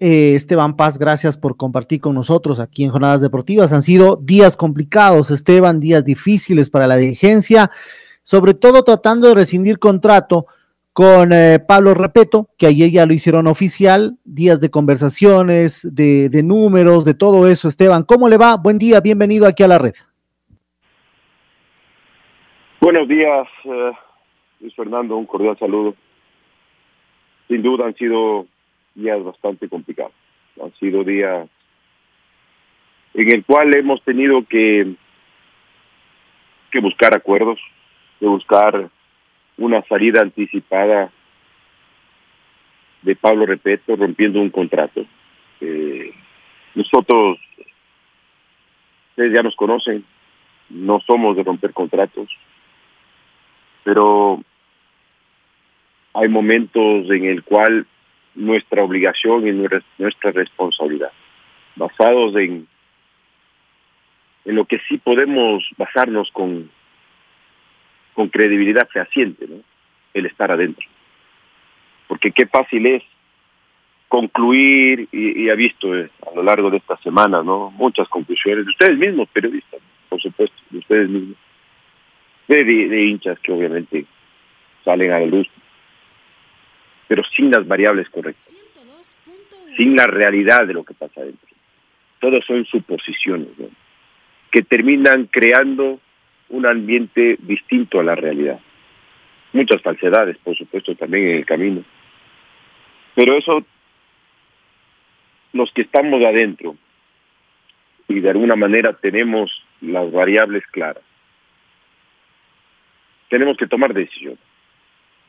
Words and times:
eh, 0.00 0.34
Esteban 0.34 0.76
Paz, 0.76 0.98
gracias 0.98 1.36
por 1.36 1.56
compartir 1.56 2.00
con 2.00 2.14
nosotros 2.14 2.60
aquí 2.60 2.84
en 2.84 2.90
Jornadas 2.90 3.20
Deportivas. 3.20 3.72
Han 3.72 3.82
sido 3.82 4.16
días 4.16 4.56
complicados, 4.56 5.30
Esteban, 5.30 5.80
días 5.80 6.04
difíciles 6.04 6.70
para 6.70 6.86
la 6.86 6.96
dirigencia, 6.96 7.70
sobre 8.22 8.54
todo 8.54 8.84
tratando 8.84 9.28
de 9.28 9.34
rescindir 9.34 9.78
contrato 9.78 10.46
con 10.92 11.32
eh, 11.32 11.60
Pablo 11.60 11.94
Repeto, 11.94 12.48
que 12.58 12.66
ayer 12.66 12.90
ya 12.90 13.06
lo 13.06 13.12
hicieron 13.12 13.46
oficial, 13.46 14.18
días 14.24 14.60
de 14.60 14.70
conversaciones, 14.70 15.86
de, 15.94 16.42
números, 16.42 17.04
de 17.04 17.14
todo 17.14 17.48
eso. 17.48 17.68
Esteban, 17.68 18.02
¿cómo 18.02 18.28
le 18.28 18.36
va? 18.36 18.56
Buen 18.56 18.78
día, 18.78 19.00
bienvenido 19.00 19.46
aquí 19.46 19.62
a 19.62 19.68
la 19.68 19.78
red. 19.78 19.94
Buenos 22.80 23.08
días, 23.08 23.46
eh, 23.64 23.92
Luis 24.60 24.74
Fernando, 24.74 25.16
un 25.16 25.26
cordial 25.26 25.58
saludo. 25.58 25.94
Sin 27.48 27.62
duda 27.62 27.86
han 27.86 27.94
sido 27.94 28.46
días 28.98 29.22
bastante 29.22 29.68
complicados. 29.68 30.12
Han 30.62 30.74
sido 30.74 31.04
días 31.04 31.48
en 33.14 33.34
el 33.34 33.44
cual 33.44 33.74
hemos 33.74 34.02
tenido 34.02 34.44
que, 34.44 34.94
que 36.70 36.80
buscar 36.80 37.14
acuerdos, 37.14 37.60
que 38.18 38.26
buscar 38.26 38.90
una 39.56 39.82
salida 39.82 40.22
anticipada 40.22 41.10
de 43.02 43.16
Pablo 43.16 43.46
Repeto 43.46 43.96
rompiendo 43.96 44.40
un 44.40 44.50
contrato. 44.50 45.04
Eh, 45.60 46.12
nosotros, 46.74 47.38
ustedes 49.10 49.32
ya 49.32 49.42
nos 49.42 49.56
conocen, 49.56 50.04
no 50.70 51.00
somos 51.00 51.36
de 51.36 51.44
romper 51.44 51.72
contratos, 51.72 52.28
pero 53.84 54.42
hay 56.14 56.28
momentos 56.28 57.10
en 57.10 57.24
el 57.24 57.42
cual 57.42 57.86
nuestra 58.38 58.82
obligación 58.82 59.46
y 59.46 59.52
nuestra 59.98 60.30
responsabilidad, 60.30 61.12
basados 61.76 62.34
en, 62.36 62.66
en 64.44 64.54
lo 64.54 64.64
que 64.64 64.78
sí 64.88 64.98
podemos 64.98 65.64
basarnos 65.76 66.30
con, 66.30 66.70
con 68.14 68.28
credibilidad 68.28 68.88
fehaciente, 68.88 69.46
el 70.14 70.26
estar 70.26 70.50
adentro. 70.50 70.86
Porque 72.06 72.30
qué 72.30 72.46
fácil 72.46 72.86
es 72.86 73.02
concluir, 74.08 75.08
y, 75.12 75.50
ha 75.50 75.54
visto 75.54 75.94
eh, 75.94 76.08
a 76.26 76.34
lo 76.34 76.42
largo 76.42 76.70
de 76.70 76.78
esta 76.78 76.96
semana, 76.98 77.42
¿no? 77.42 77.70
Muchas 77.72 78.08
conclusiones 78.08 78.64
de 78.64 78.70
ustedes 78.70 78.98
mismos, 78.98 79.28
periodistas, 79.28 79.80
por 80.08 80.20
supuesto, 80.22 80.56
de 80.70 80.78
ustedes 80.78 81.10
mismos, 81.10 81.36
de, 82.46 82.64
de 82.64 83.04
hinchas 83.04 83.38
que 83.40 83.52
obviamente 83.52 84.06
salen 84.82 85.12
a 85.12 85.20
la 85.20 85.26
luz 85.26 85.46
pero 87.08 87.24
sin 87.24 87.50
las 87.50 87.66
variables 87.66 88.08
correctas, 88.10 88.54
sin 89.76 89.96
la 89.96 90.06
realidad 90.06 90.66
de 90.66 90.74
lo 90.74 90.84
que 90.84 90.94
pasa 90.94 91.22
adentro. 91.22 91.48
Todos 92.20 92.44
son 92.44 92.64
suposiciones, 92.66 93.48
que 94.52 94.62
terminan 94.62 95.26
creando 95.26 96.00
un 96.50 96.66
ambiente 96.66 97.38
distinto 97.40 97.98
a 97.98 98.04
la 98.04 98.14
realidad. 98.14 98.60
Muchas 99.52 99.80
falsedades, 99.80 100.36
por 100.38 100.56
supuesto, 100.56 100.94
también 100.94 101.28
en 101.28 101.36
el 101.36 101.46
camino. 101.46 101.82
Pero 103.14 103.36
eso, 103.36 103.64
los 105.52 105.72
que 105.72 105.82
estamos 105.82 106.22
adentro 106.24 106.76
y 108.08 108.20
de 108.20 108.30
alguna 108.30 108.56
manera 108.56 108.92
tenemos 108.92 109.64
las 109.80 110.10
variables 110.12 110.66
claras, 110.66 111.02
tenemos 113.28 113.56
que 113.56 113.66
tomar 113.66 113.94
decisiones 113.94 114.47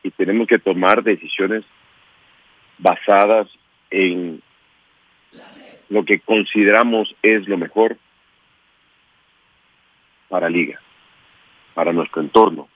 y 0.03 0.11
tenemos 0.11 0.47
que 0.47 0.59
tomar 0.59 1.03
decisiones 1.03 1.63
basadas 2.77 3.47
en 3.89 4.41
lo 5.89 6.05
que 6.05 6.19
consideramos 6.19 7.15
es 7.21 7.47
lo 7.47 7.57
mejor 7.57 7.97
para 10.29 10.49
Liga, 10.49 10.79
para 11.73 11.91
nuestro 11.91 12.21
entorno, 12.21 12.69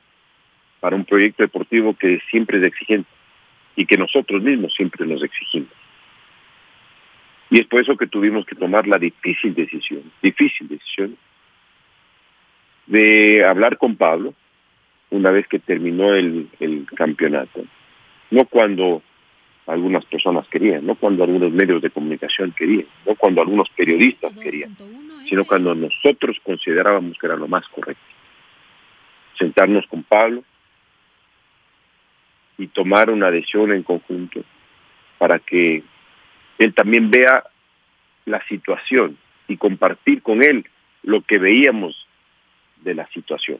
para 0.79 0.95
un 0.95 1.05
proyecto 1.05 1.43
deportivo 1.43 1.93
que 1.93 2.19
siempre 2.29 2.57
es 2.57 2.63
exigente 2.63 3.09
y 3.75 3.85
que 3.85 3.97
nosotros 3.97 4.41
mismos 4.41 4.73
siempre 4.73 5.05
nos 5.05 5.23
exigimos. 5.23 5.71
Y 7.49 7.61
es 7.61 7.67
por 7.67 7.81
eso 7.81 7.95
que 7.95 8.07
tuvimos 8.07 8.45
que 8.45 8.55
tomar 8.55 8.87
la 8.87 8.97
difícil 8.97 9.53
decisión, 9.53 10.11
difícil 10.21 10.67
decisión, 10.67 11.15
de 12.87 13.45
hablar 13.45 13.77
con 13.77 13.95
Pablo, 13.95 14.33
una 15.13 15.29
vez 15.29 15.47
que 15.47 15.59
terminó 15.59 16.13
el, 16.15 16.49
el 16.59 16.87
campeonato. 16.95 17.63
No 18.31 18.45
cuando 18.45 19.03
algunas 19.67 20.03
personas 20.05 20.47
querían, 20.47 20.85
no 20.85 20.95
cuando 20.95 21.23
algunos 21.23 21.51
medios 21.51 21.81
de 21.83 21.91
comunicación 21.91 22.51
querían, 22.51 22.87
no 23.05 23.15
cuando 23.15 23.41
algunos 23.41 23.69
periodistas 23.69 24.33
querían, 24.33 24.75
sino 25.29 25.45
cuando 25.45 25.75
nosotros 25.75 26.37
considerábamos 26.43 27.17
que 27.19 27.27
era 27.27 27.35
lo 27.35 27.47
más 27.47 27.67
correcto. 27.69 28.03
Sentarnos 29.37 29.85
con 29.87 30.01
Pablo 30.03 30.43
y 32.57 32.67
tomar 32.67 33.11
una 33.11 33.29
decisión 33.29 33.71
en 33.71 33.83
conjunto 33.83 34.43
para 35.19 35.37
que 35.39 35.83
él 36.57 36.73
también 36.73 37.11
vea 37.11 37.43
la 38.25 38.43
situación 38.47 39.17
y 39.47 39.57
compartir 39.57 40.23
con 40.23 40.43
él 40.43 40.65
lo 41.03 41.21
que 41.21 41.37
veíamos 41.37 42.07
de 42.81 42.95
la 42.95 43.07
situación 43.09 43.59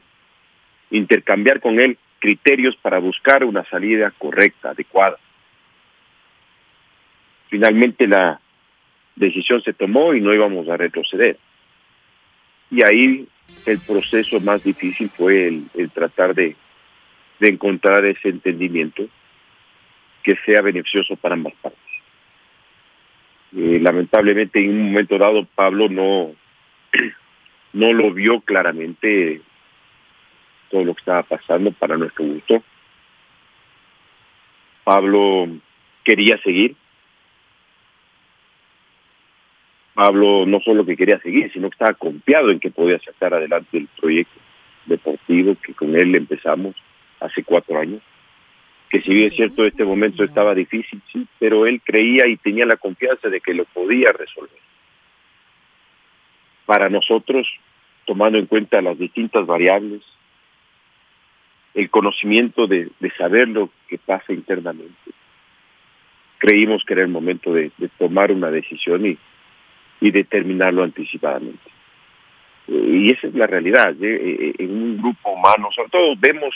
intercambiar 0.96 1.60
con 1.60 1.80
él 1.80 1.98
criterios 2.18 2.76
para 2.76 2.98
buscar 2.98 3.44
una 3.44 3.64
salida 3.64 4.12
correcta, 4.16 4.70
adecuada. 4.70 5.18
Finalmente 7.48 8.06
la 8.06 8.40
decisión 9.16 9.62
se 9.62 9.72
tomó 9.72 10.14
y 10.14 10.20
no 10.20 10.32
íbamos 10.32 10.68
a 10.68 10.76
retroceder. 10.76 11.38
Y 12.70 12.82
ahí 12.82 13.28
el 13.66 13.78
proceso 13.80 14.40
más 14.40 14.64
difícil 14.64 15.10
fue 15.10 15.48
el, 15.48 15.90
tratar 15.90 16.34
de, 16.34 16.56
encontrar 17.40 18.06
ese 18.06 18.30
entendimiento 18.30 19.06
que 20.22 20.34
sea 20.46 20.62
beneficioso 20.62 21.14
para 21.16 21.34
ambas 21.34 21.52
partes. 21.60 21.80
Eh, 23.54 23.78
lamentablemente 23.80 24.64
en 24.64 24.70
un 24.70 24.82
momento 24.86 25.18
dado 25.18 25.44
Pablo 25.54 25.90
no, 25.90 26.32
no 27.74 27.92
lo 27.92 28.12
vio 28.12 28.40
claramente 28.40 29.42
todo 30.74 30.84
lo 30.84 30.94
que 30.94 31.02
estaba 31.02 31.22
pasando 31.22 31.70
para 31.70 31.96
nuestro 31.96 32.24
gusto. 32.24 32.60
Pablo 34.82 35.46
quería 36.02 36.36
seguir. 36.38 36.74
Pablo 39.94 40.46
no 40.46 40.58
solo 40.58 40.84
que 40.84 40.96
quería 40.96 41.20
seguir, 41.20 41.52
sino 41.52 41.70
que 41.70 41.74
estaba 41.74 41.94
confiado 41.94 42.50
en 42.50 42.58
que 42.58 42.72
podía 42.72 42.98
sacar 42.98 43.34
adelante 43.34 43.78
el 43.78 43.86
proyecto 43.86 44.40
deportivo 44.86 45.56
que 45.64 45.74
con 45.74 45.94
él 45.94 46.12
empezamos 46.16 46.74
hace 47.20 47.44
cuatro 47.44 47.78
años. 47.78 48.02
Que 48.90 49.00
si 49.00 49.14
bien 49.14 49.28
es 49.28 49.36
cierto, 49.36 49.64
este 49.64 49.84
momento 49.84 50.24
estaba 50.24 50.56
difícil, 50.56 51.00
sí, 51.12 51.24
pero 51.38 51.66
él 51.66 51.80
creía 51.84 52.26
y 52.26 52.36
tenía 52.36 52.66
la 52.66 52.76
confianza 52.78 53.28
de 53.28 53.40
que 53.40 53.54
lo 53.54 53.64
podía 53.66 54.10
resolver. 54.10 54.58
Para 56.66 56.88
nosotros, 56.88 57.46
tomando 58.06 58.38
en 58.38 58.46
cuenta 58.46 58.82
las 58.82 58.98
distintas 58.98 59.46
variables, 59.46 60.02
el 61.74 61.90
conocimiento 61.90 62.66
de, 62.66 62.90
saber 63.18 63.48
lo 63.48 63.70
que 63.88 63.98
pasa 63.98 64.32
internamente. 64.32 64.94
Creímos 66.38 66.84
que 66.84 66.94
era 66.94 67.02
el 67.02 67.08
momento 67.08 67.52
de, 67.52 67.70
tomar 67.98 68.30
una 68.32 68.50
decisión 68.50 69.06
y, 69.06 69.18
y 70.00 70.10
determinarlo 70.10 70.82
anticipadamente. 70.82 71.70
y 72.68 73.10
esa 73.10 73.26
es 73.26 73.34
la 73.34 73.46
realidad. 73.46 73.94
En 74.00 74.70
un 74.70 74.98
grupo 74.98 75.30
humano, 75.30 75.68
sobre 75.74 75.90
todo 75.90 76.14
vemos 76.16 76.54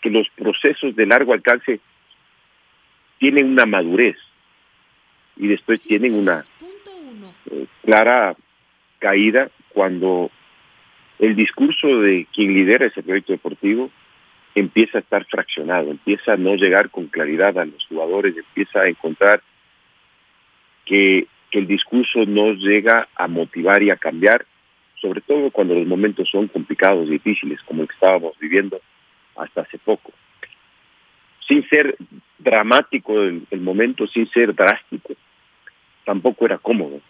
que 0.00 0.10
los 0.10 0.28
procesos 0.30 0.94
de 0.96 1.06
largo 1.06 1.32
alcance 1.32 1.80
tienen 3.18 3.50
una 3.50 3.66
madurez 3.66 4.16
y 5.36 5.46
después 5.46 5.82
tienen 5.82 6.14
una 6.14 6.42
eh, 7.50 7.66
clara 7.84 8.34
caída 8.98 9.50
cuando 9.70 10.30
el 11.18 11.36
discurso 11.36 12.00
de 12.00 12.26
quien 12.32 12.54
lidera 12.54 12.86
ese 12.86 13.02
proyecto 13.02 13.32
deportivo 13.32 13.90
empieza 14.54 14.98
a 14.98 15.00
estar 15.00 15.24
fraccionado, 15.26 15.90
empieza 15.90 16.32
a 16.32 16.36
no 16.36 16.54
llegar 16.56 16.90
con 16.90 17.06
claridad 17.06 17.58
a 17.58 17.64
los 17.64 17.84
jugadores, 17.86 18.36
empieza 18.36 18.80
a 18.80 18.88
encontrar 18.88 19.42
que, 20.84 21.26
el 21.52 21.66
discurso 21.66 22.20
no 22.26 22.52
llega 22.52 23.08
a 23.16 23.26
motivar 23.26 23.82
y 23.82 23.90
a 23.90 23.96
cambiar, 23.96 24.46
sobre 25.00 25.20
todo 25.20 25.50
cuando 25.50 25.74
los 25.74 25.84
momentos 25.84 26.28
son 26.30 26.46
complicados, 26.46 27.08
difíciles, 27.08 27.60
como 27.64 27.82
el 27.82 27.88
que 27.88 27.94
estábamos 27.94 28.38
viviendo 28.38 28.80
hasta 29.34 29.62
hace 29.62 29.78
poco. 29.78 30.12
Sin 31.48 31.68
ser 31.68 31.96
dramático 32.38 33.20
el, 33.20 33.48
el 33.50 33.60
momento, 33.62 34.06
sin 34.06 34.30
ser 34.30 34.54
drástico, 34.54 35.14
tampoco 36.04 36.44
era 36.44 36.58
cómodo 36.58 37.00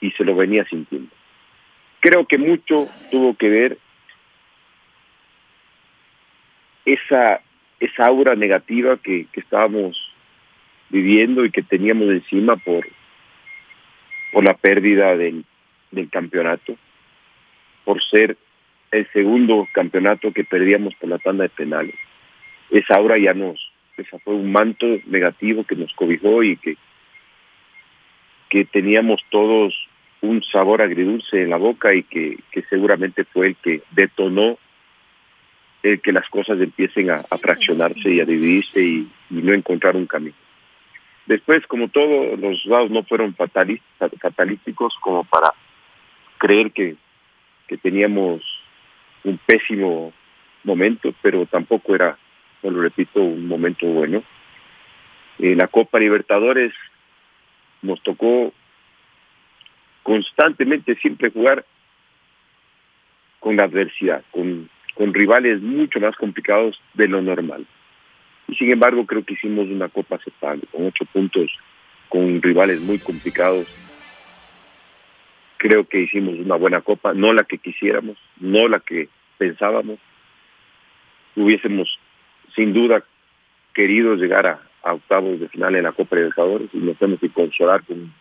y 0.00 0.12
se 0.12 0.22
lo 0.22 0.36
venía 0.36 0.64
sintiendo. 0.66 1.10
Creo 1.98 2.24
que 2.24 2.38
mucho 2.38 2.86
tuvo 3.10 3.34
que 3.34 3.48
ver 3.48 3.78
esa, 6.92 7.40
esa 7.80 8.06
aura 8.06 8.34
negativa 8.34 8.96
que, 8.96 9.26
que 9.32 9.40
estábamos 9.40 9.96
viviendo 10.88 11.44
y 11.44 11.50
que 11.50 11.62
teníamos 11.62 12.08
encima 12.08 12.56
por, 12.56 12.86
por 14.32 14.44
la 14.44 14.54
pérdida 14.54 15.16
del, 15.16 15.44
del 15.90 16.08
campeonato, 16.08 16.76
por 17.84 18.02
ser 18.02 18.36
el 18.90 19.06
segundo 19.12 19.66
campeonato 19.72 20.32
que 20.32 20.44
perdíamos 20.44 20.94
por 20.94 21.10
la 21.10 21.18
tanda 21.18 21.44
de 21.44 21.50
penales. 21.50 21.94
Esa 22.70 22.96
aura 22.96 23.18
ya 23.18 23.34
nos, 23.34 23.70
esa 23.98 24.18
fue 24.20 24.34
un 24.34 24.50
manto 24.50 24.86
negativo 25.06 25.64
que 25.64 25.76
nos 25.76 25.92
cobijó 25.92 26.42
y 26.42 26.56
que, 26.56 26.76
que 28.48 28.64
teníamos 28.64 29.20
todos 29.28 29.74
un 30.20 30.42
sabor 30.42 30.82
agridulce 30.82 31.42
en 31.42 31.50
la 31.50 31.58
boca 31.58 31.94
y 31.94 32.02
que, 32.02 32.38
que 32.50 32.62
seguramente 32.62 33.24
fue 33.24 33.48
el 33.48 33.56
que 33.56 33.82
detonó 33.90 34.58
el 35.82 36.00
que 36.00 36.12
las 36.12 36.28
cosas 36.28 36.60
empiecen 36.60 37.10
a, 37.10 37.18
fraccionarse 37.18 38.10
y 38.10 38.20
a 38.20 38.24
dividirse 38.24 38.80
y, 38.80 39.08
no 39.30 39.52
encontrar 39.52 39.96
un 39.96 40.06
camino. 40.06 40.34
Después, 41.26 41.66
como 41.66 41.88
todos 41.88 42.38
los 42.38 42.64
lados 42.64 42.90
no 42.90 43.02
fueron 43.02 43.34
fatalísticos 43.34 44.94
como 45.02 45.24
para 45.24 45.52
creer 46.38 46.72
que, 46.72 46.96
que 47.66 47.76
teníamos 47.76 48.42
un 49.24 49.38
pésimo 49.38 50.12
momento, 50.64 51.14
pero 51.22 51.44
tampoco 51.46 51.94
era, 51.94 52.16
lo 52.62 52.80
repito, 52.80 53.20
un 53.20 53.46
momento 53.46 53.86
bueno. 53.86 54.22
Eh, 55.38 55.54
la 55.54 55.68
Copa 55.68 55.98
Libertadores 55.98 56.72
nos 57.82 58.02
tocó 58.02 58.52
constantemente 60.02 60.96
siempre 60.96 61.30
jugar 61.30 61.64
con 63.38 63.56
la 63.56 63.64
adversidad, 63.64 64.24
con, 64.30 64.68
con 64.98 65.14
rivales 65.14 65.62
mucho 65.62 66.00
más 66.00 66.16
complicados 66.16 66.82
de 66.94 67.06
lo 67.06 67.22
normal. 67.22 67.64
Y 68.48 68.56
sin 68.56 68.72
embargo 68.72 69.06
creo 69.06 69.24
que 69.24 69.34
hicimos 69.34 69.68
una 69.68 69.88
copa 69.88 70.16
aceptable, 70.16 70.64
con 70.72 70.86
ocho 70.86 71.04
puntos, 71.04 71.56
con 72.08 72.42
rivales 72.42 72.80
muy 72.80 72.98
complicados. 72.98 73.68
Creo 75.58 75.84
que 75.84 76.00
hicimos 76.00 76.34
una 76.34 76.56
buena 76.56 76.80
copa, 76.80 77.14
no 77.14 77.32
la 77.32 77.44
que 77.44 77.58
quisiéramos, 77.58 78.18
no 78.40 78.66
la 78.66 78.80
que 78.80 79.08
pensábamos. 79.38 80.00
Hubiésemos 81.36 81.96
sin 82.56 82.72
duda 82.72 83.04
querido 83.74 84.16
llegar 84.16 84.48
a, 84.48 84.60
octavos 84.82 85.38
de 85.38 85.48
final 85.48 85.76
en 85.76 85.84
la 85.84 85.92
Copa 85.92 86.16
de 86.16 86.22
Libertadores 86.22 86.70
y 86.72 86.78
nos 86.78 86.96
tenemos 86.96 87.20
que 87.20 87.28
consolar 87.28 87.84
con 87.84 88.12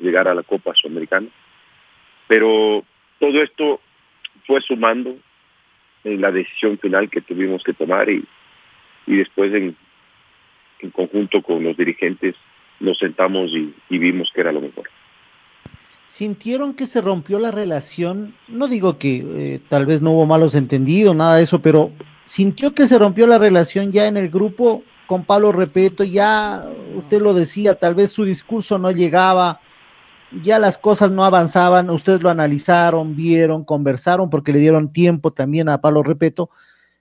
llegar 0.00 0.28
a 0.28 0.34
la 0.34 0.42
Copa 0.42 0.74
Sudamericana. 0.74 1.28
Pero 2.26 2.84
todo 3.20 3.42
esto 3.42 3.80
fue 4.46 4.60
sumando 4.60 5.16
en 6.04 6.20
la 6.20 6.30
decisión 6.30 6.78
final 6.78 7.10
que 7.10 7.20
tuvimos 7.20 7.62
que 7.62 7.74
tomar 7.74 8.08
y, 8.08 8.24
y 9.06 9.16
después 9.16 9.52
en, 9.52 9.76
en 10.80 10.90
conjunto 10.90 11.42
con 11.42 11.62
los 11.62 11.76
dirigentes 11.76 12.34
nos 12.80 12.98
sentamos 12.98 13.50
y, 13.50 13.74
y 13.88 13.98
vimos 13.98 14.30
que 14.34 14.40
era 14.40 14.52
lo 14.52 14.60
mejor. 14.60 14.88
¿Sintieron 16.06 16.74
que 16.74 16.86
se 16.86 17.00
rompió 17.00 17.38
la 17.38 17.52
relación? 17.52 18.34
No 18.48 18.66
digo 18.66 18.98
que 18.98 19.24
eh, 19.24 19.60
tal 19.68 19.86
vez 19.86 20.02
no 20.02 20.10
hubo 20.10 20.26
malos 20.26 20.56
entendidos, 20.56 21.14
nada 21.14 21.36
de 21.36 21.44
eso, 21.44 21.62
pero 21.62 21.92
¿sintió 22.24 22.74
que 22.74 22.88
se 22.88 22.98
rompió 22.98 23.28
la 23.28 23.38
relación 23.38 23.92
ya 23.92 24.08
en 24.08 24.16
el 24.16 24.28
grupo 24.28 24.82
con 25.06 25.24
Pablo 25.24 25.52
Repeto? 25.52 26.02
Ya 26.02 26.64
usted 26.96 27.20
lo 27.20 27.32
decía, 27.32 27.76
tal 27.76 27.94
vez 27.94 28.10
su 28.10 28.24
discurso 28.24 28.76
no 28.76 28.90
llegaba, 28.90 29.60
ya 30.42 30.58
las 30.58 30.78
cosas 30.78 31.10
no 31.10 31.24
avanzaban, 31.24 31.90
ustedes 31.90 32.22
lo 32.22 32.30
analizaron, 32.30 33.16
vieron, 33.16 33.64
conversaron, 33.64 34.30
porque 34.30 34.52
le 34.52 34.58
dieron 34.60 34.92
tiempo 34.92 35.32
también 35.32 35.68
a 35.68 35.80
Pablo 35.80 36.02
Repeto. 36.02 36.50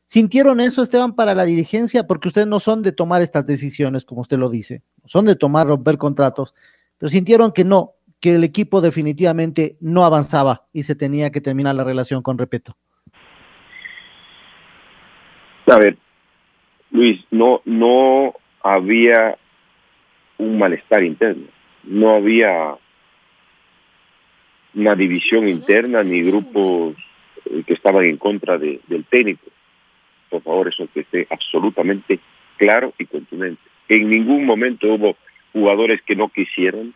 ¿Sintieron 0.06 0.60
eso, 0.60 0.82
Esteban, 0.82 1.16
para 1.16 1.36
la 1.36 1.46
dirigencia? 1.46 2.08
Porque 2.08 2.30
ustedes 2.30 2.48
no 2.48 2.60
son 2.60 2.82
de 2.82 2.92
tomar 2.92 3.22
estas 3.22 3.46
decisiones, 3.46 4.06
como 4.06 4.22
usted 4.22 4.38
lo 4.38 4.50
dice, 4.50 4.82
son 5.06 5.26
de 5.26 5.36
tomar, 5.36 5.68
romper 5.68 5.98
contratos, 5.98 6.56
pero 6.98 7.10
sintieron 7.10 7.52
que 7.52 7.64
no, 7.64 7.94
que 8.20 8.34
el 8.34 8.44
equipo 8.44 8.82
definitivamente 8.82 9.78
no 9.80 10.04
avanzaba 10.06 10.66
y 10.74 10.84
se 10.84 10.96
tenía 10.96 11.32
que 11.32 11.42
terminar 11.42 11.76
la 11.76 11.84
relación 11.84 12.24
con 12.24 12.38
Repeto. 12.38 12.76
A 15.68 15.78
ver, 15.78 15.98
Luis, 16.90 17.24
no, 17.30 17.62
no 17.66 18.34
había 18.64 19.38
un 20.40 20.58
malestar 20.58 21.04
interno, 21.04 21.48
no 21.84 22.16
había 22.16 22.76
una 24.76 24.96
división 24.96 25.48
interna 25.48 26.04
ni 26.04 26.22
grupos 26.22 26.96
eh, 27.46 27.64
que 27.66 27.74
estaban 27.74 28.06
en 28.06 28.18
contra 28.18 28.58
de, 28.58 28.80
del 28.88 29.06
técnico. 29.06 29.48
Por 30.30 30.44
favor, 30.44 30.68
eso 30.68 30.88
que 30.94 31.02
esté 31.02 31.28
absolutamente 31.30 32.20
claro 32.58 32.94
y 32.98 33.06
contundente. 33.06 33.62
En 33.88 34.10
ningún 34.10 34.46
momento 34.46 34.94
hubo 34.94 35.18
jugadores 35.54 36.02
que 36.04 36.16
no 36.16 36.30
quisieron 36.30 36.94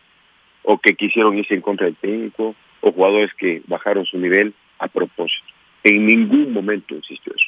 o 0.62 0.78
que 0.78 0.94
quisieron 0.94 1.36
irse 1.36 1.54
en 1.54 1.60
contra 1.60 1.86
del 1.86 1.96
técnico 1.96 2.54
o 2.80 2.92
jugadores 2.92 3.32
que 3.34 3.62
bajaron 3.66 4.04
su 4.04 4.18
nivel 4.18 4.54
a 4.78 4.88
propósito. 4.88 5.46
En 5.82 6.06
ningún 6.06 6.52
momento 6.52 6.94
existió 6.96 7.32
eso. 7.34 7.46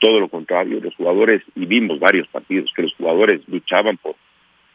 Todo 0.00 0.20
lo 0.20 0.28
contrario, 0.28 0.80
los 0.80 0.94
jugadores, 0.96 1.42
y 1.54 1.66
vimos 1.66 1.98
varios 1.98 2.28
partidos 2.28 2.70
que 2.74 2.82
los 2.82 2.94
jugadores 2.94 3.40
luchaban 3.48 3.96
por, 3.96 4.16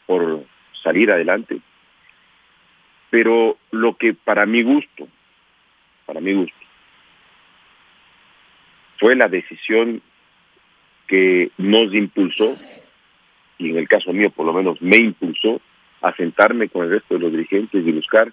por 0.07 0.43
salir 0.81 1.11
adelante, 1.11 1.59
pero 3.09 3.57
lo 3.71 3.95
que 3.95 4.13
para 4.13 4.45
mi 4.45 4.63
gusto, 4.63 5.07
para 6.05 6.19
mi 6.21 6.33
gusto, 6.33 6.57
fue 8.99 9.15
la 9.15 9.27
decisión 9.27 10.01
que 11.07 11.51
nos 11.57 11.93
impulsó, 11.93 12.55
y 13.57 13.71
en 13.71 13.77
el 13.77 13.87
caso 13.87 14.13
mío 14.13 14.29
por 14.29 14.45
lo 14.45 14.53
menos 14.53 14.81
me 14.81 14.97
impulsó, 14.97 15.61
a 16.01 16.15
sentarme 16.15 16.69
con 16.69 16.85
el 16.85 16.91
resto 16.91 17.15
de 17.15 17.19
los 17.19 17.31
dirigentes 17.31 17.85
y 17.85 17.91
buscar 17.91 18.31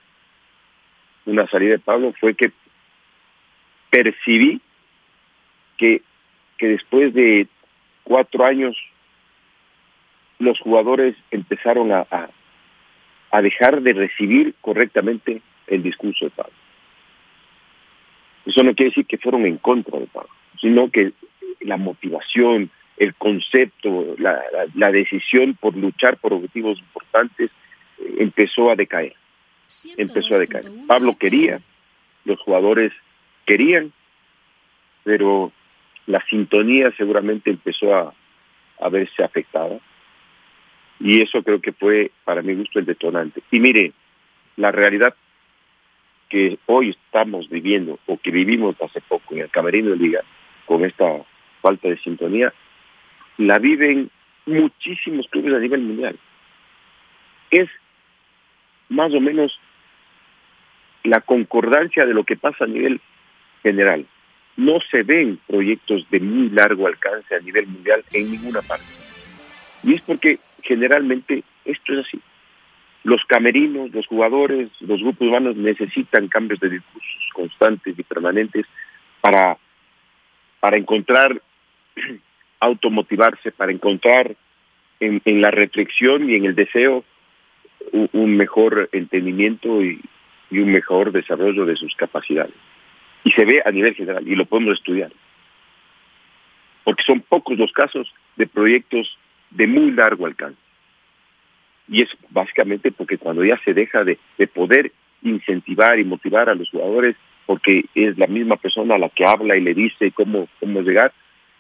una 1.25 1.49
salida 1.49 1.73
de 1.73 1.79
Pablo, 1.81 2.15
fue 2.21 2.35
que 2.35 2.53
percibí 3.91 4.61
que, 5.77 6.03
que 6.59 6.69
después 6.69 7.13
de 7.13 7.49
cuatro 8.05 8.45
años 8.45 8.77
los 10.39 10.61
jugadores 10.61 11.17
empezaron 11.31 11.91
a, 11.93 12.07
a 12.11 12.29
dejar 13.43 13.83
de 13.83 13.93
recibir 13.93 14.55
correctamente 14.61 15.43
el 15.67 15.83
discurso 15.83 16.27
de 16.27 16.31
Pablo. 16.31 16.53
Eso 18.45 18.63
no 18.63 18.75
quiere 18.75 18.91
decir 18.91 19.07
que 19.07 19.19
fueron 19.19 19.45
en 19.45 19.59
contra 19.59 19.99
de 19.99 20.07
Pablo, 20.07 20.31
sino 20.61 20.91
que 20.91 21.13
la 21.61 21.77
motivación, 21.77 22.71
el 22.97 23.15
concepto, 23.15 24.15
la, 24.19 24.41
la, 24.75 24.93
decisión 24.93 25.55
por 25.55 25.77
luchar 25.77 26.17
por 26.19 26.33
objetivos 26.33 26.79
importantes 26.79 27.51
eh, 27.99 28.15
empezó 28.19 28.71
a 28.71 28.77
decaer. 28.77 29.15
Empezó 29.97 30.37
a 30.37 30.39
decaer. 30.39 30.67
Pablo 30.87 31.17
quería, 31.19 31.61
los 32.25 32.41
jugadores 32.41 32.93
querían, 33.45 33.93
pero 35.03 35.53
la 36.07 36.25
sintonía 36.27 36.93
seguramente 36.97 37.51
empezó 37.51 37.95
a, 37.95 38.15
a 38.81 38.89
verse 38.89 39.25
afectada 39.25 39.81
y 41.01 41.21
eso 41.21 41.43
creo 41.43 41.61
que 41.61 41.73
fue, 41.73 42.11
para 42.25 42.43
mi 42.43 42.55
gusto, 42.55 42.79
el 42.79 42.87
detonante. 42.87 43.43
Y 43.51 43.61
mire, 43.61 43.93
la 44.57 44.73
realidad 44.73 45.15
que 46.29 46.59
hoy 46.67 46.91
estamos 46.91 47.49
viviendo, 47.49 47.99
o 48.07 48.19
que 48.19 48.31
vivimos 48.31 48.77
hace 48.81 49.01
poco 49.01 49.35
en 49.35 49.43
el 49.43 49.51
Camerino 49.51 49.91
de 49.91 49.97
Liga, 49.97 50.21
con 50.65 50.85
esta 50.85 51.23
falta 51.61 51.89
de 51.89 51.99
sintonía, 51.99 52.53
la 53.39 53.59
viven 53.59 54.11
muchísimos 54.47 55.29
clubes 55.29 55.55
a 55.55 55.59
nivel 55.59 55.83
mundial. 55.83 56.19
Es 57.51 57.69
más 58.89 59.13
o 59.15 59.21
menos 59.21 59.61
la 61.05 61.21
concordancia 61.21 62.05
de 62.05 62.15
lo 62.15 62.25
que 62.25 62.37
pasa 62.37 62.65
a 62.65 62.69
nivel 62.69 63.01
general, 63.63 64.07
no 64.57 64.81
se 64.91 65.03
ven 65.03 65.39
proyectos 65.47 66.09
de 66.11 66.21
muy 66.21 66.49
largo 66.51 66.87
alcance 66.87 67.35
a 67.35 67.41
nivel 67.41 67.67
mundial 67.67 68.05
en 68.13 68.31
ninguna 68.31 68.63
parte. 68.63 68.87
Y 69.83 69.95
es 69.95 70.01
porque 70.03 70.39
generalmente 70.67 71.43
esto 71.65 71.95
es 71.95 72.07
así. 72.07 72.21
Los 73.05 73.25
camerinos, 73.25 73.93
los 73.93 74.07
jugadores, 74.07 74.69
los 74.81 75.01
grupos 75.01 75.29
humanos 75.29 75.57
necesitan 75.57 76.29
cambios 76.29 76.59
de 76.61 76.71
discursos 76.71 77.29
constantes 77.33 77.99
y 77.99 78.03
permanentes 78.03 78.67
para, 79.21 79.57
para 80.61 80.77
encontrar, 80.77 81.41
automotivarse, 82.61 83.53
para 83.53 83.73
encontrar 83.73 84.35
en, 84.99 85.41
la 85.41 85.51
reflexión 85.51 86.29
y 86.29 86.35
en 86.35 86.47
el 86.47 86.55
deseo 86.55 87.05
un, 87.93 88.09
un 88.13 88.37
mejor 88.37 88.89
entendimiento 88.93 89.83
y, 89.83 90.01
y 90.51 90.59
un 90.59 90.73
mejor 90.73 91.13
desarrollo 91.13 91.67
de 91.67 91.77
sus 91.77 91.95
capacidades. 91.95 92.55
Y 93.25 93.33
se 93.33 93.45
ve 93.45 93.63
a 93.65 93.71
nivel 93.71 93.95
general 93.95 94.27
y 94.27 94.35
lo 94.35 94.47
podemos 94.47 94.79
estudiar. 94.79 95.13
Porque 96.85 97.03
son 97.03 97.21
pocos 97.21 97.59
los 97.59 97.73
casos 97.73 98.13
de 98.37 98.47
proyectos 98.47 99.19
de 99.57 99.67
muy 99.67 99.91
largo 99.93 100.27
alcance. 100.27 100.59
Y 101.89 102.03
es 102.03 102.11
básicamente 102.31 102.91
porque 102.93 103.19
cuando 103.19 103.45
ya 103.45 103.59
se 103.65 103.73
deja 103.73 104.05
de, 104.05 104.19
de 104.39 104.47
poder 104.47 104.93
incentivar 105.23 105.99
y 105.99 106.05
motivar 106.05 106.49
a 106.49 106.55
los 106.55 106.69
jugadores, 106.71 107.17
porque 107.47 107.85
es 107.95 108.19
la 108.19 108.27
misma 108.27 108.57
persona 108.57 108.99
la 108.99 109.09
que 109.09 109.25
habla 109.25 109.57
y 109.57 109.61
le 109.61 109.75
dice 109.75 110.11
cómo, 110.13 110.49
cómo 110.61 110.83
llegar, 110.83 111.13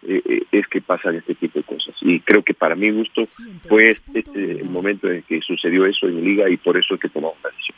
eh, 0.02 0.22
eh, 0.24 0.42
es 0.52 0.66
que 0.68 0.80
pasan 0.80 1.16
este 1.16 1.34
tipo 1.34 1.58
de 1.58 1.64
cosas. 1.64 1.94
Y 2.02 2.20
creo 2.20 2.42
que 2.42 2.54
para 2.54 2.74
mi 2.74 2.90
gusto 2.90 3.22
fue 3.68 3.88
este, 3.88 4.20
este 4.20 4.60
el 4.60 4.68
momento 4.68 5.10
en 5.10 5.22
que 5.22 5.40
sucedió 5.40 5.86
eso 5.86 6.06
en 6.06 6.22
liga 6.22 6.48
y 6.50 6.56
por 6.56 6.76
eso 6.76 6.94
es 6.94 7.00
que 7.00 7.08
tomamos 7.08 7.36
la 7.42 7.50
decisión. 7.50 7.76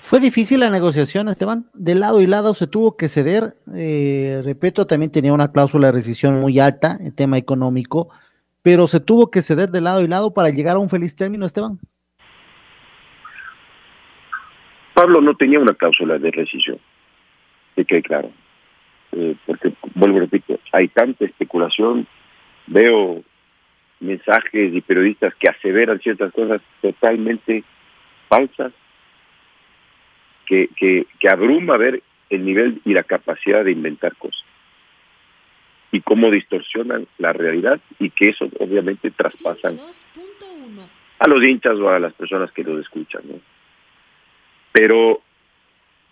Fue 0.00 0.20
difícil 0.20 0.60
la 0.60 0.70
negociación, 0.70 1.28
Esteban. 1.28 1.66
De 1.74 1.96
lado 1.96 2.20
y 2.20 2.28
lado 2.28 2.54
se 2.54 2.68
tuvo 2.68 2.96
que 2.96 3.08
ceder. 3.08 3.56
Eh, 3.74 4.40
repito, 4.44 4.86
también 4.86 5.10
tenía 5.10 5.32
una 5.32 5.50
cláusula 5.50 5.88
de 5.88 5.94
rescisión 5.94 6.40
muy 6.40 6.60
alta 6.60 6.96
en 7.00 7.12
tema 7.12 7.38
económico, 7.38 8.08
pero 8.66 8.88
se 8.88 8.98
tuvo 8.98 9.30
que 9.30 9.42
ceder 9.42 9.68
de 9.68 9.80
lado 9.80 10.02
y 10.02 10.08
lado 10.08 10.34
para 10.34 10.50
llegar 10.50 10.74
a 10.74 10.80
un 10.80 10.90
feliz 10.90 11.14
término, 11.14 11.46
Esteban. 11.46 11.78
Pablo 14.92 15.20
no 15.20 15.36
tenía 15.36 15.60
una 15.60 15.72
cláusula 15.72 16.18
de 16.18 16.32
rescisión, 16.32 16.80
que 17.76 18.02
claro. 18.02 18.32
Eh, 19.12 19.36
porque, 19.46 19.72
vuelvo 19.94 20.16
a 20.16 20.20
repito, 20.22 20.58
hay 20.72 20.88
tanta 20.88 21.26
especulación, 21.26 22.08
veo 22.66 23.22
mensajes 24.00 24.74
y 24.74 24.80
periodistas 24.80 25.32
que 25.36 25.48
aseveran 25.48 26.00
ciertas 26.00 26.32
cosas 26.32 26.60
totalmente 26.82 27.62
falsas, 28.28 28.72
que, 30.44 30.70
que, 30.74 31.06
que 31.20 31.28
abruma 31.28 31.76
ver 31.76 32.02
el 32.30 32.44
nivel 32.44 32.80
y 32.84 32.94
la 32.94 33.04
capacidad 33.04 33.64
de 33.64 33.70
inventar 33.70 34.16
cosas 34.16 34.45
y 35.92 36.00
cómo 36.00 36.30
distorsionan 36.30 37.06
la 37.18 37.32
realidad 37.32 37.80
y 37.98 38.10
que 38.10 38.30
eso 38.30 38.48
obviamente 38.58 39.10
traspasan 39.10 39.78
a 41.18 41.28
los 41.28 41.42
hinchas 41.42 41.78
o 41.78 41.88
a 41.88 41.98
las 41.98 42.12
personas 42.14 42.50
que 42.52 42.64
los 42.64 42.80
escuchan. 42.80 43.22
¿no? 43.24 43.34
Pero 44.72 45.22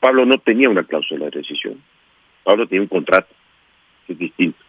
Pablo 0.00 0.24
no 0.26 0.38
tenía 0.38 0.68
una 0.68 0.84
cláusula 0.84 1.26
de 1.26 1.32
rescisión. 1.32 1.82
Pablo 2.42 2.66
tenía 2.66 2.82
un 2.82 2.88
contrato, 2.88 3.34
que 4.06 4.12
es 4.12 4.18
distinto. 4.18 4.62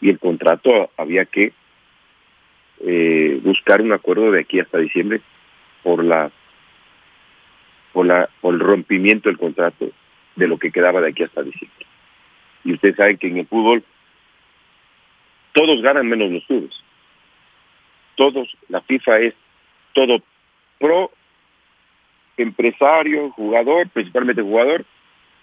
Y 0.00 0.10
el 0.10 0.18
contrato 0.18 0.90
había 0.96 1.24
que 1.24 1.52
eh, 2.80 3.40
buscar 3.42 3.80
un 3.80 3.92
acuerdo 3.92 4.30
de 4.30 4.40
aquí 4.40 4.60
hasta 4.60 4.78
diciembre 4.78 5.22
por 5.82 6.04
la 6.04 6.30
por 7.92 8.04
la 8.04 8.28
por 8.40 8.54
el 8.54 8.60
rompimiento 8.60 9.28
del 9.28 9.38
contrato 9.38 9.90
de 10.34 10.46
lo 10.46 10.58
que 10.58 10.70
quedaba 10.70 11.00
de 11.00 11.08
aquí 11.08 11.22
hasta 11.22 11.42
diciembre. 11.42 11.86
Y 12.66 12.74
ustedes 12.74 12.96
saben 12.96 13.16
que 13.16 13.28
en 13.28 13.38
el 13.38 13.46
fútbol 13.46 13.84
todos 15.52 15.80
ganan 15.80 16.08
menos 16.08 16.30
los 16.30 16.44
clubes. 16.44 16.74
Todos, 18.16 18.48
la 18.68 18.80
FIFA 18.80 19.20
es 19.20 19.34
todo 19.94 20.20
pro 20.78 21.12
empresario, 22.36 23.30
jugador, 23.30 23.88
principalmente 23.88 24.42
jugador, 24.42 24.84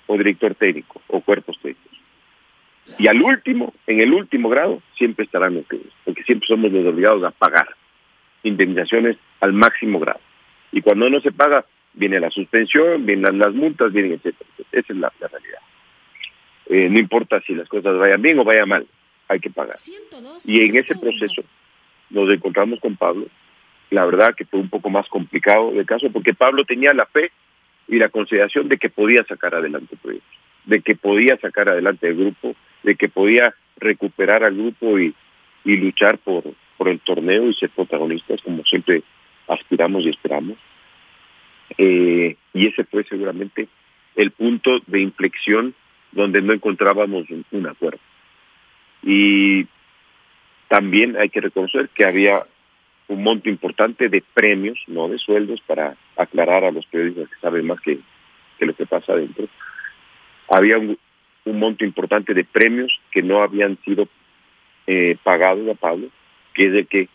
o 0.06 0.18
director 0.18 0.54
técnico, 0.54 1.02
o 1.08 1.22
cuerpos 1.22 1.58
técnicos. 1.60 1.98
Y 3.00 3.08
al 3.08 3.22
último, 3.22 3.74
en 3.88 4.02
el 4.02 4.14
último 4.14 4.50
grado, 4.50 4.82
siempre 4.96 5.24
estarán 5.26 5.56
los 5.56 5.66
clubes, 5.66 5.94
porque 6.04 6.24
siempre 6.24 6.48
somos 6.48 6.72
los 6.72 6.86
obligados 6.86 7.24
a 7.24 7.32
pagar 7.32 7.70
indemnizaciones 8.44 9.16
al 9.40 9.54
máximo 9.54 10.00
grado. 10.00 10.20
Y 10.74 10.82
cuando 10.82 11.10
no 11.10 11.22
se 11.22 11.32
paga, 11.32 11.66
viene 11.94 12.20
la 12.20 12.30
suspensión, 12.30 13.06
vienen 13.06 13.40
las 13.40 13.54
multas, 13.54 13.94
vienen 13.94 14.14
etcétera. 14.14 14.50
Esa 14.74 14.94
es 14.94 15.00
la, 15.00 15.14
la 15.22 15.28
realidad. 15.30 15.60
Eh, 16.70 16.88
no 16.90 17.00
importa 17.00 17.42
si 17.42 17.54
las 17.54 17.68
cosas 17.68 17.98
vayan 17.98 18.22
bien 18.22 18.40
o 18.40 18.44
vayan 18.44 18.70
mal, 18.70 18.88
hay 19.28 19.40
que 19.40 19.50
pagar. 19.50 19.76
Y 20.46 20.62
en 20.62 20.78
ese 20.78 20.96
proceso 20.96 21.44
nos 22.10 22.30
encontramos 22.30 22.80
con 22.80 22.96
Pablo. 22.96 23.28
La 23.90 24.06
verdad 24.06 24.34
que 24.36 24.46
fue 24.46 24.60
un 24.60 24.70
poco 24.70 24.90
más 24.90 25.08
complicado 25.10 25.72
el 25.72 25.86
caso 25.86 26.12
porque 26.12 26.34
Pablo 26.34 26.64
tenía 26.64 26.94
la 26.94 27.06
fe 27.06 27.32
y 27.88 27.98
la 27.98 28.10
consideración 28.10 28.70
de 28.70 28.78
que 28.78 28.90
podía 28.90 29.24
sacar 29.26 29.56
adelante 29.56 29.96
el 29.96 30.00
proyecto, 30.00 30.28
de 30.66 30.82
que 30.82 30.96
podía 30.96 31.38
sacar 31.38 31.70
adelante 31.70 32.08
el 32.08 32.16
grupo, 32.16 32.56
de 32.84 32.96
que 32.96 33.10
podía 33.10 33.54
recuperar 33.78 34.44
al 34.44 34.56
grupo 34.56 34.98
y, 35.00 35.14
y 35.66 35.78
luchar 35.78 36.18
por, 36.20 36.44
por 36.78 36.88
el 36.88 37.00
torneo 37.02 37.48
y 37.50 37.54
ser 37.54 37.70
protagonistas 37.70 38.42
como 38.42 38.64
siempre 38.64 39.04
aspiramos 39.48 40.06
y 40.06 40.10
esperamos. 40.10 40.58
Eh, 41.78 42.36
y 42.54 42.68
ese 42.68 42.84
fue 42.86 43.04
seguramente 43.04 43.68
el 44.16 44.32
punto 44.32 44.80
de 44.88 45.02
inflexión 45.02 45.74
donde 46.14 46.42
no 46.42 46.54
encontrábamos 46.54 47.26
un, 47.52 47.68
acuerdo. 47.68 48.00
Y 49.04 49.68
también 50.68 51.18
hay 51.18 51.30
que 51.30 51.42
reconocer 51.42 51.90
que 51.90 52.06
había 52.06 52.44
un 53.08 53.24
monto 53.24 53.50
importante 53.50 54.10
de 54.10 54.24
premios, 54.34 54.80
no 54.88 55.10
de 55.10 55.18
sueldos, 55.18 55.62
para 55.62 55.96
aclarar 56.16 56.64
a 56.64 56.72
los 56.72 56.86
periodistas 56.86 57.30
que 57.30 57.40
saben 57.42 57.68
más 57.68 57.82
que, 57.82 58.00
que 58.58 58.66
lo 58.66 58.74
que 58.76 58.86
pasa 58.86 59.14
adentro. 59.14 59.48
Había 60.50 60.78
un, 60.78 60.98
monto 61.46 61.84
importante 61.84 62.34
de 62.34 62.46
premios 62.46 62.98
que 63.12 63.22
no 63.22 63.44
habían 63.44 63.78
sido 63.84 64.08
eh, 64.88 65.18
pagados 65.24 65.68
a 65.70 65.76
Pablo, 65.76 66.08
que 66.54 66.68
es 66.68 66.74
de 66.74 66.86
que 66.86 67.10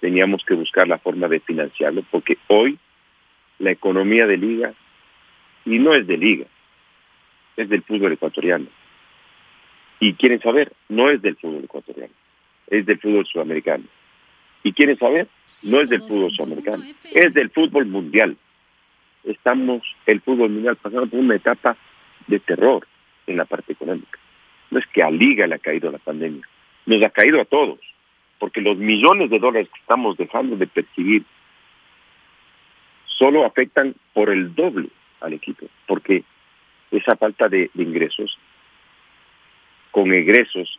teníamos 0.00 0.44
que 0.44 0.54
buscar 0.54 0.86
la 0.86 0.98
forma 0.98 1.28
de 1.28 1.40
financiarlo, 1.40 2.04
porque 2.10 2.36
hoy 2.48 2.78
la 3.58 3.70
economía 3.70 4.26
de 4.26 4.36
liga, 4.36 4.74
y 5.64 5.78
no 5.78 5.94
es 5.94 6.06
de 6.06 6.18
liga, 6.18 6.46
es 7.56 7.68
del 7.68 7.82
fútbol 7.82 8.12
ecuatoriano. 8.12 8.66
Y 10.00 10.14
quieren 10.14 10.40
saber, 10.40 10.72
no 10.88 11.10
es 11.10 11.22
del 11.22 11.36
fútbol 11.36 11.64
ecuatoriano, 11.64 12.12
es 12.68 12.86
del 12.86 12.98
fútbol 12.98 13.26
sudamericano. 13.26 13.84
Y 14.62 14.72
quieren 14.72 14.98
saber, 14.98 15.28
no 15.62 15.80
es 15.80 15.88
del 15.88 16.00
fútbol 16.02 16.32
sudamericano, 16.32 16.84
es 17.12 17.34
del 17.34 17.50
fútbol 17.50 17.86
mundial. 17.86 18.36
Estamos, 19.24 19.82
el 20.06 20.20
fútbol 20.20 20.50
mundial, 20.50 20.76
pasando 20.76 21.06
por 21.06 21.20
una 21.20 21.36
etapa 21.36 21.76
de 22.26 22.40
terror 22.40 22.86
en 23.26 23.36
la 23.36 23.44
parte 23.44 23.72
económica. 23.72 24.18
No 24.70 24.78
es 24.78 24.86
que 24.86 25.02
a 25.02 25.10
Liga 25.10 25.46
le 25.46 25.54
ha 25.54 25.58
caído 25.58 25.90
la 25.90 25.98
pandemia, 25.98 26.46
nos 26.86 27.02
ha 27.02 27.10
caído 27.10 27.40
a 27.40 27.44
todos, 27.44 27.78
porque 28.38 28.60
los 28.60 28.76
millones 28.76 29.30
de 29.30 29.38
dólares 29.38 29.68
que 29.72 29.80
estamos 29.80 30.16
dejando 30.16 30.56
de 30.56 30.66
percibir 30.66 31.24
solo 33.06 33.46
afectan 33.46 33.94
por 34.12 34.30
el 34.30 34.54
doble 34.54 34.88
al 35.20 35.32
equipo, 35.32 35.66
porque 35.86 36.24
esa 36.98 37.16
falta 37.16 37.48
de, 37.48 37.70
ingresos, 37.74 38.38
con 39.90 40.12
egresos 40.12 40.78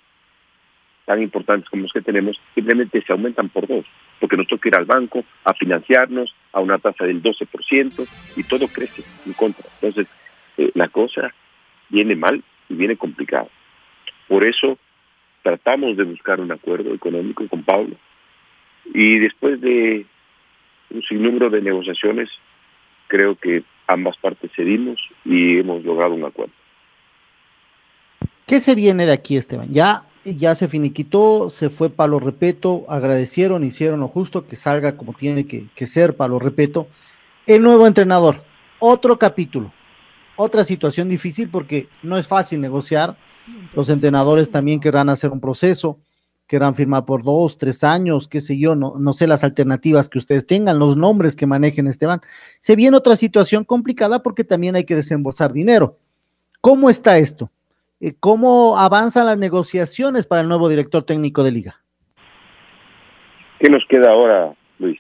tan 1.06 1.22
importantes 1.22 1.70
como 1.70 1.84
los 1.84 1.94
que 1.94 2.02
tenemos, 2.02 2.42
simplemente 2.56 3.02
se 3.02 3.12
aumentan 3.12 3.50
por 3.50 3.68
dos, 3.68 3.86
porque 4.20 4.38
nos 4.38 4.48
toca 4.48 4.70
ir 4.70 4.76
al 4.76 4.86
banco 4.86 5.24
a 5.44 5.54
financiarnos 5.54 6.34
a 6.52 6.60
una 6.62 6.80
tasa 6.80 7.06
del 7.06 7.22
12% 7.22 8.08
y 8.36 8.44
todo 8.44 8.68
crece 8.68 9.04
en 9.26 9.34
contra. 9.34 9.70
Entonces, 9.76 10.08
eh, 10.58 10.72
la 10.74 10.88
cosa 10.88 11.32
viene 11.90 12.16
mal 12.16 12.44
y 12.70 12.74
viene 12.74 12.98
complicada. 12.98 13.48
Por 14.28 14.44
eso 14.44 14.80
tratamos 15.44 15.96
de 15.96 16.04
buscar 16.04 16.40
un 16.40 16.52
acuerdo 16.52 16.92
económico 16.94 17.48
con 17.48 17.64
Pablo 17.64 17.96
y 18.94 19.20
después 19.20 19.62
de 19.62 20.06
un 20.90 21.04
sinnúmero 21.04 21.50
de 21.50 21.62
negociaciones, 21.62 22.30
creo 23.08 23.36
que 23.36 23.64
ambas 23.88 24.18
partes 24.18 24.52
cedimos 24.56 25.00
y 25.24 25.60
hemos 25.60 25.84
logrado 25.84 26.14
un 26.14 26.26
acuerdo. 26.26 26.54
¿Qué 28.46 28.60
se 28.60 28.76
viene 28.76 29.06
de 29.06 29.12
aquí, 29.12 29.38
Esteban? 29.38 29.70
Ya, 29.72 30.04
ya 30.24 30.54
se 30.56 30.68
finiquitó, 30.68 31.50
se 31.50 31.70
fue 31.70 31.90
Palo 31.90 32.20
Repeto, 32.20 32.86
agradecieron, 32.88 33.64
hicieron 33.64 34.00
lo 34.00 34.08
justo, 34.08 34.48
que 34.48 34.56
salga 34.56 34.98
como 34.98 35.14
tiene 35.14 35.48
que, 35.48 35.66
que 35.76 35.88
ser 35.88 36.16
Palo 36.16 36.38
Repeto. 36.38 36.88
El 37.48 37.64
nuevo 37.64 37.88
entrenador, 37.88 38.44
otro 38.80 39.18
capítulo, 39.18 39.72
otra 40.36 40.64
situación 40.64 41.10
difícil 41.10 41.50
porque 41.50 41.88
no 42.04 42.18
es 42.18 42.28
fácil 42.28 42.62
negociar. 42.62 43.18
Los 43.74 43.90
entrenadores 43.90 44.52
también 44.52 44.80
querrán 44.80 45.10
hacer 45.10 45.32
un 45.32 45.40
proceso, 45.40 46.00
querrán 46.48 46.76
firmar 46.76 47.06
por 47.06 47.24
dos, 47.24 47.58
tres 47.58 47.84
años, 47.84 48.28
qué 48.28 48.42
sé 48.42 48.58
yo, 48.58 48.76
no, 48.76 48.96
no 49.00 49.14
sé 49.14 49.28
las 49.28 49.44
alternativas 49.44 50.10
que 50.10 50.18
ustedes 50.18 50.46
tengan, 50.46 50.80
los 50.80 50.96
nombres 50.96 51.36
que 51.36 51.48
manejen 51.48 51.88
Esteban. 51.88 52.22
Se 52.60 52.76
viene 52.76 52.98
otra 52.98 53.16
situación 53.16 53.64
complicada 53.64 54.22
porque 54.22 54.44
también 54.44 54.76
hay 54.76 54.84
que 54.84 54.96
desembolsar 54.96 55.54
dinero. 55.54 55.98
¿Cómo 56.62 56.90
está 56.90 57.18
esto? 57.18 57.50
Eh, 58.00 58.14
¿Cómo 58.20 58.78
avanzan 58.78 59.26
las 59.26 59.38
negociaciones 59.38 60.28
para 60.28 60.42
el 60.42 60.48
nuevo 60.48 60.70
director 60.70 61.04
técnico 61.04 61.44
de 61.44 61.52
liga? 61.52 61.82
¿Qué 63.60 63.70
nos 63.70 63.86
queda 63.88 64.12
ahora, 64.12 64.54
Luis? 64.80 65.00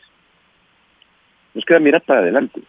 Nos 1.54 1.66
queda 1.66 1.80
mirar 1.80 2.04
para 2.04 2.22
adelante. 2.22 2.62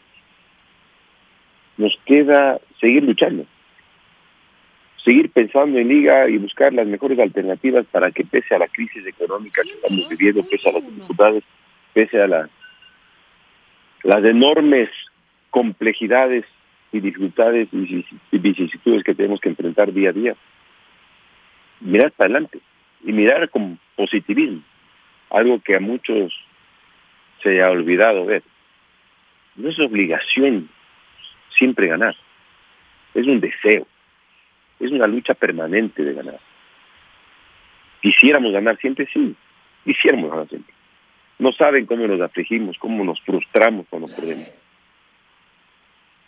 Nos 1.76 1.96
queda 2.04 2.58
seguir 2.80 3.04
luchando. 3.04 3.46
Seguir 5.06 5.30
pensando 5.30 5.78
en 5.78 5.86
liga 5.86 6.28
y 6.28 6.36
buscar 6.36 6.72
las 6.72 6.88
mejores 6.88 7.16
alternativas 7.20 7.86
para 7.92 8.10
que 8.10 8.24
pese 8.24 8.56
a 8.56 8.58
la 8.58 8.66
crisis 8.66 9.06
económica 9.06 9.62
que 9.62 9.70
estamos 9.70 10.08
viviendo, 10.08 10.42
pese 10.42 10.68
a 10.68 10.72
las 10.72 10.84
dificultades, 10.84 11.44
pese 11.94 12.20
a 12.20 12.26
la, 12.26 12.50
las 14.02 14.24
enormes 14.24 14.90
complejidades 15.50 16.44
y 16.90 16.98
dificultades 16.98 17.68
y 17.72 18.38
vicisitudes 18.38 19.04
que 19.04 19.14
tenemos 19.14 19.38
que 19.40 19.48
enfrentar 19.48 19.92
día 19.92 20.10
a 20.10 20.12
día, 20.12 20.34
mirar 21.80 22.10
para 22.10 22.30
adelante 22.30 22.58
y 23.04 23.12
mirar 23.12 23.48
con 23.50 23.78
positivismo, 23.94 24.62
algo 25.30 25.60
que 25.60 25.76
a 25.76 25.80
muchos 25.80 26.34
se 27.44 27.62
ha 27.62 27.70
olvidado 27.70 28.26
ver. 28.26 28.42
No 29.54 29.68
es 29.68 29.78
obligación 29.78 30.68
siempre 31.56 31.86
ganar, 31.86 32.16
es 33.14 33.24
un 33.28 33.38
deseo, 33.38 33.86
es 34.80 34.90
una 34.90 35.06
lucha 35.06 35.34
permanente 35.34 36.04
de 36.04 36.14
ganar. 36.14 36.38
Quisiéramos 38.02 38.52
ganar 38.52 38.76
siempre, 38.78 39.08
sí, 39.12 39.34
quisiéramos 39.84 40.30
ganar 40.30 40.48
siempre. 40.48 40.74
No 41.38 41.52
saben 41.52 41.86
cómo 41.86 42.06
nos 42.06 42.20
afligimos, 42.20 42.78
cómo 42.78 43.04
nos 43.04 43.20
frustramos 43.20 43.86
cuando 43.88 44.08
perdemos. 44.08 44.48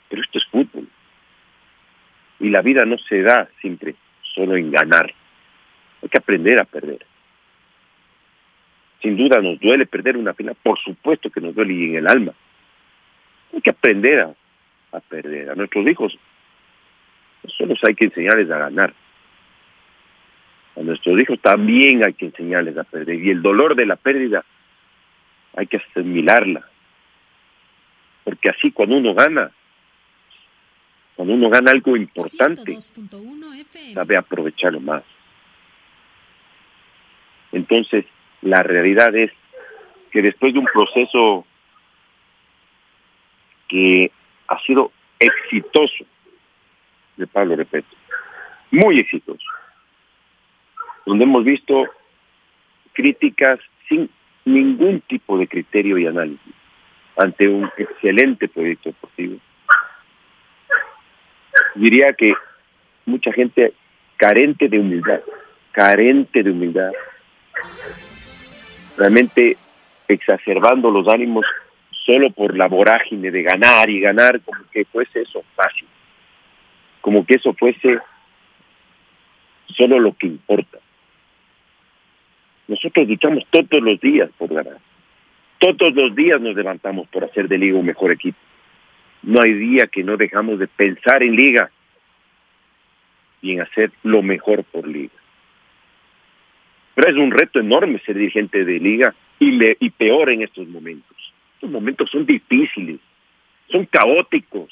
Pero 0.09 0.23
esto 0.23 0.39
es 0.39 0.47
fútbol. 0.47 0.89
Y 2.41 2.51
la 2.51 2.63
vida 2.63 2.85
no 2.85 2.99
se 2.99 3.23
da 3.23 3.49
siempre 3.61 3.95
solo 4.35 4.57
en 4.57 4.71
ganar. 4.71 5.13
Hay 6.03 6.09
que 6.09 6.19
aprender 6.19 6.59
a 6.61 6.65
perder. 6.65 7.05
Sin 9.01 9.17
duda 9.17 9.41
nos 9.41 9.59
duele 9.61 9.87
perder 9.87 10.17
una 10.17 10.35
final, 10.35 10.57
por 10.63 10.79
supuesto 10.79 11.31
que 11.31 11.41
nos 11.41 11.55
duele 11.55 11.75
y 11.75 11.85
en 11.85 11.97
el 11.97 12.09
alma. 12.09 12.33
Hay 13.55 13.61
que 13.61 13.71
aprender 13.71 14.21
a, 14.21 14.35
a 14.97 15.01
perder. 15.01 15.51
A 15.51 15.55
nuestros 15.55 15.87
hijos 15.87 16.19
no 17.61 17.75
solo 17.75 17.89
hay 17.89 17.95
que 17.95 18.07
enseñarles 18.07 18.51
a 18.51 18.59
ganar. 18.59 18.95
A 20.77 20.81
nuestros 20.81 21.19
hijos 21.21 21.41
también 21.41 22.05
hay 22.07 22.15
que 22.15 22.27
enseñarles 22.27 22.77
a 22.77 22.85
perder. 22.85 23.17
Y 23.17 23.31
el 23.31 23.43
dolor 23.43 23.75
de 23.75 23.87
la 23.87 23.97
pérdida 23.97 24.45
hay 25.57 25.67
que 25.67 25.79
asimilarla. 25.79 26.65
Porque 28.25 28.51
así 28.51 28.71
cuando 28.71 28.97
uno 28.97 29.15
gana, 29.15 29.51
cuando 31.17 31.35
uno 31.35 31.51
gana 31.51 31.73
algo 31.73 31.97
importante, 31.97 32.79
sabe 33.95 34.17
aprovecharlo 34.17 34.81
más. 34.81 35.03
Entonces, 37.51 38.05
la 38.43 38.63
realidad 38.63 39.15
es 39.17 39.33
que 40.11 40.23
después 40.23 40.53
de 40.53 40.61
un 40.61 40.67
proceso 40.67 41.45
que 43.69 44.11
ha 44.47 44.59
sido 44.61 44.93
exitoso, 45.19 46.05
de 47.19 47.27
Pablo 47.27 47.57
repito, 47.57 47.89
muy 48.71 48.99
exitoso, 49.01 49.45
donde 51.05 51.25
hemos 51.25 51.45
visto 51.45 51.85
críticas 52.93 53.59
sin 53.89 54.09
ningún 54.45 55.01
tipo 55.03 55.39
de 55.39 55.47
criterio 55.47 55.99
y 55.99 56.07
análisis 56.07 56.55
ante 57.17 57.49
un 57.49 57.71
excelente 57.77 58.49
proyecto 58.49 58.91
deportivo, 58.91 59.39
diría 61.75 62.13
que 62.13 62.35
mucha 63.07 63.33
gente 63.33 63.73
carente 64.17 64.69
de 64.69 64.79
humildad, 64.79 65.21
carente 65.73 66.43
de 66.43 66.51
humildad, 66.51 66.93
realmente 68.97 69.57
exacerbando 70.07 70.91
los 70.91 71.09
ánimos 71.09 71.45
solo 71.91 72.31
por 72.31 72.57
la 72.57 72.69
vorágine 72.69 73.31
de 73.31 73.43
ganar 73.43 73.91
y 73.91 74.01
ganar, 74.01 74.41
como 74.41 74.61
que 74.71 74.85
fuese 74.87 75.23
eso 75.23 75.43
fácil, 75.55 75.87
como 77.01 77.25
que 77.25 77.35
eso 77.35 77.53
fuese 77.55 77.99
solo 79.67 79.99
lo 79.99 80.13
que 80.15 80.27
importa. 80.27 80.79
Nosotros 82.67 83.09
luchamos 83.09 83.45
todos 83.51 83.83
los 83.83 84.01
días 84.01 84.31
por 84.37 84.53
ganar. 84.53 84.79
Todos 85.59 85.95
los 85.95 86.15
días 86.15 86.41
nos 86.41 86.55
levantamos 86.55 87.09
por 87.09 87.25
hacer 87.25 87.49
de 87.49 87.59
Liga 87.59 87.79
un 87.79 87.87
mejor 87.87 88.13
equipo. 88.13 88.39
No 89.23 89.41
hay 89.41 89.53
día 89.55 89.89
que 89.89 90.05
no 90.05 90.17
dejamos 90.17 90.59
de 90.59 90.69
pensar 90.69 91.23
en 91.23 91.35
liga 91.35 91.71
y 93.43 93.53
en 93.53 93.63
hacer 93.63 93.91
lo 94.03 94.23
mejor 94.23 94.65
por 94.65 94.87
liga. 94.87 95.15
Pero 96.95 97.11
es 97.11 97.17
un 97.17 97.31
reto 97.31 97.59
enorme 97.59 98.01
ser 98.01 98.17
dirigente 98.17 98.65
de 98.65 98.79
liga 98.79 99.15
y, 99.39 99.53
le, 99.53 99.77
y 99.81 99.91
peor 99.91 100.31
en 100.31 100.43
estos 100.43 100.69
momentos. 100.69 101.17
Estos 101.55 101.71
momentos 101.71 102.11
son 102.11 102.27
difíciles, 102.27 103.01
son 103.71 103.87
caóticos. 103.87 104.71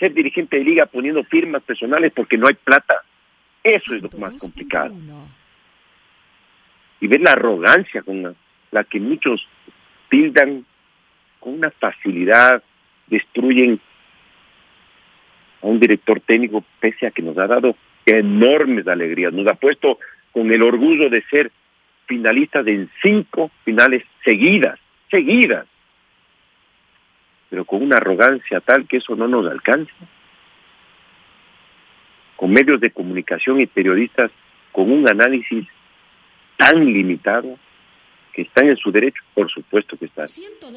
Ser 0.00 0.12
dirigente 0.12 0.56
de 0.56 0.64
liga 0.64 0.86
poniendo 0.86 1.22
firmas 1.22 1.62
personales 1.62 2.12
porque 2.12 2.36
no 2.36 2.48
hay 2.48 2.54
plata, 2.54 3.04
eso 3.62 3.94
es 3.94 4.02
lo 4.02 4.10
más 4.18 4.36
complicado. 4.38 4.94
Y 7.00 7.06
ver 7.06 7.20
la 7.20 7.32
arrogancia 7.32 8.02
con 8.02 8.22
la, 8.22 8.34
la 8.72 8.84
que 8.84 8.98
muchos 8.98 9.46
tildan 10.08 10.64
con 11.38 11.54
una 11.54 11.70
facilidad 11.70 12.62
destruyen 13.06 13.80
a 15.62 15.66
un 15.66 15.78
director 15.78 16.20
técnico 16.20 16.64
pese 16.80 17.06
a 17.06 17.10
que 17.10 17.22
nos 17.22 17.36
ha 17.38 17.46
dado 17.46 17.76
enormes 18.06 18.86
alegrías, 18.88 19.32
nos 19.32 19.46
ha 19.46 19.54
puesto 19.54 19.98
con 20.32 20.50
el 20.50 20.62
orgullo 20.62 21.10
de 21.10 21.22
ser 21.22 21.50
finalistas 22.06 22.66
en 22.66 22.90
cinco 23.02 23.50
finales 23.64 24.02
seguidas, 24.24 24.78
seguidas, 25.10 25.66
pero 27.50 27.64
con 27.64 27.82
una 27.82 27.96
arrogancia 27.96 28.60
tal 28.60 28.86
que 28.86 28.98
eso 28.98 29.16
no 29.16 29.28
nos 29.28 29.50
alcanza, 29.50 29.92
con 32.36 32.52
medios 32.52 32.80
de 32.80 32.90
comunicación 32.90 33.60
y 33.60 33.66
periodistas 33.66 34.30
con 34.72 34.90
un 34.90 35.06
análisis 35.08 35.66
tan 36.56 36.84
limitado, 36.86 37.58
que 38.32 38.42
están 38.42 38.68
en 38.68 38.76
su 38.76 38.92
derecho, 38.92 39.22
por 39.34 39.50
supuesto 39.50 39.96
que 39.96 40.06
están. 40.06 40.28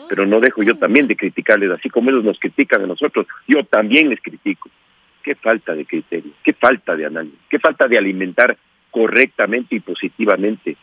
Pero 0.10 0.26
no 0.26 0.40
dejo 0.40 0.64
yo 0.64 0.76
también 0.76 1.08
de 1.08 1.16
criticarles, 1.16 1.70
así 1.72 1.90
como 1.90 2.10
ellos 2.10 2.24
nos 2.24 2.40
critican 2.40 2.82
a 2.82 2.88
nosotros, 2.88 3.28
yo 3.48 3.64
también 3.64 4.10
les 4.10 4.20
critico. 4.22 4.70
Qué 5.22 5.36
falta 5.36 5.74
de 5.74 5.86
criterio, 5.86 6.32
qué 6.44 6.54
falta 6.54 6.96
de 6.96 7.06
análisis, 7.06 7.40
qué 7.50 7.60
falta 7.60 7.88
de 7.88 7.98
alimentar 7.98 8.58
correctamente 8.92 9.76
y 9.76 9.80
positivamente 9.80 10.76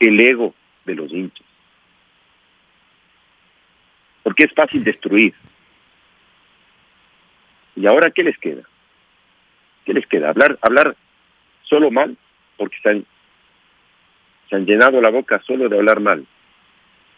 el 0.00 0.18
ego 0.18 0.54
de 0.84 0.94
los 0.94 1.12
hinchas. 1.12 1.46
Porque 4.22 4.44
es 4.44 4.52
fácil 4.54 4.84
destruir. 4.84 5.34
¿Y 7.74 7.86
ahora 7.86 8.10
qué 8.10 8.22
les 8.22 8.38
queda? 8.38 8.62
¿Qué 9.84 9.94
les 9.94 10.06
queda? 10.06 10.30
Hablar, 10.30 10.58
hablar 10.62 10.96
solo 11.62 11.90
mal, 11.90 12.16
porque 12.56 12.76
están 12.76 13.04
se 14.52 14.56
han 14.56 14.66
llenado 14.66 15.00
la 15.00 15.08
boca 15.08 15.40
solo 15.46 15.66
de 15.70 15.78
hablar 15.78 16.00
mal, 16.00 16.26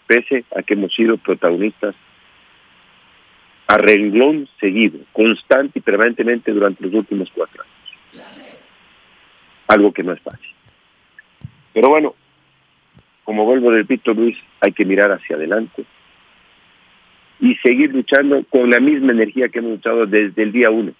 pese 0.06 0.44
a 0.56 0.62
que 0.62 0.74
hemos 0.74 0.94
sido 0.94 1.16
protagonistas 1.16 1.96
a 3.66 3.76
renglón 3.76 4.48
seguido, 4.60 5.00
constante 5.12 5.80
y 5.80 5.82
permanentemente 5.82 6.52
durante 6.52 6.84
los 6.84 6.94
últimos 6.94 7.28
cuatro 7.34 7.64
años. 7.64 8.26
Algo 9.66 9.92
que 9.92 10.04
no 10.04 10.12
es 10.12 10.20
fácil. 10.20 10.54
Pero 11.72 11.88
bueno, 11.88 12.14
como 13.24 13.44
vuelvo 13.44 13.72
del 13.72 13.84
pito 13.84 14.14
Luis, 14.14 14.38
hay 14.60 14.72
que 14.72 14.84
mirar 14.84 15.10
hacia 15.10 15.34
adelante 15.34 15.84
y 17.44 17.56
seguir 17.56 17.92
luchando 17.92 18.42
con 18.48 18.70
la 18.70 18.80
misma 18.80 19.12
energía 19.12 19.50
que 19.50 19.58
hemos 19.58 19.72
luchado 19.72 20.06
desde 20.06 20.42
el 20.42 20.50
día 20.50 20.70
uno. 20.70 20.92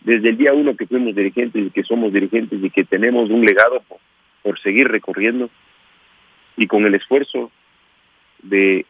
Desde 0.00 0.28
el 0.28 0.36
día 0.36 0.52
uno 0.52 0.76
que 0.76 0.86
fuimos 0.86 1.12
dirigentes 1.16 1.66
y 1.66 1.70
que 1.70 1.82
somos 1.82 2.12
dirigentes 2.12 2.62
y 2.62 2.70
que 2.70 2.84
tenemos 2.84 3.28
un 3.30 3.44
legado 3.44 3.82
por 4.44 4.60
seguir 4.60 4.86
recorriendo 4.86 5.50
y 6.56 6.68
con 6.68 6.86
el 6.86 6.94
esfuerzo 6.94 7.50
de 8.44 8.86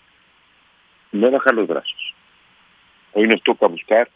no 1.13 1.31
bajar 1.31 1.55
los 1.55 1.67
brazos. 1.67 2.15
Hoy 3.15 3.27
nos 3.27 3.43
toca 3.43 3.67
buscar 3.67 4.11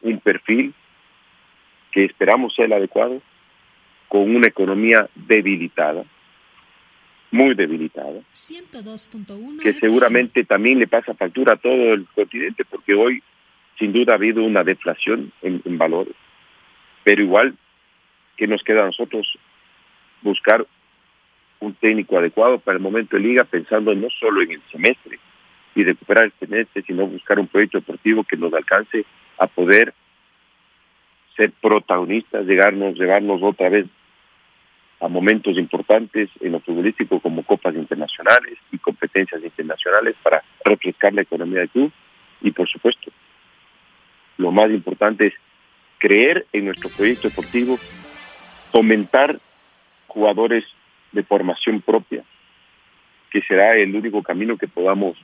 un 0.00 0.20
perfil 0.20 0.72
que 1.92 2.06
esperamos 2.06 2.54
sea 2.54 2.64
el 2.64 2.72
adecuado, 2.72 3.20
con 4.08 4.34
una 4.34 4.48
economía 4.48 5.06
debilitada, 5.14 6.04
muy 7.30 7.54
debilitada, 7.54 8.20
que 9.62 9.74
seguramente 9.74 10.44
también 10.44 10.78
le 10.78 10.86
pasa 10.86 11.14
factura 11.14 11.54
a 11.54 11.56
todo 11.56 11.94
el 11.94 12.06
continente, 12.14 12.64
porque 12.64 12.94
hoy 12.94 13.22
sin 13.78 13.92
duda 13.92 14.12
ha 14.12 14.16
habido 14.16 14.42
una 14.42 14.64
deflación 14.64 15.32
en, 15.42 15.62
en 15.64 15.78
valores, 15.78 16.14
pero 17.04 17.22
igual 17.22 17.56
que 18.36 18.46
nos 18.46 18.62
queda 18.62 18.82
a 18.82 18.86
nosotros 18.86 19.38
buscar 20.22 20.66
un 21.60 21.74
técnico 21.74 22.18
adecuado 22.18 22.58
para 22.58 22.76
el 22.76 22.82
momento 22.82 23.16
de 23.16 23.22
liga, 23.22 23.44
pensando 23.44 23.94
no 23.94 24.08
solo 24.10 24.42
en 24.42 24.52
el 24.52 24.62
semestre 24.72 25.18
y 25.74 25.84
recuperar 25.84 26.24
el 26.24 26.32
semestre, 26.40 26.82
sino 26.82 27.06
buscar 27.06 27.38
un 27.38 27.46
proyecto 27.46 27.78
deportivo 27.78 28.24
que 28.24 28.36
nos 28.36 28.52
alcance 28.52 29.04
a 29.38 29.46
poder 29.46 29.94
ser 31.36 31.52
protagonistas, 31.60 32.46
llegarnos, 32.46 32.98
llevarnos 32.98 33.42
otra 33.42 33.68
vez 33.68 33.86
a 35.00 35.08
momentos 35.08 35.56
importantes 35.56 36.28
en 36.40 36.52
lo 36.52 36.60
futbolístico 36.60 37.20
como 37.20 37.42
copas 37.42 37.74
internacionales 37.74 38.58
y 38.70 38.78
competencias 38.78 39.42
internacionales 39.42 40.14
para 40.22 40.42
refrescar 40.64 41.14
la 41.14 41.22
economía 41.22 41.60
del 41.60 41.70
club 41.70 41.92
y 42.42 42.50
por 42.50 42.68
supuesto 42.68 43.10
lo 44.40 44.50
más 44.50 44.70
importante 44.70 45.26
es 45.26 45.34
creer 45.98 46.46
en 46.52 46.64
nuestro 46.64 46.88
proyecto 46.88 47.28
deportivo, 47.28 47.78
fomentar 48.72 49.38
jugadores 50.06 50.64
de 51.12 51.22
formación 51.22 51.82
propia, 51.82 52.24
que 53.30 53.42
será 53.42 53.76
el 53.76 53.94
único 53.94 54.22
camino 54.22 54.56
que 54.56 54.66
podamos 54.66 55.16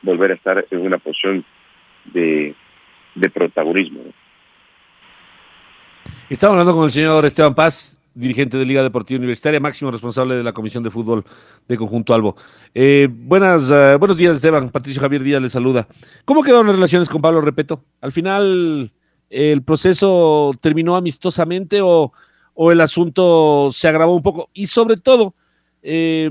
volver 0.00 0.30
a 0.30 0.34
estar 0.34 0.64
en 0.70 0.78
una 0.78 0.98
posición 0.98 1.44
de, 2.04 2.54
de 3.16 3.30
protagonismo. 3.30 4.00
Estamos 6.30 6.52
hablando 6.52 6.74
con 6.74 6.84
el 6.84 6.90
señor 6.90 7.24
Esteban 7.26 7.54
Paz, 7.54 7.97
dirigente 8.18 8.56
de 8.58 8.64
Liga 8.64 8.82
Deportiva 8.82 9.18
Universitaria, 9.18 9.60
máximo 9.60 9.90
responsable 9.90 10.36
de 10.36 10.42
la 10.42 10.52
Comisión 10.52 10.82
de 10.82 10.90
Fútbol 10.90 11.24
de 11.68 11.76
Conjunto 11.76 12.12
Albo. 12.12 12.36
Eh, 12.74 13.08
buenas, 13.10 13.70
uh, 13.70 13.98
buenos 13.98 14.16
días, 14.16 14.36
Esteban. 14.36 14.70
Patricio 14.70 15.00
Javier 15.00 15.22
Díaz 15.22 15.40
le 15.40 15.48
saluda. 15.48 15.86
¿Cómo 16.24 16.42
quedaron 16.42 16.66
las 16.66 16.76
relaciones 16.76 17.08
con 17.08 17.22
Pablo 17.22 17.40
Repeto? 17.40 17.84
¿Al 18.00 18.12
final 18.12 18.92
el 19.30 19.62
proceso 19.62 20.52
terminó 20.60 20.96
amistosamente 20.96 21.80
o, 21.80 22.12
o 22.54 22.72
el 22.72 22.80
asunto 22.80 23.70
se 23.72 23.86
agravó 23.86 24.16
un 24.16 24.22
poco? 24.22 24.50
Y 24.52 24.66
sobre 24.66 24.96
todo, 24.96 25.34
eh, 25.82 26.28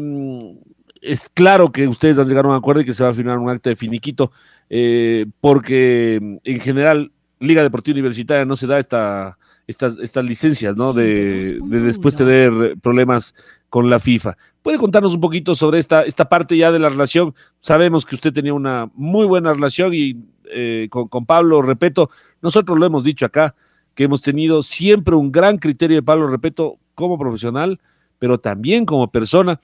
es 1.02 1.30
claro 1.34 1.72
que 1.72 1.88
ustedes 1.88 2.18
han 2.18 2.28
llegado 2.28 2.50
a 2.50 2.52
un 2.52 2.58
acuerdo 2.58 2.82
y 2.82 2.86
que 2.86 2.94
se 2.94 3.04
va 3.04 3.12
a 3.12 3.14
firmar 3.14 3.40
un 3.40 3.50
acta 3.50 3.70
de 3.70 3.76
finiquito, 3.76 4.32
eh, 4.70 5.26
porque 5.40 6.40
en 6.44 6.60
general 6.60 7.12
Liga 7.40 7.64
Deportiva 7.64 7.96
Universitaria 7.96 8.46
no 8.46 8.56
se 8.56 8.68
da 8.68 8.80
esta 8.80 9.38
estas, 9.68 10.00
estas 10.00 10.26
licencias, 10.26 10.78
¿no? 10.78 10.94
De, 10.94 11.60
de, 11.62 11.80
después 11.82 12.16
tener 12.16 12.78
problemas 12.82 13.36
con 13.70 13.90
la 13.90 14.00
FIFA. 14.00 14.38
¿Puede 14.62 14.78
contarnos 14.78 15.14
un 15.14 15.22
poquito 15.22 15.56
sobre 15.56 15.80
esta, 15.80 16.04
esta 16.04 16.30
parte 16.30 16.58
ya 16.58 16.72
de 16.72 16.80
la 16.80 16.90
relación? 16.90 17.36
Sabemos 17.60 18.06
que 18.06 18.16
usted 18.16 18.34
tenía 18.34 18.54
una 18.54 18.90
muy 18.96 19.26
buena 19.26 19.54
relación 19.54 19.94
y 19.94 20.16
eh, 20.50 20.88
con, 20.90 21.10
con, 21.10 21.26
Pablo 21.26 21.62
Repeto, 21.62 22.10
nosotros 22.42 22.80
lo 22.80 22.86
hemos 22.86 23.04
dicho 23.04 23.26
acá, 23.26 23.54
que 23.94 24.06
hemos 24.06 24.22
tenido 24.22 24.64
siempre 24.64 25.16
un 25.16 25.32
gran 25.32 25.58
criterio 25.58 25.98
de 25.98 26.04
Pablo 26.04 26.28
Repeto 26.28 26.80
como 26.96 27.18
profesional, 27.18 27.80
pero 28.20 28.40
también 28.40 28.86
como 28.86 29.12
persona. 29.12 29.60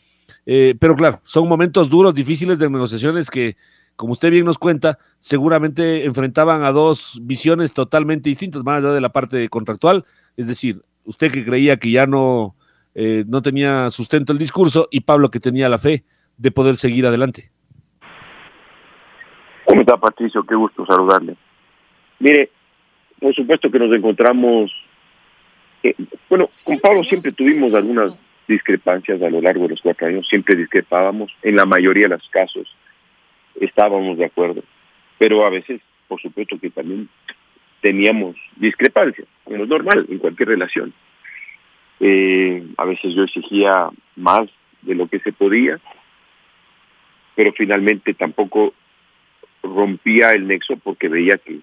Eh, 0.45 0.75
pero 0.79 0.95
claro, 0.95 1.21
son 1.23 1.47
momentos 1.47 1.89
duros, 1.89 2.13
difíciles 2.13 2.59
de 2.59 2.69
negociaciones 2.69 3.29
que, 3.29 3.55
como 3.95 4.13
usted 4.13 4.31
bien 4.31 4.45
nos 4.45 4.57
cuenta, 4.57 4.97
seguramente 5.19 6.05
enfrentaban 6.05 6.63
a 6.63 6.71
dos 6.71 7.19
visiones 7.21 7.73
totalmente 7.73 8.29
distintas, 8.29 8.63
más 8.63 8.79
allá 8.79 8.93
de 8.93 9.01
la 9.01 9.09
parte 9.09 9.47
contractual. 9.49 10.05
Es 10.35 10.47
decir, 10.47 10.81
usted 11.05 11.31
que 11.31 11.45
creía 11.45 11.77
que 11.77 11.91
ya 11.91 12.05
no, 12.05 12.55
eh, 12.95 13.23
no 13.27 13.41
tenía 13.41 13.89
sustento 13.91 14.33
el 14.33 14.39
discurso 14.39 14.87
y 14.91 15.01
Pablo 15.01 15.29
que 15.29 15.39
tenía 15.39 15.69
la 15.69 15.77
fe 15.77 16.03
de 16.37 16.51
poder 16.51 16.75
seguir 16.75 17.05
adelante. 17.05 17.51
¿Cómo 19.65 19.81
está 19.81 19.97
Patricio? 19.97 20.43
Qué 20.43 20.55
gusto 20.55 20.85
saludarle. 20.85 21.35
Mire, 22.19 22.49
por 23.19 23.33
supuesto 23.33 23.69
que 23.71 23.79
nos 23.79 23.93
encontramos, 23.95 24.71
eh, 25.83 25.95
bueno, 26.29 26.49
con 26.63 26.79
Pablo 26.79 27.03
siempre 27.03 27.31
tuvimos 27.31 27.73
algunas 27.73 28.13
discrepancias 28.47 29.21
a 29.21 29.29
lo 29.29 29.39
largo 29.39 29.63
de 29.63 29.69
los 29.69 29.81
cuatro 29.81 30.07
años, 30.07 30.27
siempre 30.27 30.57
discrepábamos, 30.57 31.31
en 31.41 31.55
la 31.55 31.65
mayoría 31.65 32.03
de 32.03 32.15
los 32.15 32.27
casos 32.29 32.67
estábamos 33.59 34.17
de 34.17 34.25
acuerdo, 34.25 34.63
pero 35.17 35.45
a 35.45 35.49
veces, 35.49 35.81
por 36.07 36.21
supuesto 36.21 36.59
que 36.59 36.69
también 36.69 37.09
teníamos 37.81 38.35
discrepancias, 38.55 39.27
como 39.43 39.63
es 39.63 39.69
normal 39.69 40.05
en 40.09 40.19
cualquier 40.19 40.49
relación. 40.49 40.93
Eh, 41.99 42.65
a 42.77 42.85
veces 42.85 43.13
yo 43.13 43.23
exigía 43.23 43.89
más 44.15 44.49
de 44.81 44.95
lo 44.95 45.07
que 45.07 45.19
se 45.19 45.31
podía, 45.31 45.79
pero 47.35 47.51
finalmente 47.53 48.13
tampoco 48.13 48.73
rompía 49.61 50.31
el 50.31 50.47
nexo 50.47 50.77
porque 50.77 51.07
veía 51.07 51.37
que, 51.37 51.59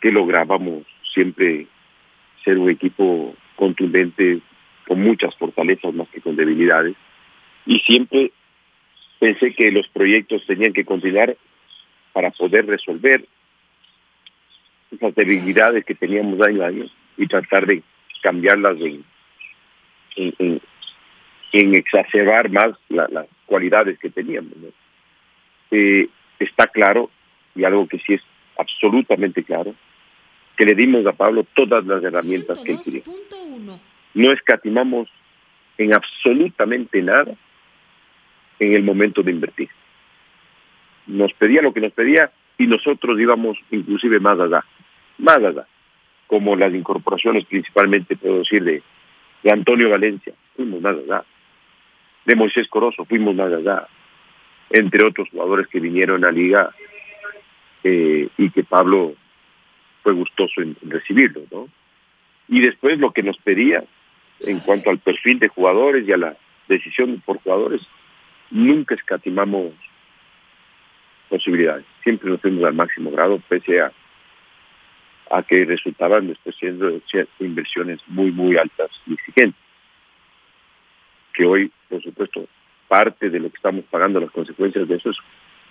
que 0.00 0.10
lográbamos 0.10 0.84
siempre 1.12 1.66
ser 2.44 2.58
un 2.58 2.70
equipo 2.70 3.34
contundente, 3.56 4.40
con 4.86 5.00
muchas 5.00 5.34
fortalezas 5.36 5.94
más 5.94 6.08
que 6.08 6.20
con 6.20 6.36
debilidades, 6.36 6.94
y 7.66 7.78
siempre 7.80 8.32
pensé 9.18 9.54
que 9.54 9.70
los 9.70 9.88
proyectos 9.88 10.44
tenían 10.46 10.72
que 10.72 10.84
continuar 10.84 11.36
para 12.12 12.30
poder 12.30 12.66
resolver 12.66 13.24
esas 14.90 15.14
debilidades 15.14 15.84
que 15.84 15.94
teníamos 15.94 16.40
año 16.46 16.62
a 16.62 16.68
año 16.68 16.84
y 17.16 17.26
tratar 17.26 17.66
de 17.66 17.82
cambiarlas 18.22 18.80
en, 18.80 19.04
en, 20.16 20.34
en, 20.38 20.60
en 21.52 21.74
exacerbar 21.74 22.50
más 22.50 22.76
la, 22.88 23.08
las 23.10 23.26
cualidades 23.46 23.98
que 23.98 24.10
teníamos. 24.10 24.56
¿no? 24.56 24.68
Eh, 25.70 26.08
está 26.38 26.66
claro, 26.66 27.10
y 27.54 27.64
algo 27.64 27.86
que 27.88 27.98
sí 27.98 28.14
es 28.14 28.22
absolutamente 28.58 29.42
claro, 29.42 29.74
que 30.56 30.64
le 30.64 30.74
dimos 30.74 31.04
a 31.06 31.12
Pablo 31.12 31.44
todas 31.54 31.84
las 31.84 32.02
herramientas 32.02 32.60
que 32.60 32.72
él 32.72 32.80
quería. 32.84 33.02
No 34.14 34.32
escatimamos 34.32 35.08
en 35.78 35.94
absolutamente 35.94 37.02
nada 37.02 37.34
en 38.58 38.74
el 38.74 38.82
momento 38.82 39.22
de 39.22 39.32
invertir. 39.32 39.68
Nos 41.06 41.32
pedía 41.34 41.62
lo 41.62 41.72
que 41.72 41.80
nos 41.80 41.92
pedía 41.92 42.30
y 42.58 42.66
nosotros 42.66 43.18
íbamos 43.18 43.58
inclusive 43.70 44.20
más 44.20 44.38
allá, 44.38 44.64
más 45.18 45.38
allá, 45.38 45.66
como 46.26 46.56
las 46.56 46.72
incorporaciones 46.72 47.44
principalmente, 47.44 48.16
puedo 48.16 48.38
decir, 48.38 48.64
de, 48.64 48.82
de 49.42 49.52
Antonio 49.52 49.90
Valencia, 49.90 50.32
fuimos 50.56 50.80
más 50.80 50.96
allá, 50.96 51.24
de 52.24 52.36
Moisés 52.36 52.68
Corozo, 52.68 53.04
fuimos 53.04 53.34
más 53.34 53.52
allá, 53.52 53.86
entre 54.70 55.06
otros 55.06 55.28
jugadores 55.30 55.66
que 55.68 55.80
vinieron 55.80 56.24
a 56.24 56.30
liga 56.30 56.70
eh, 57.82 58.28
y 58.38 58.50
que 58.50 58.64
Pablo 58.64 59.14
fue 60.02 60.12
gustoso 60.14 60.62
en, 60.62 60.76
en 60.82 60.90
recibirlo, 60.90 61.42
¿no? 61.50 61.68
Y 62.48 62.60
después 62.60 62.98
lo 62.98 63.12
que 63.12 63.22
nos 63.22 63.36
pedía 63.38 63.84
en 64.40 64.60
cuanto 64.60 64.90
al 64.90 64.98
perfil 64.98 65.38
de 65.38 65.48
jugadores 65.48 66.06
y 66.06 66.12
a 66.12 66.16
la 66.16 66.36
decisión 66.68 67.22
por 67.24 67.38
jugadores, 67.38 67.82
nunca 68.50 68.94
escatimamos 68.94 69.72
posibilidades. 71.28 71.84
Siempre 72.02 72.30
nos 72.30 72.40
fuimos 72.40 72.64
al 72.64 72.74
máximo 72.74 73.10
grado, 73.10 73.40
pese 73.48 73.80
a, 73.80 73.92
a 75.30 75.42
que 75.42 75.64
resultaban 75.64 76.28
después 76.28 76.54
siendo 76.56 77.00
inversiones 77.40 78.00
muy, 78.06 78.30
muy 78.30 78.56
altas 78.56 78.90
y 79.06 79.14
exigentes. 79.14 79.60
Que 81.32 81.44
hoy, 81.44 81.72
por 81.88 82.02
supuesto, 82.02 82.46
parte 82.88 83.30
de 83.30 83.40
lo 83.40 83.50
que 83.50 83.56
estamos 83.56 83.84
pagando, 83.90 84.20
las 84.20 84.30
consecuencias 84.30 84.86
de 84.86 84.96
eso 84.96 85.10
es 85.10 85.16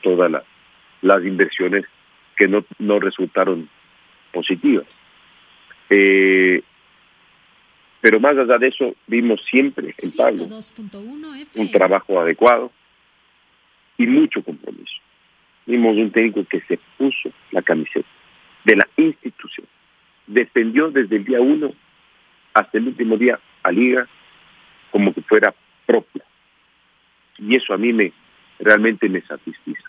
todas 0.01 0.29
la, 0.29 0.43
las 1.01 1.23
inversiones 1.23 1.85
que 2.35 2.47
no, 2.47 2.65
no 2.79 2.99
resultaron 2.99 3.69
positivas. 4.31 4.85
Eh, 5.89 6.61
pero 8.03 8.19
más 8.19 8.37
allá 8.37 8.57
de 8.57 8.67
eso, 8.67 8.93
vimos 9.07 9.41
siempre 9.49 9.95
en 9.97 10.11
Pablo 10.11 10.45
un 11.55 11.71
trabajo 11.71 12.19
adecuado 12.19 12.69
y 13.97 14.05
mucho 14.05 14.43
compromiso. 14.43 14.97
Vimos 15.65 15.95
un 15.95 16.11
técnico 16.11 16.43
que 16.43 16.59
se 16.67 16.77
puso 16.97 17.31
la 17.51 17.61
camiseta 17.61 18.09
de 18.65 18.75
la 18.75 18.89
institución. 18.97 19.65
Defendió 20.27 20.91
desde 20.91 21.15
el 21.15 21.23
día 21.23 21.39
uno 21.39 21.71
hasta 22.53 22.77
el 22.77 22.89
último 22.89 23.15
día 23.15 23.39
a 23.63 23.71
Liga 23.71 24.05
como 24.91 25.13
que 25.13 25.21
fuera 25.21 25.55
propia. 25.85 26.25
Y 27.37 27.55
eso 27.55 27.73
a 27.73 27.77
mí 27.77 27.93
me 27.93 28.11
realmente 28.59 29.07
me 29.07 29.21
satisfizo. 29.21 29.83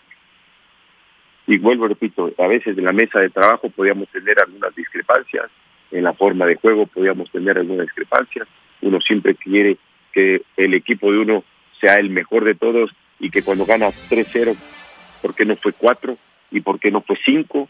Y 1.47 1.57
vuelvo, 1.57 1.89
repito, 1.89 2.33
a 2.37 2.47
veces 2.47 2.77
en 2.77 2.85
la 2.85 2.93
mesa 2.93 3.19
de 3.19 3.29
trabajo 3.29 3.69
podíamos 3.69 4.07
tener 4.07 4.41
algunas 4.41 4.73
discrepancias, 4.73 5.51
en 5.91 6.03
la 6.03 6.13
forma 6.13 6.45
de 6.45 6.55
juego 6.55 6.87
podíamos 6.87 7.31
tener 7.31 7.57
alguna 7.57 7.83
discrepancia. 7.83 8.45
Uno 8.81 8.99
siempre 9.01 9.35
quiere 9.35 9.77
que 10.13 10.41
el 10.57 10.73
equipo 10.73 11.11
de 11.11 11.19
uno 11.19 11.43
sea 11.79 11.95
el 11.95 12.09
mejor 12.09 12.45
de 12.45 12.55
todos 12.55 12.91
y 13.19 13.29
que 13.29 13.43
cuando 13.43 13.65
gana 13.65 13.87
3-0, 13.87 14.55
¿por 15.21 15.35
qué 15.35 15.45
no 15.45 15.55
fue 15.57 15.73
4? 15.73 16.17
¿Y 16.51 16.61
por 16.61 16.79
qué 16.79 16.91
no 16.91 17.01
fue 17.01 17.17
5? 17.23 17.69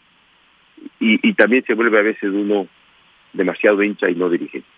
Y, 1.00 1.32
también 1.34 1.64
se 1.66 1.74
vuelve 1.74 1.98
a 1.98 2.02
veces 2.02 2.30
uno 2.30 2.68
demasiado 3.32 3.82
hincha 3.82 4.10
y 4.10 4.14
no 4.14 4.28
dirigente. 4.28 4.68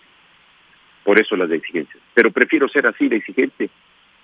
Por 1.03 1.19
eso 1.19 1.35
las 1.35 1.51
exigencias. 1.51 2.01
Pero 2.13 2.31
prefiero 2.31 2.67
ser 2.69 2.87
así 2.87 3.07
de 3.07 3.17
exigente 3.17 3.69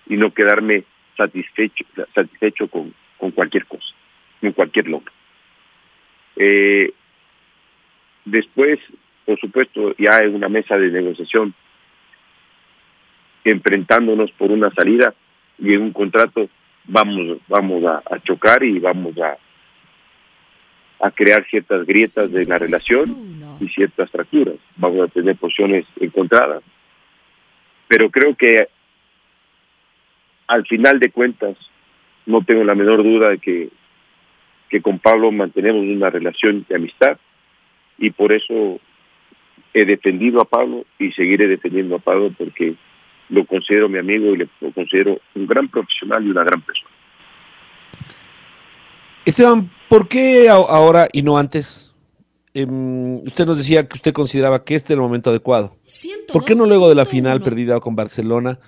y 0.08 0.18
no 0.18 0.34
quedarme 0.34 0.84
satisfecho, 1.18 1.86
satisfecho 2.14 2.68
con, 2.68 2.94
con 3.18 3.32
cualquier 3.32 3.66
cosa, 3.66 3.94
con 4.42 4.52
cualquier 4.52 4.88
logro. 4.88 5.12
Eh, 6.36 6.94
después 8.26 8.80
por 9.26 9.40
supuesto, 9.40 9.96
ya 9.98 10.18
en 10.24 10.36
una 10.36 10.50
mesa 10.50 10.78
de 10.78 10.90
negociación, 10.90 11.54
enfrentándonos 13.44 14.32
por 14.32 14.52
una 14.52 14.72
salida 14.72 15.14
y 15.60 15.74
en 15.74 15.82
un 15.82 15.92
contrato 15.94 16.50
vamos 16.86 17.38
vamos 17.48 17.84
a, 17.86 18.04
a 18.06 18.20
chocar 18.20 18.64
y 18.64 18.80
vamos 18.80 19.18
a 19.18 19.38
a 21.00 21.12
crear 21.12 21.46
ciertas 21.50 21.86
grietas 21.86 22.32
de 22.32 22.46
la 22.46 22.58
relación 22.58 23.06
y 23.60 23.68
ciertas 23.68 24.10
fracturas. 24.10 24.56
Vamos 24.78 25.02
a 25.02 25.12
tener 25.12 25.36
posiciones 25.36 25.86
encontradas. 26.00 26.64
Pero 27.88 28.10
creo 28.10 28.36
que 28.36 28.68
al 30.48 30.66
final 30.66 31.00
de 31.00 31.12
cuentas, 31.12 31.58
no 32.26 32.42
tengo 32.44 32.64
la 32.64 32.76
menor 32.76 33.04
duda 33.04 33.30
de 33.30 33.38
que, 33.40 33.70
que 34.70 34.82
con 34.82 35.00
Pablo 35.00 35.32
mantenemos 35.32 35.84
una 35.84 36.10
relación 36.10 36.66
de 36.68 36.76
amistad 36.76 37.18
y 37.98 38.10
por 38.12 38.32
eso 38.32 38.80
he 39.76 39.84
defendido 39.84 40.42
a 40.42 40.46
Pablo 40.46 40.86
y 40.98 41.12
seguiré 41.12 41.48
defendiendo 41.48 41.98
a 41.98 42.00
Pablo 42.00 42.34
porque 42.38 42.76
lo 43.28 43.46
considero 43.46 43.90
mi 43.90 44.00
amigo 44.00 44.34
y 44.34 44.38
lo 44.38 44.72
considero 44.74 45.20
un 45.36 45.46
gran 45.46 45.68
profesional 45.68 46.26
y 46.26 46.30
una 46.30 46.46
gran 46.46 46.62
persona. 46.62 46.90
Esteban, 49.26 49.70
¿por 49.90 50.08
qué 50.08 50.48
ahora 50.48 51.10
y 51.12 51.24
no 51.24 51.38
antes? 51.38 51.94
Em, 52.54 53.18
usted 53.26 53.46
nos 53.46 53.58
decía 53.58 53.86
que 53.86 53.98
usted 53.98 54.14
consideraba 54.14 54.64
que 54.64 54.76
este 54.76 54.94
era 54.94 55.02
el 55.02 55.08
momento 55.08 55.30
adecuado. 55.30 55.76
¿Por 56.32 56.46
qué 56.46 56.56
no 56.56 56.66
luego 56.66 56.88
de 56.88 56.96
la 56.96 57.06
final 57.06 57.42
perdida 57.42 57.82
con 57.82 57.98
Barcelona? 57.98 58.60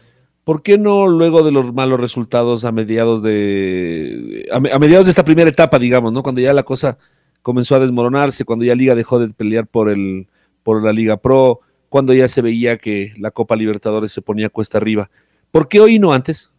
¿Por 0.44 0.62
qué 0.62 0.78
no 0.78 1.08
luego 1.08 1.44
de 1.44 1.54
los 1.54 1.74
malos 1.74 2.02
resultados 2.02 2.66
a 2.66 2.74
mediados 2.74 3.24
de 3.24 4.46
a, 4.52 4.60
mediados 4.60 5.06
de 5.06 5.12
esta 5.12 5.24
primera 5.24 5.50
etapa, 5.50 5.80
digamos, 5.80 6.12
¿no? 6.12 6.22
Cuando 6.22 6.42
ya 6.42 6.54
la 6.54 6.64
cosa 6.64 6.98
comenzó 7.42 7.76
a 7.76 7.80
desmoronarse, 7.80 8.44
cuando 8.44 8.66
ya 8.66 8.76
Liga 8.76 8.94
dejó 8.94 9.20
de 9.20 9.34
pelear 9.34 9.68
por 9.68 9.90
el 9.90 10.28
por 10.68 10.84
la 10.84 10.92
Liga 10.92 11.16
Pro, 11.16 11.62
cuando 11.88 12.14
ya 12.14 12.28
se 12.28 12.42
veía 12.42 12.78
que 12.78 13.14
la 13.18 13.32
Copa 13.32 13.56
Libertadores 13.56 14.12
se 14.12 14.22
ponía 14.22 14.50
cuesta 14.50 14.78
arriba. 14.78 15.10
¿Por 15.50 15.70
qué 15.70 15.80
hoy 15.80 15.96
y 15.96 16.00
no 16.00 16.12
antes? 16.12 16.52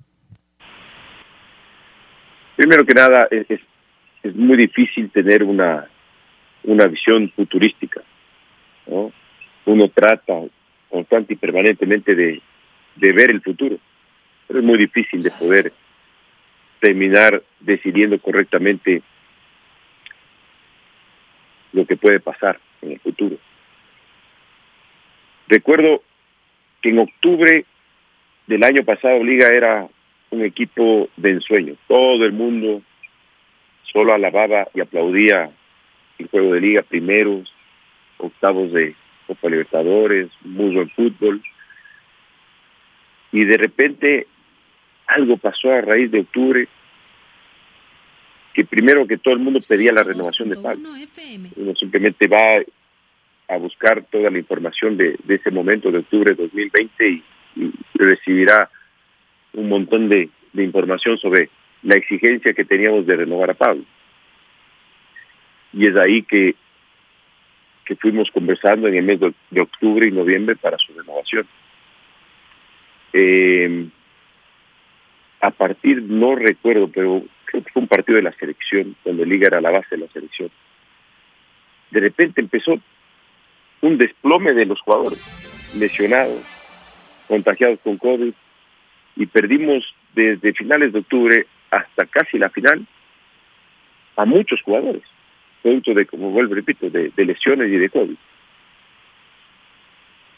Primero 2.57 2.87
que 2.87 2.95
nada, 2.95 3.29
es, 3.31 3.61
es 4.23 4.35
muy 4.35 4.57
difícil 4.57 5.11
tener 5.11 5.45
una, 5.45 5.91
una 6.65 6.87
visión 6.87 7.31
futurística. 7.37 8.01
¿no? 8.87 9.13
Uno 9.67 9.91
trata 9.91 10.41
constante 10.89 11.35
y 11.35 11.37
permanentemente 11.37 12.15
de, 12.15 12.41
de 12.97 13.13
ver 13.13 13.29
el 13.31 13.43
futuro, 13.43 13.77
pero 14.47 14.61
es 14.61 14.65
muy 14.65 14.79
difícil 14.79 15.23
de 15.23 15.33
poder 15.33 15.71
terminar 16.81 17.43
decidiendo 17.61 18.19
correctamente 18.19 19.03
lo 21.75 21.85
que 21.85 21.99
puede 21.99 22.21
pasar 22.21 22.59
en 22.81 22.93
el 22.93 23.01
futuro. 23.01 23.37
Recuerdo 25.49 26.03
que 26.83 26.91
en 26.91 26.99
octubre 26.99 27.65
del 28.47 28.65
año 28.65 28.85
pasado 28.85 29.23
Liga 29.25 29.49
era 29.49 29.89
un 30.31 30.45
equipo 30.45 31.09
de 31.17 31.31
ensueño. 31.31 31.75
Todo 31.87 32.25
el 32.25 32.33
mundo 32.33 32.83
solo 33.93 34.13
alababa 34.13 34.69
y 34.75 34.81
aplaudía 34.81 35.51
el 36.19 36.29
juego 36.29 36.53
de 36.55 36.61
liga, 36.61 36.83
primeros, 36.83 37.53
octavos 38.19 38.73
de 38.73 38.95
Copa 39.27 39.49
Libertadores, 39.49 40.29
muy 40.43 40.75
buen 40.75 40.91
fútbol. 40.91 41.43
Y 43.33 43.45
de 43.45 43.55
repente 43.55 44.27
algo 45.07 45.37
pasó 45.39 45.73
a 45.73 45.81
raíz 45.81 46.11
de 46.11 46.21
octubre, 46.21 46.69
que 48.53 48.65
primero 48.65 49.07
que 49.07 49.17
todo 49.17 49.35
el 49.35 49.41
mundo 49.41 49.61
pedía 49.67 49.93
la 49.93 50.03
renovación 50.03 50.51
de 50.51 50.57
Pablo. 50.57 50.91
Uno 51.57 51.75
simplemente 51.77 52.27
va 52.27 52.63
a 53.49 53.57
buscar 53.57 54.05
toda 54.11 54.31
la 54.31 54.39
información 54.39 54.97
de, 54.97 55.19
ese 55.29 55.51
momento 55.51 55.91
de 55.91 55.99
octubre 55.99 56.35
de 56.35 56.43
2020 56.43 57.09
y, 57.09 57.23
recibirá 57.95 58.71
un 59.55 59.69
montón 59.69 60.09
de 60.09 60.31
información 60.55 61.19
sobre 61.19 61.51
la 61.83 61.97
exigencia 61.97 62.53
que 62.53 62.65
teníamos 62.65 63.07
de 63.07 63.17
renovar 63.17 63.51
a 63.51 63.55
Pablo. 63.55 63.85
Y 65.73 65.87
es 65.87 65.97
ahí 65.97 66.23
que, 66.23 66.55
que 67.85 67.97
fuimos 67.97 68.31
conversando 68.31 68.89
en 68.89 68.97
el 68.97 69.05
mes 69.05 69.21
de, 69.21 69.61
octubre 69.61 70.07
y 70.07 70.11
noviembre 70.11 70.57
para 70.57 70.77
su 70.79 70.93
renovación. 70.93 71.47
Eh, 73.13 73.89
a 75.41 75.51
partir, 75.51 76.03
no 76.03 76.35
recuerdo, 76.35 76.89
pero 76.89 77.23
creo 77.47 77.65
que 77.65 77.73
fue 77.73 77.83
un 77.83 77.89
partido 77.89 78.17
de 78.17 78.23
la 78.23 78.33
selección, 78.33 78.97
donde 79.05 79.25
Liga 79.25 79.47
era 79.47 79.61
la 79.61 79.71
base 79.71 79.97
de 79.97 79.99
la 79.99 80.13
selección. 80.13 80.51
De 81.91 82.01
repente 82.01 82.41
empezó 82.41 82.79
un 83.81 83.99
desplome 83.99 84.53
de 84.55 84.67
los 84.67 84.81
jugadores, 84.81 85.21
lesionados, 85.77 86.43
contagiados 87.27 87.79
con 87.81 87.99
COVID, 87.99 88.33
y 89.17 89.27
perdimos 89.27 89.95
desde 90.15 90.53
finales 90.55 90.93
de 90.93 91.01
octubre 91.01 91.47
hasta 91.71 92.07
casi 92.07 92.39
la 92.39 92.51
final 92.51 92.87
a 94.17 94.25
muchos 94.25 94.61
jugadores, 94.63 95.03
producto 95.63 95.95
de, 95.95 96.07
como 96.07 96.31
vuelvo 96.31 96.55
repito, 96.55 96.91
de, 96.91 97.13
lesiones 97.17 97.69
y 97.69 97.77
de 97.77 97.91
COVID. 97.91 98.17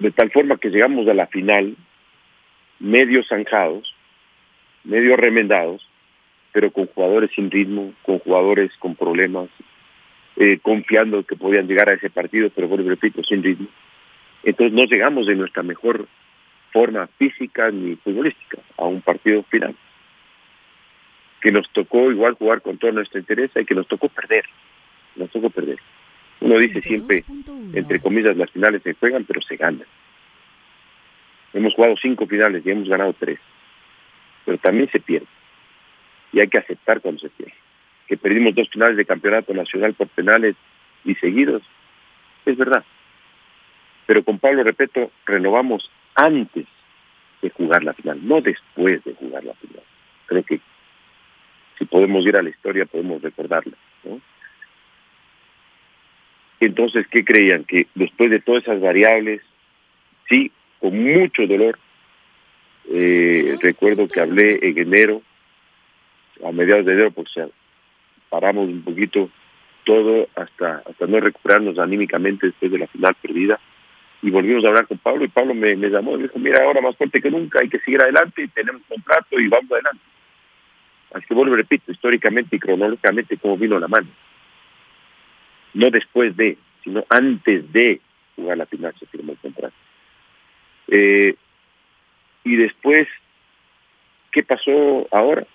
De 0.00 0.10
tal 0.10 0.30
forma 0.30 0.58
que 0.58 0.70
llegamos 0.70 1.08
a 1.08 1.14
la 1.14 1.26
final 1.26 1.76
medio 2.78 3.22
zanjados, 3.24 3.94
medio 4.84 5.16
remendados, 5.16 5.86
pero 6.52 6.70
con 6.70 6.86
jugadores 6.86 7.30
sin 7.34 7.50
ritmo, 7.50 7.92
con 8.02 8.18
jugadores 8.18 8.70
con 8.78 8.96
problemas, 8.96 9.48
eh, 10.40 10.58
confiando 10.62 11.22
que 11.22 11.36
podían 11.36 11.68
llegar 11.68 11.90
a 11.90 11.92
ese 11.92 12.08
partido, 12.08 12.48
pero 12.48 12.66
vuelvo 12.66 12.88
repito, 12.88 13.22
sin 13.22 13.42
ritmo. 13.42 13.68
Entonces 14.42 14.72
no 14.72 14.84
llegamos 14.84 15.26
de 15.26 15.34
nuestra 15.34 15.62
mejor 15.62 16.08
forma 16.72 17.06
física 17.18 17.70
ni 17.70 17.96
futbolística 17.96 18.56
a 18.78 18.86
un 18.86 19.02
partido 19.02 19.42
final 19.42 19.76
que 21.42 21.52
nos 21.52 21.68
tocó 21.70 22.10
igual 22.10 22.34
jugar 22.34 22.62
con 22.62 22.78
todo 22.78 22.90
nuestro 22.92 23.20
interés 23.20 23.50
y 23.54 23.66
que 23.66 23.74
nos 23.74 23.86
tocó 23.86 24.08
perder. 24.08 24.46
Nos 25.14 25.28
tocó 25.30 25.50
perder. 25.50 25.78
Uno 26.40 26.56
dice 26.56 26.80
siempre, 26.80 27.22
entre 27.74 28.00
comillas, 28.00 28.34
las 28.34 28.50
finales 28.50 28.82
se 28.82 28.94
juegan, 28.94 29.24
pero 29.24 29.42
se 29.42 29.56
ganan. 29.56 29.86
Hemos 31.52 31.74
jugado 31.74 31.96
cinco 32.00 32.26
finales 32.26 32.64
y 32.64 32.70
hemos 32.70 32.88
ganado 32.88 33.12
tres. 33.12 33.38
Pero 34.46 34.56
también 34.56 34.90
se 34.90 35.00
pierde. 35.00 35.26
Y 36.32 36.40
hay 36.40 36.48
que 36.48 36.56
aceptar 36.56 37.02
cuando 37.02 37.20
se 37.20 37.28
pierde. 37.28 37.52
Que 38.10 38.16
perdimos 38.16 38.56
dos 38.56 38.68
finales 38.68 38.96
de 38.96 39.04
campeonato 39.04 39.54
nacional 39.54 39.94
por 39.94 40.08
penales 40.08 40.56
y 41.04 41.14
seguidos, 41.14 41.62
es 42.44 42.56
verdad. 42.56 42.84
Pero 44.06 44.24
con 44.24 44.40
Pablo 44.40 44.64
Repeto 44.64 45.12
renovamos 45.24 45.88
antes 46.16 46.66
de 47.40 47.50
jugar 47.50 47.84
la 47.84 47.94
final, 47.94 48.18
no 48.26 48.40
después 48.40 49.04
de 49.04 49.14
jugar 49.14 49.44
la 49.44 49.54
final. 49.54 49.84
Creo 50.26 50.42
que 50.42 50.58
si 51.78 51.84
podemos 51.84 52.26
ir 52.26 52.36
a 52.36 52.42
la 52.42 52.50
historia, 52.50 52.84
podemos 52.84 53.22
recordarla. 53.22 53.76
Entonces, 56.58 57.06
¿qué 57.06 57.24
creían? 57.24 57.62
Que 57.62 57.86
después 57.94 58.28
de 58.28 58.40
todas 58.40 58.64
esas 58.64 58.80
variables, 58.80 59.40
sí, 60.28 60.50
con 60.80 61.00
mucho 61.00 61.46
dolor, 61.46 61.78
eh, 62.92 63.56
recuerdo 63.62 64.08
que 64.08 64.18
hablé 64.18 64.58
en 64.62 64.78
enero, 64.78 65.22
a 66.44 66.50
mediados 66.50 66.84
de 66.84 66.94
enero, 66.94 67.12
porque 67.12 67.30
paramos 68.30 68.68
un 68.68 68.82
poquito 68.82 69.28
todo 69.84 70.28
hasta, 70.36 70.82
hasta 70.88 71.06
no 71.06 71.20
recuperarnos 71.20 71.78
anímicamente 71.78 72.46
después 72.46 72.72
de 72.72 72.78
la 72.78 72.86
final 72.86 73.14
perdida. 73.20 73.60
Y 74.22 74.30
volvimos 74.30 74.64
a 74.64 74.68
hablar 74.68 74.86
con 74.86 74.98
Pablo 74.98 75.24
y 75.24 75.28
Pablo 75.28 75.54
me, 75.54 75.74
llamó 75.76 76.14
y 76.14 76.18
me 76.18 76.22
dijo, 76.24 76.38
mira, 76.38 76.64
ahora 76.64 76.80
más 76.80 76.96
fuerte 76.96 77.20
que 77.20 77.30
nunca, 77.30 77.58
hay 77.60 77.68
que 77.68 77.80
seguir 77.80 78.00
adelante, 78.00 78.48
tenemos 78.54 78.82
contrato 78.88 79.38
y 79.38 79.48
vamos 79.48 79.72
adelante. 79.72 80.02
Así 81.12 81.26
que 81.26 81.34
vuelvo, 81.34 81.56
repito, 81.56 81.90
históricamente 81.90 82.56
y 82.56 82.58
cronológicamente 82.58 83.36
como 83.38 83.56
vino 83.56 83.78
la 83.78 83.88
mano. 83.88 84.08
No 85.74 85.90
después 85.90 86.36
de, 86.36 86.58
sino 86.84 87.04
antes 87.08 87.72
de 87.72 88.00
jugar 88.36 88.58
la 88.58 88.66
final 88.66 88.94
se 88.98 89.06
firmó 89.06 89.32
el 89.32 89.38
contrato. 89.38 89.74
Eh, 90.88 91.34
y 92.44 92.56
después, 92.56 93.08
¿qué 94.30 94.42
pasó 94.42 95.08
ahora? 95.10 95.46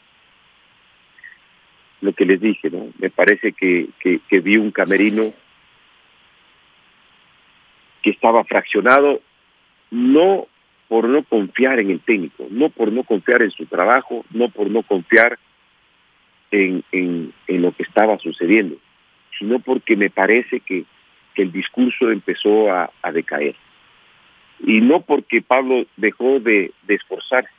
Lo 2.05 2.13
que 2.13 2.25
les 2.25 2.39
dije, 2.39 2.69
¿no? 2.69 2.89
Me 2.99 3.09
parece 3.09 3.53
que, 3.53 3.87
que, 3.99 4.39
vi 4.39 4.57
un 4.57 4.69
camerino 4.69 5.33
que 8.03 8.11
estaba 8.11 8.43
fraccionado, 8.43 9.21
no 9.89 10.45
por 10.87 11.09
no 11.09 11.23
confiar 11.23 11.79
en 11.79 11.89
el 11.89 12.01
técnico, 12.01 12.45
no 12.51 12.69
por 12.69 12.91
no 12.91 13.03
confiar 13.05 13.41
en 13.41 13.49
su 13.49 13.65
trabajo, 13.65 14.23
no 14.29 14.49
por 14.49 14.69
no 14.69 14.83
confiar 14.83 15.39
en, 16.51 16.83
en, 16.91 17.33
lo 17.47 17.71
que 17.71 17.81
estaba 17.81 18.19
sucediendo, 18.19 18.75
sino 19.39 19.57
porque 19.57 19.95
me 19.95 20.11
parece 20.11 20.59
que, 20.59 20.85
el 21.37 21.51
discurso 21.51 22.11
empezó 22.11 22.71
a, 22.71 22.91
decaer. 23.11 23.55
Y 24.59 24.79
no 24.79 25.01
porque 25.01 25.41
Pablo 25.41 25.85
dejó 25.97 26.39
de, 26.39 26.71
esforzarse, 26.87 27.49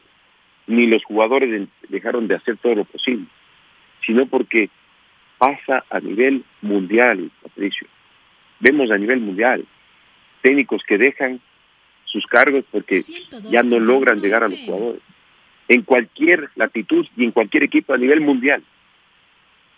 ni 0.68 0.86
los 0.86 1.04
jugadores 1.04 1.68
dejaron 1.88 2.28
de 2.28 2.36
hacer 2.36 2.56
todo 2.58 2.76
lo 2.76 2.84
posible, 2.84 3.26
sino 4.06 4.26
porque 4.26 4.70
pasa 5.38 5.84
a 5.90 6.00
nivel 6.00 6.44
mundial, 6.62 7.30
Patricio. 7.42 7.86
Vemos 8.60 8.90
a 8.90 8.96
nivel 8.96 9.20
mundial 9.20 9.66
técnicos 10.40 10.82
que 10.86 10.96
dejan 10.96 11.40
sus 12.04 12.24
cargos 12.26 12.64
porque 12.70 13.02
ya 13.50 13.62
no 13.64 13.80
logran 13.80 14.20
llegar 14.20 14.44
a 14.44 14.48
los 14.48 14.60
jugadores. 14.60 15.02
En 15.68 15.82
cualquier 15.82 16.50
latitud 16.54 17.04
y 17.16 17.24
en 17.24 17.32
cualquier 17.32 17.64
equipo 17.64 17.92
a 17.92 17.98
nivel 17.98 18.20
mundial. 18.20 18.62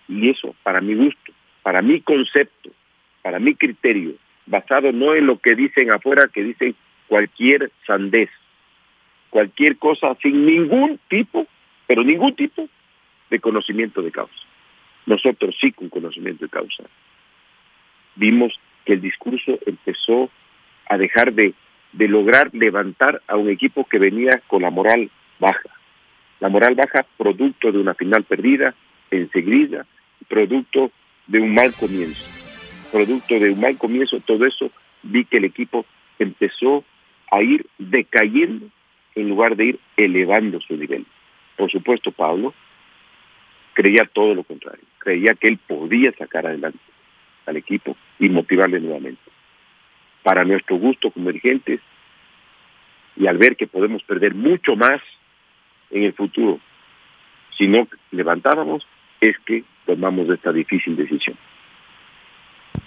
Y 0.09 0.29
eso, 0.29 0.55
para 0.63 0.83
mi 0.83 0.95
gusto, 0.95 1.33
para 1.63 1.81
mi 1.81 2.03
concepto, 2.03 2.71
para 3.23 3.39
mi 3.39 3.55
criterio, 3.55 4.15
basado 4.45 4.93
no 4.93 5.15
en 5.15 5.27
lo 5.27 5.39
que 5.39 5.55
dicen 5.55 5.91
afuera, 5.91 6.29
que 6.33 6.43
dicen 6.43 6.75
cualquier 7.07 7.73
sandez, 7.87 8.29
cualquier 9.31 9.79
cosa 9.79 10.15
sin 10.23 10.45
ningún 10.45 11.01
tipo, 11.09 11.47
pero 11.87 12.05
ningún 12.05 12.35
tipo 12.35 12.69
de 13.31 13.41
conocimiento 13.41 14.03
de 14.03 14.11
causa. 14.11 14.35
Nosotros 15.07 15.57
sí 15.61 15.73
con 15.73 15.89
conocimiento 15.89 16.45
de 16.45 16.51
causa. 16.51 16.85
Vimos 18.17 18.59
que 18.85 18.95
el 18.95 19.01
discurso 19.01 19.59
empezó 19.67 20.31
a 20.89 20.99
dejar 20.99 21.33
de, 21.33 21.55
de 21.93 22.09
lograr 22.09 22.51
levantar 22.53 23.23
a 23.27 23.37
un 23.37 23.49
equipo 23.49 23.85
que 23.85 23.99
venía 23.99 24.43
con 24.47 24.63
la 24.63 24.71
moral 24.71 25.11
baja. 25.39 25.71
La 26.41 26.49
moral 26.49 26.75
baja 26.75 27.07
producto 27.17 27.73
de 27.73 27.79
una 27.79 27.95
final 27.95 28.25
perdida, 28.25 28.75
enseguida, 29.11 29.87
producto 30.29 30.91
de 31.27 31.41
un 31.41 31.55
mal 31.55 31.73
comienzo. 31.75 32.27
Producto 32.93 33.39
de 33.39 33.51
un 33.51 33.61
mal 33.61 33.77
comienzo, 33.77 34.21
todo 34.21 34.47
eso, 34.47 34.71
vi 35.03 35.25
que 35.25 35.39
el 35.39 35.45
equipo 35.45 35.85
empezó 36.19 36.85
a 37.31 37.43
ir 37.43 37.67
decayendo 37.79 38.67
en 39.15 39.29
lugar 39.29 39.57
de 39.57 39.65
ir 39.67 39.81
elevando 39.97 40.61
su 40.61 40.77
nivel. 40.77 41.05
Por 41.57 41.71
supuesto, 41.71 42.13
Pablo 42.13 42.55
creía 43.79 44.11
todo 44.13 44.35
lo 44.35 44.43
contrario. 44.43 44.83
Creía 44.99 45.35
que 45.35 45.47
él 45.47 45.57
podía 45.65 46.11
sacar 46.19 46.45
adelante 46.45 46.81
al 47.47 47.57
equipo 47.57 47.97
y 48.19 48.29
motivarle 48.29 48.81
nuevamente. 48.81 49.23
Para 50.25 50.45
nuestro 50.45 50.79
gusto 50.79 51.13
como 51.13 51.29
dirigentes, 51.31 51.81
y 53.17 53.29
al 53.29 53.39
ver 53.39 53.55
que 53.57 53.69
podemos 53.69 54.03
perder 54.03 54.35
mucho 54.35 54.75
más 54.75 55.01
en 55.93 56.03
el 56.03 56.13
futuro 56.13 56.59
si 57.57 57.69
no 57.69 57.87
levantábamos, 58.11 58.85
es 59.21 59.37
que 59.47 59.63
tomamos 59.87 60.29
esta 60.29 60.53
difícil 60.53 60.97
decisión. 60.97 61.37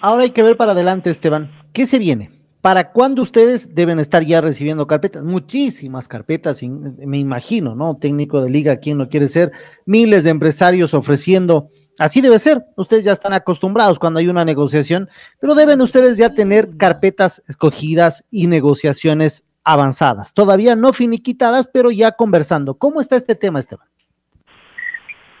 Ahora 0.02 0.24
hay 0.24 0.32
que 0.32 0.42
ver 0.42 0.58
para 0.58 0.72
adelante, 0.72 1.08
Esteban. 1.08 1.50
¿Qué 1.72 1.86
se 1.86 1.98
viene? 1.98 2.41
¿Para 2.62 2.92
cuándo 2.92 3.22
ustedes 3.22 3.74
deben 3.74 3.98
estar 3.98 4.22
ya 4.22 4.40
recibiendo 4.40 4.86
carpetas? 4.86 5.24
Muchísimas 5.24 6.06
carpetas, 6.06 6.62
me 6.62 7.18
imagino, 7.18 7.74
¿no? 7.74 7.96
Técnico 7.96 8.40
de 8.40 8.50
liga, 8.50 8.76
¿quién 8.76 8.98
no 8.98 9.08
quiere 9.08 9.26
ser? 9.26 9.50
Miles 9.84 10.22
de 10.22 10.30
empresarios 10.30 10.94
ofreciendo. 10.94 11.70
Así 11.98 12.20
debe 12.20 12.38
ser. 12.38 12.62
Ustedes 12.76 13.04
ya 13.04 13.10
están 13.10 13.32
acostumbrados 13.32 13.98
cuando 13.98 14.20
hay 14.20 14.28
una 14.28 14.44
negociación, 14.44 15.08
pero 15.40 15.56
deben 15.56 15.80
ustedes 15.80 16.16
ya 16.16 16.34
tener 16.34 16.76
carpetas 16.76 17.42
escogidas 17.48 18.24
y 18.30 18.46
negociaciones 18.46 19.44
avanzadas. 19.64 20.32
Todavía 20.32 20.76
no 20.76 20.92
finiquitadas, 20.92 21.66
pero 21.66 21.90
ya 21.90 22.12
conversando. 22.12 22.74
¿Cómo 22.74 23.00
está 23.00 23.16
este 23.16 23.34
tema, 23.34 23.58
Esteban? 23.58 23.88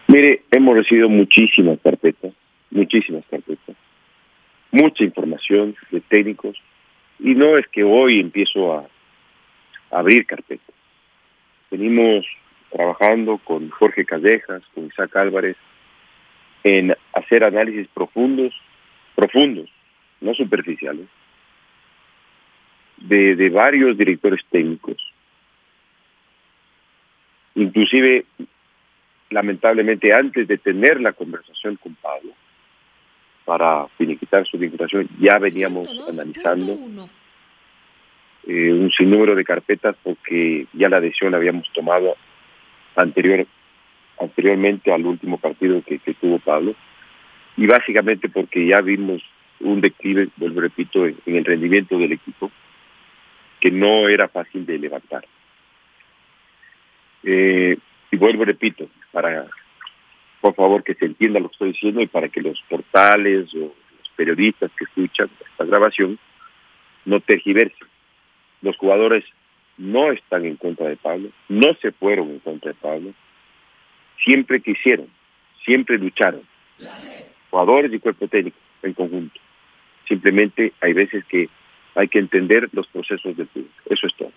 Mire, 0.08 0.42
hemos 0.50 0.74
recibido 0.74 1.08
muchísimas 1.08 1.78
carpetas, 1.84 2.32
muchísimas 2.70 3.24
carpetas, 3.30 3.76
mucha 4.72 5.04
información 5.04 5.76
de 5.92 6.00
técnicos, 6.00 6.56
y 7.22 7.34
no 7.34 7.56
es 7.56 7.66
que 7.68 7.84
hoy 7.84 8.20
empiezo 8.20 8.74
a, 8.74 8.88
abrir 9.90 10.24
carpetas. 10.26 10.74
Venimos 11.70 12.26
trabajando 12.70 13.36
con 13.36 13.68
Jorge 13.68 14.06
Caldejas, 14.06 14.62
con 14.74 14.86
Isaac 14.86 15.14
Álvarez, 15.16 15.56
en 16.64 16.96
hacer 17.12 17.44
análisis 17.44 17.86
profundos, 17.88 18.54
profundos, 19.14 19.68
no 20.22 20.32
superficiales, 20.32 21.06
de, 22.96 23.36
de 23.36 23.50
varios 23.50 23.98
directores 23.98 24.40
técnicos. 24.50 24.96
Inclusive 27.54 28.24
lamentablemente 29.28 30.14
antes 30.14 30.48
de 30.48 30.56
tener 30.56 31.00
la 31.00 31.12
conversación 31.12 31.76
con 31.76 31.94
Pablo 31.96 32.32
para 33.44 33.86
finiquitar 33.98 34.46
su 34.46 34.58
vinculación, 34.58 35.08
ya 35.18 35.38
veníamos 35.38 35.88
analizando 36.08 36.78
eh, 38.46 38.72
un 38.72 38.90
sinnúmero 38.92 39.34
de 39.34 39.44
carpetas 39.44 39.96
porque 40.02 40.66
ya 40.72 40.88
la 40.88 41.00
decisión 41.00 41.32
la 41.32 41.38
habíamos 41.38 41.70
tomado 41.72 42.16
anterior 42.96 43.46
anteriormente 44.20 44.92
al 44.92 45.04
último 45.04 45.38
partido 45.38 45.82
que, 45.82 45.98
tuvo 46.20 46.38
Pablo. 46.38 46.74
Y 47.56 47.66
básicamente 47.66 48.28
porque 48.28 48.66
ya 48.66 48.80
vimos 48.80 49.22
un 49.60 49.80
declive, 49.80 50.28
vuelvo 50.36 50.60
repito, 50.60 51.06
en, 51.06 51.16
en 51.26 51.36
el 51.36 51.44
rendimiento 51.44 51.98
del 51.98 52.12
equipo 52.12 52.50
que 53.60 53.70
no 53.70 54.08
era 54.08 54.28
fácil 54.28 54.66
de 54.66 54.78
levantar. 54.78 55.24
Eh, 57.22 57.76
y 58.10 58.16
vuelvo, 58.16 58.44
repito, 58.44 58.88
para, 59.12 59.46
por 60.42 60.56
favor, 60.56 60.82
que 60.82 60.94
se 60.94 61.06
entienda 61.06 61.38
lo 61.38 61.48
que 61.48 61.52
estoy 61.52 61.68
diciendo 61.68 62.00
y 62.02 62.08
para 62.08 62.28
que 62.28 62.42
los 62.42 62.60
portales 62.68 63.54
o 63.54 63.58
los 63.58 64.08
periodistas 64.16 64.72
que 64.76 64.84
escuchan 64.84 65.30
esta 65.40 65.64
grabación 65.64 66.18
no 67.04 67.20
tergiversen. 67.20 67.86
Los 68.60 68.76
jugadores 68.76 69.24
no 69.78 70.10
están 70.10 70.44
en 70.44 70.56
contra 70.56 70.88
de 70.88 70.96
Pablo, 70.96 71.30
no 71.48 71.74
se 71.80 71.92
fueron 71.92 72.28
en 72.30 72.40
contra 72.40 72.72
de 72.72 72.78
Pablo, 72.78 73.14
siempre 74.24 74.60
quisieron, 74.60 75.06
siempre 75.64 75.96
lucharon, 75.96 76.42
jugadores 77.50 77.92
y 77.92 78.00
cuerpo 78.00 78.26
técnico 78.26 78.58
en 78.82 78.94
conjunto. 78.94 79.40
Simplemente 80.08 80.72
hay 80.80 80.92
veces 80.92 81.24
que 81.26 81.48
hay 81.94 82.08
que 82.08 82.18
entender 82.18 82.68
los 82.72 82.88
procesos 82.88 83.36
del 83.36 83.46
fútbol, 83.46 83.70
eso 83.88 84.06
es 84.08 84.14
todo. 84.16 84.32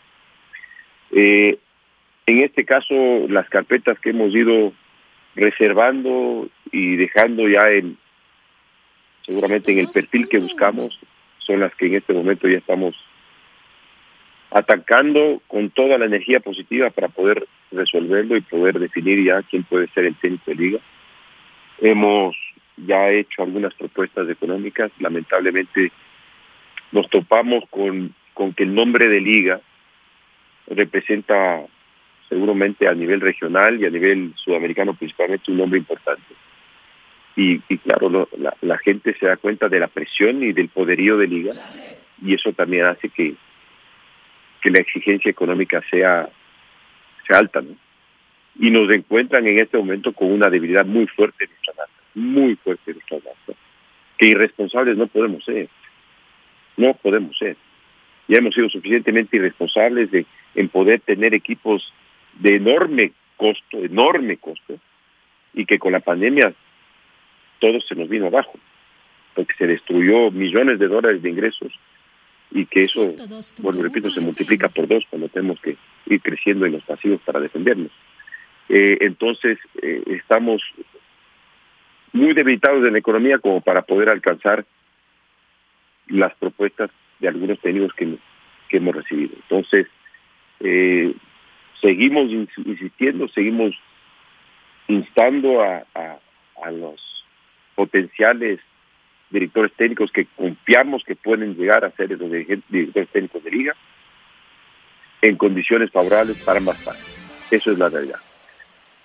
Eh, 1.11 1.57
en 2.27 2.43
este 2.43 2.63
caso, 2.63 2.93
las 3.27 3.49
carpetas 3.49 3.99
que 3.99 4.11
hemos 4.11 4.35
ido 4.35 4.71
reservando 5.35 6.47
y 6.71 6.95
dejando 6.95 7.47
ya 7.47 7.69
en, 7.69 7.97
seguramente 9.21 9.71
en 9.71 9.79
el 9.79 9.89
perfil 9.89 10.27
que 10.27 10.39
buscamos, 10.39 10.97
son 11.39 11.59
las 11.59 11.75
que 11.75 11.87
en 11.87 11.95
este 11.95 12.13
momento 12.13 12.47
ya 12.47 12.57
estamos 12.57 12.95
atacando 14.51 15.41
con 15.47 15.69
toda 15.69 15.97
la 15.97 16.05
energía 16.05 16.39
positiva 16.39 16.89
para 16.89 17.09
poder 17.09 17.45
resolverlo 17.71 18.37
y 18.37 18.41
poder 18.41 18.79
definir 18.79 19.23
ya 19.23 19.41
quién 19.43 19.63
puede 19.63 19.87
ser 19.89 20.05
el 20.05 20.15
técnico 20.15 20.51
de 20.51 20.55
liga. 20.55 20.79
Hemos 21.81 22.35
ya 22.77 23.09
hecho 23.11 23.43
algunas 23.43 23.73
propuestas 23.73 24.29
económicas, 24.29 24.91
lamentablemente 24.99 25.91
nos 26.91 27.09
topamos 27.09 27.65
con, 27.69 28.13
con 28.33 28.53
que 28.53 28.63
el 28.63 28.73
nombre 28.73 29.07
de 29.07 29.19
liga 29.19 29.61
representa 30.67 31.65
seguramente 32.29 32.87
a 32.87 32.93
nivel 32.93 33.21
regional 33.21 33.79
y 33.79 33.85
a 33.85 33.89
nivel 33.89 34.33
sudamericano 34.35 34.93
principalmente 34.93 35.51
un 35.51 35.57
nombre 35.57 35.79
importante. 35.79 36.33
Y, 37.37 37.59
claro, 37.79 38.29
la, 38.61 38.77
gente 38.77 39.13
se 39.19 39.25
da 39.25 39.35
cuenta 39.35 39.67
de 39.67 39.79
la 39.79 39.87
presión 39.87 40.41
y 40.41 40.53
del 40.53 40.69
poderío 40.69 41.17
de 41.17 41.27
liga 41.27 41.51
y 42.23 42.33
eso 42.33 42.53
también 42.53 42.85
hace 42.85 43.09
que, 43.09 43.35
que 44.61 44.71
la 44.71 44.79
exigencia 44.79 45.31
económica 45.31 45.83
sea, 45.91 46.29
sea 47.27 47.39
alta. 47.39 47.61
¿no? 47.61 47.75
Y 48.57 48.71
nos 48.71 48.89
encuentran 48.93 49.45
en 49.47 49.59
este 49.59 49.77
momento 49.77 50.13
con 50.13 50.31
una 50.31 50.49
debilidad 50.49 50.85
muy 50.85 51.07
fuerte 51.07 51.43
en 51.43 51.49
nuestra 51.49 51.73
data, 51.73 51.91
muy 52.13 52.55
fuerte 52.55 52.91
en 52.91 52.97
nuestra 52.97 53.17
data, 53.17 53.59
que 54.17 54.27
irresponsables 54.27 54.95
no 54.95 55.07
podemos 55.07 55.43
ser, 55.43 55.67
no 56.77 56.93
podemos 56.93 57.37
ser. 57.37 57.57
Ya 58.29 58.37
hemos 58.37 58.55
sido 58.55 58.69
suficientemente 58.69 59.35
irresponsables 59.35 60.09
de, 60.09 60.25
en 60.55 60.69
poder 60.69 61.01
tener 61.01 61.33
equipos 61.33 61.93
de 62.35 62.55
enorme 62.55 63.13
costo, 63.37 63.83
enorme 63.83 64.37
costo, 64.37 64.79
y 65.53 65.65
que 65.65 65.79
con 65.79 65.93
la 65.93 65.99
pandemia 65.99 66.53
todo 67.59 67.79
se 67.81 67.95
nos 67.95 68.09
vino 68.09 68.27
abajo, 68.27 68.53
porque 69.33 69.53
se 69.57 69.67
destruyó 69.67 70.31
millones 70.31 70.79
de 70.79 70.87
dólares 70.87 71.21
de 71.21 71.29
ingresos 71.29 71.73
y 72.51 72.65
que 72.67 72.81
eso, 72.81 73.13
bueno, 73.57 73.81
repito, 73.81 74.09
se 74.11 74.21
multiplica 74.21 74.69
por 74.69 74.87
dos 74.87 75.03
cuando 75.09 75.29
tenemos 75.29 75.59
que 75.61 75.77
ir 76.05 76.21
creciendo 76.21 76.65
en 76.65 76.73
los 76.73 76.83
pasivos 76.83 77.19
para 77.25 77.39
defendernos. 77.39 77.91
Eh, 78.69 78.97
entonces, 79.01 79.57
eh, 79.81 80.03
estamos 80.07 80.61
muy 82.13 82.33
debilitados 82.33 82.85
en 82.85 82.93
la 82.93 82.99
economía 82.99 83.39
como 83.39 83.61
para 83.61 83.81
poder 83.81 84.09
alcanzar 84.09 84.65
las 86.07 86.33
propuestas 86.35 86.91
de 87.19 87.27
algunos 87.27 87.59
técnicos 87.59 87.93
que, 87.93 88.17
que 88.69 88.77
hemos 88.77 88.95
recibido. 88.95 89.33
Entonces, 89.35 89.87
eh, 90.59 91.13
seguimos 91.81 92.31
insistiendo, 92.31 93.27
seguimos 93.29 93.75
instando 94.87 95.61
a, 95.61 95.85
a, 95.93 96.71
los 96.71 97.25
potenciales 97.75 98.59
directores 99.29 99.71
técnicos 99.73 100.11
que 100.11 100.25
confiamos 100.35 101.03
que 101.03 101.15
pueden 101.15 101.55
llegar 101.55 101.83
a 101.83 101.91
ser 101.91 102.11
los 102.11 102.31
directores 102.31 103.09
técnicos 103.09 103.43
de 103.43 103.51
liga 103.51 103.75
en 105.21 105.35
condiciones 105.37 105.91
favorables 105.91 106.37
para 106.43 106.59
ambas 106.59 106.81
partes. 106.83 107.47
Eso 107.51 107.71
es 107.71 107.77
la 107.77 107.89
realidad. 107.89 108.19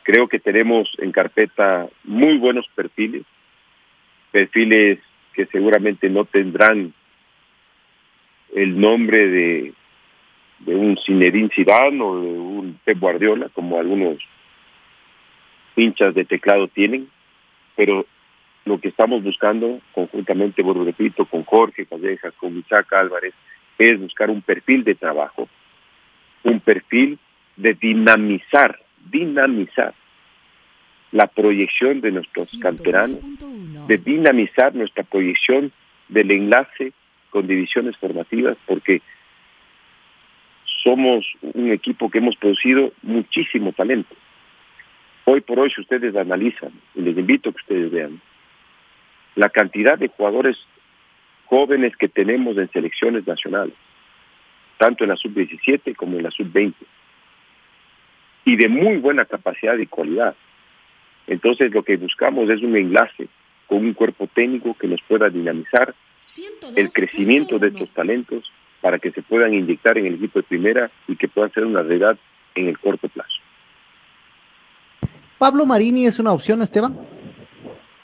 Creo 0.03 0.29
que 0.29 0.39
tenemos 0.39 0.91
en 0.99 1.13
carpeta 1.13 1.89
muy 2.05 2.39
buenos 2.39 2.67
perfiles, 2.75 3.25
perfiles 4.31 4.99
que 5.33 5.47
seguramente 5.47 6.09
no 6.09 6.25
tendrán 6.25 6.93
el 8.55 8.81
nombre 8.81 9.29
de 9.29 9.73
de 10.61 10.75
un 10.75 10.97
Zinedine 10.99 11.51
Zidane 11.55 12.03
o 12.03 12.21
de 12.21 12.29
un 12.29 12.79
Pep 12.85 12.99
Guardiola, 12.99 13.49
como 13.49 13.79
algunos 13.79 14.19
hinchas 15.77 16.15
de 16.15 16.25
teclado 16.25 16.69
tienen, 16.69 17.09
pero 17.77 18.07
lo 18.65 18.79
que 18.79 18.89
estamos 18.89 19.23
buscando 19.23 19.81
conjuntamente, 19.93 20.63
vuelvo 20.63 20.85
repito, 20.85 21.25
con 21.25 21.45
Jorge 21.45 21.87
Callejas, 21.87 22.35
con 22.35 22.57
Isaac 22.59 22.93
Álvarez, 22.93 23.35
es 23.79 23.99
buscar 23.99 24.31
un 24.31 24.43
perfil 24.43 24.85
de 24.85 24.95
trabajo, 24.95 25.49
un 26.45 26.61
perfil 26.61 27.19
de 27.57 27.75
dinamizar, 27.75 28.79
dinamizar 29.11 29.95
la 31.13 31.27
proyección 31.27 32.01
de 32.01 32.13
nuestros 32.13 32.57
canteranos, 32.61 33.19
de 33.89 33.99
dinamizar 33.99 34.75
nuestra 34.75 35.03
proyección 35.03 35.73
del 36.09 36.31
enlace 36.31 36.93
con 37.31 37.47
divisiones 37.47 37.97
formativas, 37.97 38.57
porque 38.67 39.01
somos 40.83 41.27
un 41.43 41.71
equipo 41.73 42.11
que 42.11 42.19
hemos 42.19 42.37
producido 42.37 42.93
muchísimo 43.03 43.73
talento. 43.73 44.15
Hoy 45.25 45.41
por 45.43 45.59
hoy, 45.59 45.71
si 45.71 45.81
ustedes 45.81 46.17
analizan, 46.17 46.73
y 46.95 47.03
les 47.03 47.17
invito 47.17 47.51
a 47.51 47.53
que 47.53 47.61
ustedes 47.61 47.91
vean, 47.91 48.21
la 49.37 49.49
cantidad 49.49 49.99
de 49.99 50.09
jugadores 50.09 50.59
jóvenes 51.47 51.97
que 51.97 52.09
tenemos 52.09 52.57
en 52.57 52.71
selecciones 52.71 53.27
nacionales, 53.27 53.75
tanto 54.79 55.05
en 55.05 55.11
la 55.11 55.17
sub-17 55.17 55.95
como 55.95 56.17
en 56.17 56.25
la 56.25 56.31
sub-20, 56.31 56.75
y 58.45 58.57
de 58.57 58.69
muy 58.69 58.97
buena 58.97 59.25
capacidad 59.27 59.77
y 59.77 59.87
cualidad. 59.87 60.35
Entonces 61.27 61.73
lo 61.73 61.83
que 61.83 61.97
buscamos 61.97 62.49
es 62.51 62.63
un 62.63 62.77
enlace 62.77 63.29
con 63.67 63.79
un 63.79 63.93
cuerpo 63.93 64.27
técnico 64.27 64.75
que 64.75 64.89
nos 64.89 65.01
pueda 65.03 65.29
dinamizar 65.29 65.95
el 66.77 66.93
crecimiento 66.93 67.59
de 67.59 67.69
estos 67.69 67.89
talentos 67.91 68.51
para 68.81 68.99
que 68.99 69.11
se 69.11 69.23
puedan 69.23 69.55
inyectar 69.55 69.99
en 69.99 70.07
el 70.07 70.15
equipo 70.15 70.39
de 70.39 70.45
primera 70.45 70.91
y 71.07 71.17
que 71.17 71.29
puedan 71.29 71.53
ser 71.53 71.65
una 71.65 71.83
realidad 71.83 72.19
en 72.55 72.69
el 72.69 72.79
corto 72.79 73.09
plazo. 73.09 73.31
Pablo 75.39 75.65
Marini 75.67 76.07
es 76.07 76.19
una 76.19 76.33
opción, 76.33 76.63
Esteban. 76.63 76.99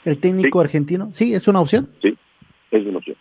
El 0.05 0.17
técnico 0.19 0.59
argentino. 0.59 1.09
Sí, 1.13 1.33
es 1.33 1.47
una 1.47 1.59
opción. 1.59 1.89
Sí, 2.01 2.17
es 2.71 2.85
una 2.85 2.97
opción. 2.97 3.17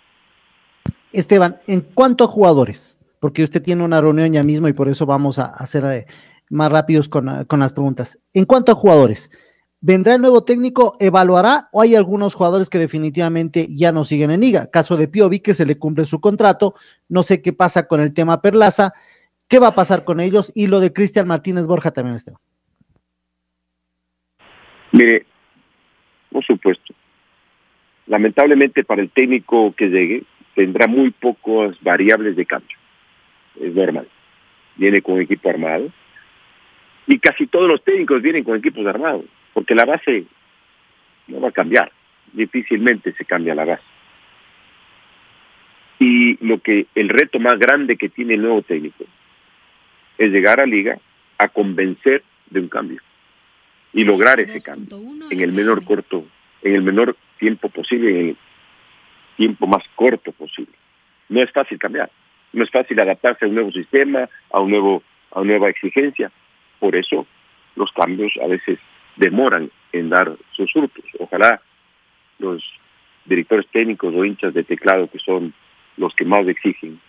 Esteban, 1.12 1.56
en 1.66 1.80
cuanto 1.80 2.24
a 2.24 2.28
jugadores, 2.28 2.98
porque 3.20 3.42
usted 3.42 3.62
tiene 3.62 3.84
una 3.84 4.00
reunión 4.00 4.32
ya 4.32 4.42
mismo 4.42 4.68
y 4.68 4.72
por 4.72 4.88
eso 4.88 5.06
vamos 5.06 5.38
a 5.38 5.46
hacer 5.46 5.84
eh, 5.84 6.06
más 6.50 6.70
rápidos 6.70 7.08
con, 7.08 7.44
con 7.46 7.60
las 7.60 7.72
preguntas. 7.72 8.18
En 8.34 8.44
cuanto 8.44 8.72
a 8.72 8.74
jugadores, 8.74 9.30
¿vendrá 9.86 10.16
el 10.16 10.20
nuevo 10.20 10.42
técnico, 10.42 10.96
evaluará 10.98 11.68
o 11.70 11.80
hay 11.80 11.94
algunos 11.94 12.34
jugadores 12.34 12.68
que 12.68 12.78
definitivamente 12.78 13.68
ya 13.70 13.92
no 13.92 14.02
siguen 14.02 14.32
en 14.32 14.40
liga? 14.40 14.68
Caso 14.68 14.96
de 14.96 15.06
Piovi, 15.06 15.38
que 15.38 15.54
se 15.54 15.64
le 15.64 15.78
cumple 15.78 16.04
su 16.04 16.20
contrato, 16.20 16.74
no 17.08 17.22
sé 17.22 17.40
qué 17.40 17.52
pasa 17.52 17.86
con 17.86 18.00
el 18.00 18.12
tema 18.12 18.42
Perlaza, 18.42 18.92
qué 19.46 19.60
va 19.60 19.68
a 19.68 19.74
pasar 19.76 20.04
con 20.04 20.18
ellos 20.18 20.50
y 20.56 20.66
lo 20.66 20.80
de 20.80 20.92
Cristian 20.92 21.28
Martínez 21.28 21.68
Borja 21.68 21.92
también, 21.92 22.16
Esteban. 22.16 22.40
Mire, 24.90 25.24
por 26.32 26.44
supuesto, 26.44 26.92
lamentablemente 28.08 28.82
para 28.82 29.02
el 29.02 29.10
técnico 29.10 29.72
que 29.76 29.86
llegue 29.86 30.24
tendrá 30.56 30.88
muy 30.88 31.12
pocas 31.12 31.80
variables 31.80 32.34
de 32.34 32.44
cambio, 32.44 32.76
es 33.60 33.72
normal, 33.72 34.08
viene 34.74 35.00
con 35.00 35.20
equipo 35.20 35.48
armado. 35.48 35.92
Y 37.06 37.20
casi 37.20 37.46
todos 37.46 37.68
los 37.68 37.84
técnicos 37.84 38.20
vienen 38.20 38.42
con 38.42 38.56
equipos 38.56 38.84
armados 38.84 39.26
porque 39.56 39.74
la 39.74 39.86
base 39.86 40.26
no 41.28 41.40
va 41.40 41.48
a 41.48 41.52
cambiar, 41.52 41.90
difícilmente 42.34 43.14
se 43.14 43.24
cambia 43.24 43.54
la 43.54 43.64
base. 43.64 43.82
Y 45.98 46.36
lo 46.46 46.58
que 46.58 46.88
el 46.94 47.08
reto 47.08 47.38
más 47.38 47.58
grande 47.58 47.96
que 47.96 48.10
tiene 48.10 48.34
el 48.34 48.42
nuevo 48.42 48.60
técnico 48.60 49.04
es 50.18 50.30
llegar 50.30 50.60
a 50.60 50.66
liga 50.66 50.98
a 51.38 51.48
convencer 51.48 52.22
de 52.50 52.60
un 52.60 52.68
cambio 52.68 53.00
y 53.94 54.04
lograr 54.04 54.40
ese 54.40 54.60
cambio 54.60 54.98
en 55.30 55.40
el 55.40 55.54
menor 55.54 55.82
corto, 55.86 56.26
en 56.60 56.74
el 56.74 56.82
menor 56.82 57.16
tiempo 57.38 57.70
posible, 57.70 58.10
en 58.10 58.28
el 58.28 58.36
tiempo 59.38 59.66
más 59.66 59.84
corto 59.94 60.32
posible. 60.32 60.74
No 61.30 61.42
es 61.42 61.50
fácil 61.50 61.78
cambiar, 61.78 62.10
no 62.52 62.62
es 62.62 62.70
fácil 62.70 63.00
adaptarse 63.00 63.46
a 63.46 63.48
un 63.48 63.54
nuevo 63.54 63.72
sistema, 63.72 64.28
a 64.50 64.60
un 64.60 64.70
nuevo, 64.70 65.02
a 65.30 65.40
una 65.40 65.52
nueva 65.52 65.70
exigencia. 65.70 66.30
Por 66.78 66.94
eso 66.94 67.26
los 67.74 67.90
cambios 67.92 68.34
a 68.44 68.48
veces 68.48 68.78
demoran 69.16 69.70
en 69.92 70.08
dar 70.08 70.36
sus 70.52 70.72
frutos. 70.72 71.04
Ojalá 71.18 71.60
los 72.38 72.62
directores 73.24 73.66
técnicos 73.72 74.14
o 74.14 74.24
hinchas 74.24 74.54
de 74.54 74.64
teclado, 74.64 75.08
que 75.08 75.18
son 75.18 75.52
los 75.96 76.14
que 76.14 76.24
más 76.24 76.46
exigen, 76.46 77.00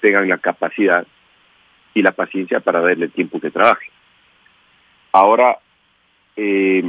tengan 0.00 0.28
la 0.28 0.38
capacidad 0.38 1.06
y 1.94 2.02
la 2.02 2.12
paciencia 2.12 2.60
para 2.60 2.80
darle 2.80 3.06
el 3.06 3.12
tiempo 3.12 3.40
que 3.40 3.50
trabaje. 3.50 3.86
Ahora, 5.12 5.58
eh, 6.36 6.84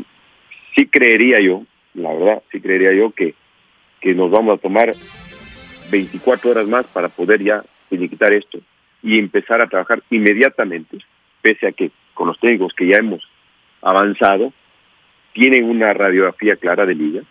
sí 0.75 0.87
creería 0.87 1.39
yo, 1.39 1.63
la 1.93 2.13
verdad, 2.13 2.43
sí 2.51 2.59
creería 2.59 2.93
yo 2.93 3.11
que, 3.11 3.33
que 4.01 4.13
nos 4.13 4.29
vamos 4.29 4.57
a 4.57 4.61
tomar 4.61 4.91
24 5.89 6.51
horas 6.51 6.67
más 6.67 6.85
para 6.87 7.07
poder 7.07 7.41
ya 7.41 7.63
finiquitar 7.89 8.33
esto 8.33 8.59
y 9.01 9.17
empezar 9.17 9.61
a 9.61 9.67
trabajar 9.67 10.03
inmediatamente, 10.09 10.97
pese 11.41 11.67
a 11.67 11.71
que 11.71 11.91
con 12.13 12.27
los 12.27 12.39
técnicos 12.39 12.73
que 12.73 12.87
ya 12.87 12.97
hemos 12.97 13.23
avanzado, 13.81 14.53
tienen 15.33 15.65
una 15.65 15.93
radiografía 15.93 16.55
clara 16.55 16.85
de 16.85 16.95
liga 16.95 17.21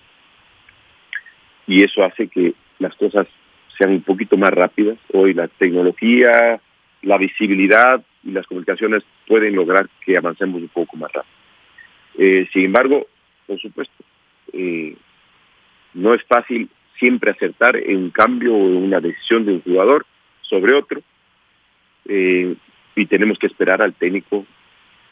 y 1.67 1.83
eso 1.83 2.05
hace 2.05 2.29
que 2.29 2.55
las 2.79 2.95
cosas 2.97 3.27
sean 3.77 3.91
un 3.91 4.03
poquito 4.03 4.37
más 4.37 4.51
rápidas. 4.51 4.99
Hoy 5.13 5.35
la 5.35 5.49
tecnología, 5.49 6.61
la 7.03 7.19
visibilidad 7.19 8.05
y 8.25 8.33
las 8.33 8.47
comunicaciones 8.47 9.05
pueden 9.27 9.55
lograr 9.57 9.89
que 10.05 10.17
avancemos 10.17 10.63
un 10.63 10.69
poco 10.69 10.97
más 10.97 11.13
rápido. 11.13 11.35
Eh, 12.19 12.49
sin 12.53 12.67
embargo, 12.67 13.07
por 13.47 13.61
supuesto, 13.61 14.05
eh, 14.53 14.97
no 15.95 16.15
es 16.15 16.23
fácil 16.25 16.69
siempre 16.99 17.31
acertar 17.31 17.77
en 17.77 17.97
un 17.97 18.11
cambio 18.11 18.55
o 18.55 18.67
en 18.67 18.77
una 18.77 19.01
decisión 19.01 19.45
de 19.45 19.53
un 19.53 19.63
jugador 19.63 20.07
sobre 20.43 20.73
otro 20.73 21.03
eh, 22.09 22.55
y 22.95 23.07
tenemos 23.07 23.39
que 23.39 23.47
esperar 23.47 23.83
al 23.83 23.95
técnico 23.95 24.47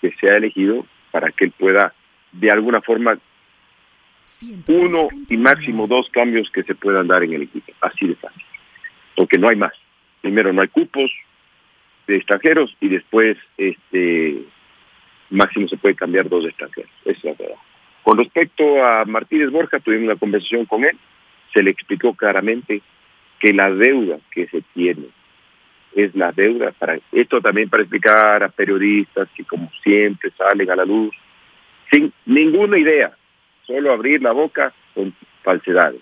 que 0.01 0.13
sea 0.13 0.37
elegido 0.37 0.87
para 1.15 1.31
que 1.31 1.45
él 1.45 1.53
pueda 1.57 1.95
de 2.33 2.51
alguna 2.51 2.81
forma 2.81 3.17
uno 4.67 5.09
y 5.29 5.37
máximo 5.37 5.87
dos 5.87 6.11
cambios 6.11 6.51
que 6.51 6.65
se 6.65 6.75
puedan 6.75 7.07
dar 7.07 7.23
en 7.23 7.35
el 7.35 7.43
equipo, 7.43 7.73
así 7.83 8.09
de 8.09 8.17
fácil, 8.17 8.43
porque 9.15 9.39
no 9.39 9.49
hay 9.49 9.55
más. 9.55 9.73
Primero 10.23 10.53
no 10.53 10.61
hay 10.61 10.67
cupos 10.67 11.13
de 12.09 12.17
extranjeros 12.17 12.77
y 12.81 12.89
después 12.89 13.39
este 13.57 14.43
máximo 15.31 15.69
se 15.69 15.77
puede 15.77 15.95
cambiar 15.95 16.29
dos 16.29 16.47
extranjeros, 16.47 16.91
esa 17.05 17.13
es 17.13 17.25
la 17.25 17.35
verdad. 17.35 17.63
Con 18.03 18.19
respecto 18.19 18.85
a 18.85 19.05
Martínez 19.05 19.53
Borja, 19.53 19.79
tuvimos 19.79 20.07
una 20.07 20.17
conversación 20.17 20.67
con 20.67 20.83
él, 20.83 20.99
se 21.55 21.63
le 21.63 21.71
explicó 21.71 22.15
claramente 22.15 22.83
que 23.39 23.53
la 23.53 23.71
deuda 23.71 24.19
que 24.33 24.49
se 24.49 24.63
tiene 24.75 25.07
es 25.95 26.15
la 26.15 26.33
deuda 26.33 26.73
para 26.73 26.99
esto 27.13 27.41
también 27.41 27.69
para 27.69 27.83
explicar 27.83 28.43
a 28.43 28.49
periodistas 28.49 29.29
que 29.35 29.45
como 29.45 29.71
siempre 29.83 30.31
salen 30.37 30.71
a 30.71 30.77
la 30.77 30.85
luz 30.85 31.15
sin 31.91 32.13
ninguna 32.27 32.79
idea, 32.79 33.17
solo 33.67 33.93
abrir 33.93 34.23
la 34.23 34.33
boca 34.33 34.73
con 34.95 35.15
falsedades. 35.43 36.01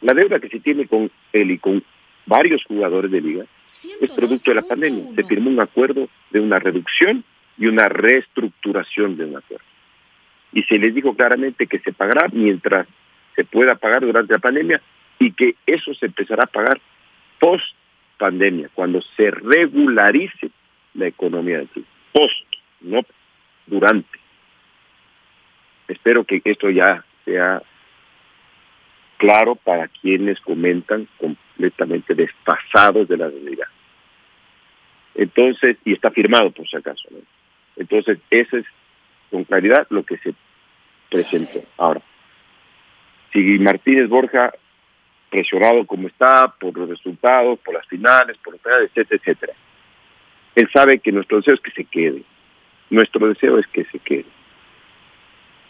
La 0.00 0.14
deuda 0.14 0.38
que 0.38 0.48
se 0.48 0.60
tiene 0.60 0.86
con 0.86 1.10
él 1.32 1.50
y 1.50 1.58
con 1.58 1.82
varios 2.26 2.62
jugadores 2.64 3.10
de 3.10 3.20
liga 3.20 3.44
es 4.00 4.12
producto 4.12 4.50
de 4.50 4.56
la 4.56 4.62
pandemia. 4.62 5.04
Se 5.14 5.24
firmó 5.24 5.50
un 5.50 5.60
acuerdo 5.60 6.08
de 6.30 6.40
una 6.40 6.58
reducción 6.58 7.24
y 7.58 7.66
una 7.66 7.88
reestructuración 7.88 9.16
de 9.16 9.24
un 9.24 9.36
acuerdo. 9.36 9.64
Y 10.52 10.62
se 10.64 10.78
les 10.78 10.94
dijo 10.94 11.14
claramente 11.14 11.66
que 11.66 11.78
se 11.80 11.92
pagará 11.92 12.28
mientras 12.32 12.86
se 13.34 13.44
pueda 13.44 13.74
pagar 13.74 14.02
durante 14.02 14.34
la 14.34 14.38
pandemia 14.38 14.80
y 15.18 15.32
que 15.32 15.56
eso 15.66 15.94
se 15.94 16.06
empezará 16.06 16.44
a 16.44 16.52
pagar 16.52 16.80
post 17.40 17.64
pandemia, 18.18 18.70
cuando 18.74 19.00
se 19.16 19.30
regularice 19.30 20.50
la 20.94 21.06
economía 21.06 21.58
del 21.58 21.68
club. 21.68 21.86
Post, 22.12 22.46
no 22.80 23.00
durante. 23.66 24.18
Espero 25.88 26.24
que 26.24 26.40
esto 26.44 26.70
ya 26.70 27.04
sea 27.24 27.62
claro 29.18 29.54
para 29.54 29.88
quienes 29.88 30.40
comentan 30.40 31.08
completamente 31.18 32.14
desfasados 32.14 33.08
de 33.08 33.16
la 33.16 33.28
realidad. 33.28 33.66
Entonces, 35.14 35.78
y 35.84 35.92
está 35.92 36.10
firmado 36.10 36.50
por 36.50 36.68
si 36.68 36.76
acaso. 36.76 37.08
¿no? 37.10 37.18
Entonces, 37.76 38.18
ese 38.30 38.58
es 38.58 38.66
con 39.30 39.44
claridad 39.44 39.86
lo 39.90 40.04
que 40.04 40.18
se 40.18 40.34
presentó. 41.10 41.62
Ahora, 41.78 42.02
si 43.32 43.40
Martínez 43.58 44.08
Borja, 44.08 44.52
presionado 45.36 45.84
como 45.84 46.08
está 46.08 46.48
por 46.58 46.76
los 46.78 46.88
resultados, 46.88 47.58
por 47.58 47.74
las 47.74 47.86
finales, 47.86 48.38
por 48.42 48.58
finales, 48.58 48.90
etcétera, 48.94 49.20
etcétera, 49.20 49.52
él 50.54 50.68
sabe 50.72 50.98
que 50.98 51.12
nuestro 51.12 51.36
deseo 51.36 51.52
es 51.52 51.60
que 51.60 51.72
se 51.72 51.84
quede. 51.84 52.22
Nuestro 52.88 53.28
deseo 53.28 53.58
es 53.58 53.66
que 53.66 53.84
se 53.84 53.98
quede. 53.98 54.24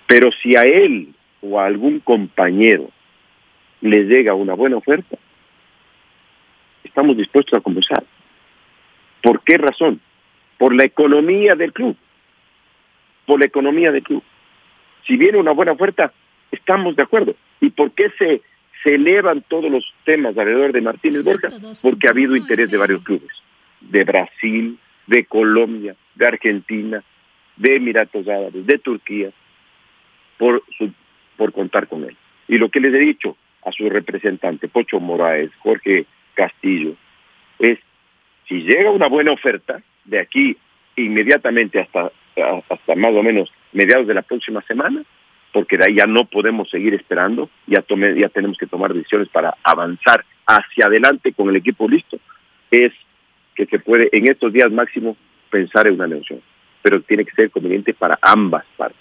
Pero 0.06 0.30
si 0.30 0.54
a 0.54 0.60
él 0.60 1.14
o 1.40 1.58
a 1.58 1.66
algún 1.66 1.98
compañero 1.98 2.90
le 3.80 4.04
llega 4.04 4.34
una 4.34 4.54
buena 4.54 4.76
oferta, 4.76 5.18
estamos 6.84 7.16
dispuestos 7.16 7.58
a 7.58 7.62
conversar. 7.62 8.04
¿Por 9.20 9.42
qué 9.42 9.58
razón? 9.58 10.00
Por 10.58 10.76
la 10.76 10.84
economía 10.84 11.56
del 11.56 11.72
club. 11.72 11.96
Por 13.26 13.40
la 13.40 13.46
economía 13.46 13.90
del 13.90 14.04
club. 14.04 14.22
Si 15.08 15.16
viene 15.16 15.38
una 15.38 15.50
buena 15.50 15.72
oferta, 15.72 16.12
estamos 16.52 16.94
de 16.94 17.02
acuerdo. 17.02 17.34
¿Y 17.60 17.70
por 17.70 17.90
qué 17.90 18.10
se, 18.16 18.42
se 18.86 18.94
elevan 18.94 19.42
todos 19.48 19.68
los 19.68 19.84
temas 20.04 20.38
alrededor 20.38 20.70
de 20.70 20.80
Martínez 20.80 21.24
Borja? 21.24 21.48
Porque 21.82 22.06
ha 22.06 22.12
habido 22.12 22.36
interés 22.36 22.70
de 22.70 22.76
varios 22.76 23.02
clubes, 23.02 23.32
de 23.80 24.04
Brasil, 24.04 24.78
de 25.08 25.24
Colombia, 25.24 25.96
de 26.14 26.26
Argentina, 26.26 27.02
de 27.56 27.76
Emiratos 27.76 28.28
Árabes, 28.28 28.64
de 28.64 28.78
Turquía, 28.78 29.30
por, 30.38 30.62
su, 30.78 30.92
por 31.36 31.52
contar 31.52 31.88
con 31.88 32.04
él. 32.04 32.16
Y 32.46 32.58
lo 32.58 32.68
que 32.68 32.78
les 32.78 32.94
he 32.94 32.98
dicho 32.98 33.36
a 33.64 33.72
su 33.72 33.90
representante, 33.90 34.68
Pocho 34.68 35.00
Moraes, 35.00 35.50
Jorge 35.58 36.06
Castillo, 36.34 36.94
es, 37.58 37.80
si 38.46 38.60
llega 38.60 38.92
una 38.92 39.08
buena 39.08 39.32
oferta, 39.32 39.82
de 40.04 40.20
aquí 40.20 40.56
inmediatamente 40.94 41.80
hasta, 41.80 42.12
hasta 42.70 42.94
más 42.94 43.12
o 43.16 43.22
menos 43.24 43.52
mediados 43.72 44.06
de 44.06 44.14
la 44.14 44.22
próxima 44.22 44.62
semana, 44.62 45.02
porque 45.56 45.78
de 45.78 45.86
ahí 45.86 45.96
ya 45.96 46.04
no 46.04 46.26
podemos 46.26 46.68
seguir 46.68 46.92
esperando, 46.92 47.48
ya, 47.66 47.80
tome, 47.80 48.14
ya 48.20 48.28
tenemos 48.28 48.58
que 48.58 48.66
tomar 48.66 48.92
decisiones 48.92 49.30
para 49.30 49.56
avanzar 49.62 50.22
hacia 50.44 50.84
adelante 50.84 51.32
con 51.32 51.48
el 51.48 51.56
equipo 51.56 51.88
listo, 51.88 52.18
es 52.70 52.92
que 53.54 53.64
se 53.64 53.78
puede 53.78 54.10
en 54.12 54.30
estos 54.30 54.52
días 54.52 54.70
máximo 54.70 55.16
pensar 55.48 55.86
en 55.86 55.94
una 55.94 56.08
negociación, 56.08 56.42
pero 56.82 57.00
tiene 57.00 57.24
que 57.24 57.34
ser 57.34 57.50
conveniente 57.50 57.94
para 57.94 58.18
ambas 58.20 58.66
partes. 58.76 59.00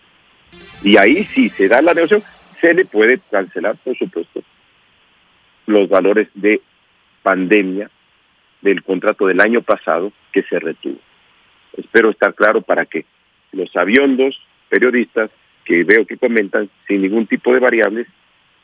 Y 0.81 0.95
ahí 0.95 1.25
si 1.25 1.49
se 1.49 1.67
da 1.67 1.81
la 1.81 1.93
negociación, 1.93 2.23
se 2.61 2.73
le 2.73 2.85
puede 2.85 3.19
cancelar, 3.29 3.75
por 3.83 3.97
supuesto, 3.97 4.41
los 5.65 5.89
valores 5.89 6.29
de 6.35 6.61
pandemia 7.21 7.91
del 8.61 8.81
contrato 8.81 9.27
del 9.27 9.41
año 9.41 9.61
pasado 9.61 10.13
que 10.31 10.43
se 10.43 10.57
retuvo. 10.57 10.99
Espero 11.75 12.11
estar 12.11 12.33
claro 12.33 12.61
para 12.61 12.85
que 12.85 13.03
los 13.51 13.75
aviondos 13.75 14.41
periodistas 14.69 15.31
que 15.65 15.83
veo 15.83 16.05
que 16.05 16.17
comentan 16.17 16.69
sin 16.87 17.01
ningún 17.01 17.27
tipo 17.27 17.53
de 17.53 17.59
variables 17.59 18.07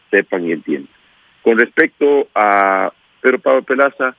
sepan 0.10 0.48
y 0.48 0.52
entiendan. 0.52 0.94
Con 1.42 1.58
respecto 1.58 2.28
a 2.36 2.94
Pedro 3.20 3.40
Pablo 3.40 3.64
Pelaza, 3.64 4.16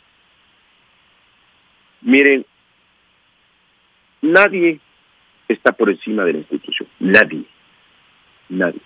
miren, 2.01 2.45
nadie 4.21 4.81
está 5.49 5.73
por 5.73 5.91
encima 5.91 6.25
de 6.25 6.33
la 6.33 6.39
institución, 6.41 6.89
nadie, 6.99 7.45
nadie. 8.49 8.81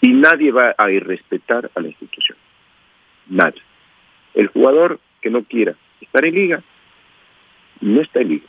Y 0.00 0.12
nadie 0.12 0.52
va 0.52 0.74
a 0.78 0.90
irrespetar 0.90 1.70
a 1.74 1.80
la 1.80 1.88
institución, 1.88 2.38
nadie. 3.26 3.62
El 4.34 4.46
jugador 4.48 5.00
que 5.20 5.30
no 5.30 5.42
quiera 5.42 5.74
estar 6.00 6.24
en 6.24 6.34
liga, 6.34 6.62
no 7.80 8.00
está 8.00 8.20
en 8.20 8.28
liga, 8.28 8.46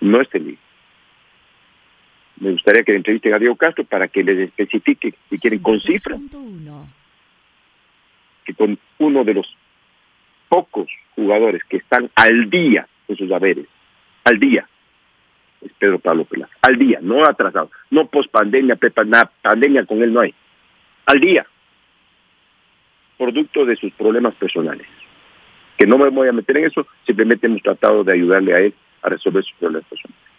no 0.00 0.20
está 0.20 0.38
en 0.38 0.46
liga. 0.46 0.60
Me 2.40 2.52
gustaría 2.52 2.82
que 2.82 2.92
le 2.92 2.98
entrevisten 2.98 3.34
a 3.34 3.38
Diego 3.38 3.54
Castro 3.54 3.84
para 3.84 4.08
que 4.08 4.24
les 4.24 4.48
especifique, 4.48 5.14
si 5.28 5.38
quieren, 5.38 5.60
con 5.60 5.78
cifras, 5.78 6.18
que 8.44 8.54
con 8.54 8.78
uno 8.98 9.24
de 9.24 9.34
los 9.34 9.54
pocos 10.48 10.88
jugadores 11.14 11.62
que 11.64 11.76
están 11.76 12.10
al 12.14 12.48
día 12.48 12.88
en 13.08 13.16
sus 13.16 13.30
haberes, 13.30 13.66
al 14.24 14.40
día, 14.40 14.66
es 15.60 15.70
Pedro 15.78 15.98
Pablo 15.98 16.24
Pelaza, 16.24 16.54
al 16.62 16.78
día, 16.78 16.98
no 17.02 17.22
atrasado, 17.22 17.70
no 17.90 18.06
post 18.06 18.30
pandemia, 18.30 18.78
pandemia 19.42 19.84
con 19.84 20.02
él 20.02 20.10
no 20.10 20.20
hay, 20.20 20.34
al 21.04 21.20
día, 21.20 21.46
producto 23.18 23.66
de 23.66 23.76
sus 23.76 23.92
problemas 23.92 24.34
personales. 24.36 24.86
Que 25.76 25.86
no 25.86 25.98
me 25.98 26.08
voy 26.08 26.28
a 26.28 26.32
meter 26.32 26.56
en 26.56 26.64
eso, 26.66 26.86
simplemente 27.04 27.46
hemos 27.46 27.62
tratado 27.62 28.02
de 28.02 28.14
ayudarle 28.14 28.54
a 28.54 28.56
él 28.56 28.74
a 29.02 29.10
resolver 29.10 29.44
sus 29.44 29.58
problemas 29.58 29.86
personales 29.90 30.29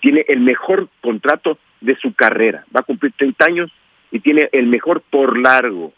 tiene 0.00 0.24
el 0.28 0.40
mejor 0.40 0.88
contrato 1.00 1.58
de 1.80 1.96
su 1.96 2.14
carrera. 2.14 2.64
Va 2.74 2.80
a 2.80 2.84
cumplir 2.84 3.12
30 3.16 3.44
años 3.44 3.72
y 4.10 4.20
tiene 4.20 4.48
el 4.52 4.66
mejor 4.66 5.02
por 5.02 5.38
largo, 5.38 5.92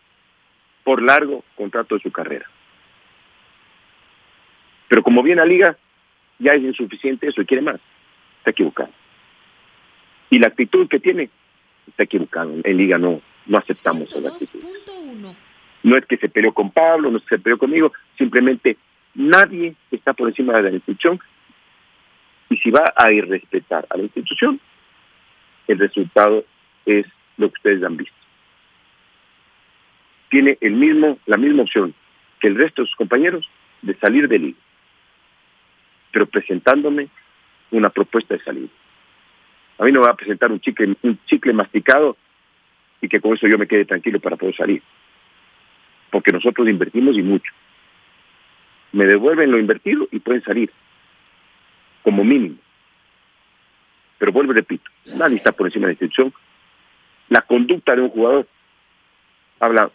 por 0.84 1.02
largo 1.02 1.44
contrato 1.56 1.94
de 1.94 2.02
su 2.02 2.10
carrera. 2.10 2.46
Pero 4.88 5.02
como 5.02 5.22
viene 5.22 5.42
a 5.42 5.46
liga, 5.46 5.76
ya 6.38 6.52
es 6.54 6.62
insuficiente 6.62 7.28
eso 7.28 7.42
y 7.42 7.46
quiere 7.46 7.62
más. 7.62 7.80
Está 8.38 8.50
equivocado. 8.50 8.90
Y 10.30 10.38
la 10.38 10.48
actitud 10.48 10.88
que 10.88 10.98
tiene, 10.98 11.30
está 11.86 12.04
equivocado. 12.04 12.52
En 12.64 12.76
liga 12.76 12.98
no, 12.98 13.20
no 13.46 13.58
aceptamos 13.58 14.14
esa 14.14 14.28
actitud. 14.28 14.60
No 15.82 15.96
es 15.96 16.04
que 16.06 16.16
se 16.16 16.28
peleó 16.28 16.52
con 16.52 16.70
Pablo, 16.70 17.10
no 17.10 17.18
es 17.18 17.24
que 17.24 17.36
se 17.36 17.42
peleó 17.42 17.58
conmigo, 17.58 17.92
simplemente 18.18 18.76
nadie 19.14 19.74
está 19.90 20.12
por 20.12 20.28
encima 20.28 20.54
de 20.56 20.62
la 20.62 20.70
institución 20.70 21.20
si 22.62 22.70
va 22.70 22.92
a 22.94 23.12
irrespetar 23.12 23.86
a 23.88 23.96
la 23.96 24.02
institución, 24.02 24.60
el 25.66 25.78
resultado 25.78 26.44
es 26.86 27.06
lo 27.36 27.48
que 27.48 27.58
ustedes 27.58 27.82
han 27.82 27.96
visto. 27.96 28.14
Tiene 30.28 30.58
el 30.60 30.72
mismo, 30.72 31.18
la 31.26 31.36
misma 31.36 31.62
opción 31.62 31.94
que 32.40 32.48
el 32.48 32.56
resto 32.56 32.82
de 32.82 32.88
sus 32.88 32.96
compañeros 32.96 33.48
de 33.82 33.94
salir 33.94 34.28
del 34.28 34.42
liga, 34.42 34.58
pero 36.12 36.26
presentándome 36.26 37.08
una 37.70 37.90
propuesta 37.90 38.34
de 38.34 38.42
salida. 38.42 38.68
A 39.78 39.84
mí 39.84 39.92
no 39.92 40.00
me 40.00 40.06
va 40.06 40.12
a 40.12 40.16
presentar 40.16 40.52
un 40.52 40.60
chicle, 40.60 40.96
un 41.02 41.18
chicle 41.26 41.52
masticado 41.52 42.16
y 43.00 43.08
que 43.08 43.20
con 43.20 43.34
eso 43.34 43.46
yo 43.46 43.58
me 43.58 43.66
quede 43.66 43.84
tranquilo 43.86 44.20
para 44.20 44.36
poder 44.36 44.54
salir. 44.56 44.82
Porque 46.10 46.32
nosotros 46.32 46.68
invertimos 46.68 47.16
y 47.16 47.22
mucho. 47.22 47.52
Me 48.92 49.06
devuelven 49.06 49.50
lo 49.50 49.58
invertido 49.58 50.08
y 50.10 50.18
pueden 50.18 50.42
salir 50.42 50.70
como 52.02 52.24
mínimo. 52.24 52.56
Pero 54.18 54.32
vuelvo 54.32 54.52
y 54.52 54.56
repito, 54.56 54.90
nadie 55.16 55.36
está 55.36 55.52
por 55.52 55.66
encima 55.66 55.86
de 55.86 55.88
la 55.88 55.92
institución. 55.92 56.32
La 57.28 57.42
conducta 57.42 57.94
de 57.94 58.02
un 58.02 58.10
jugador 58.10 58.46
habla 59.58 59.90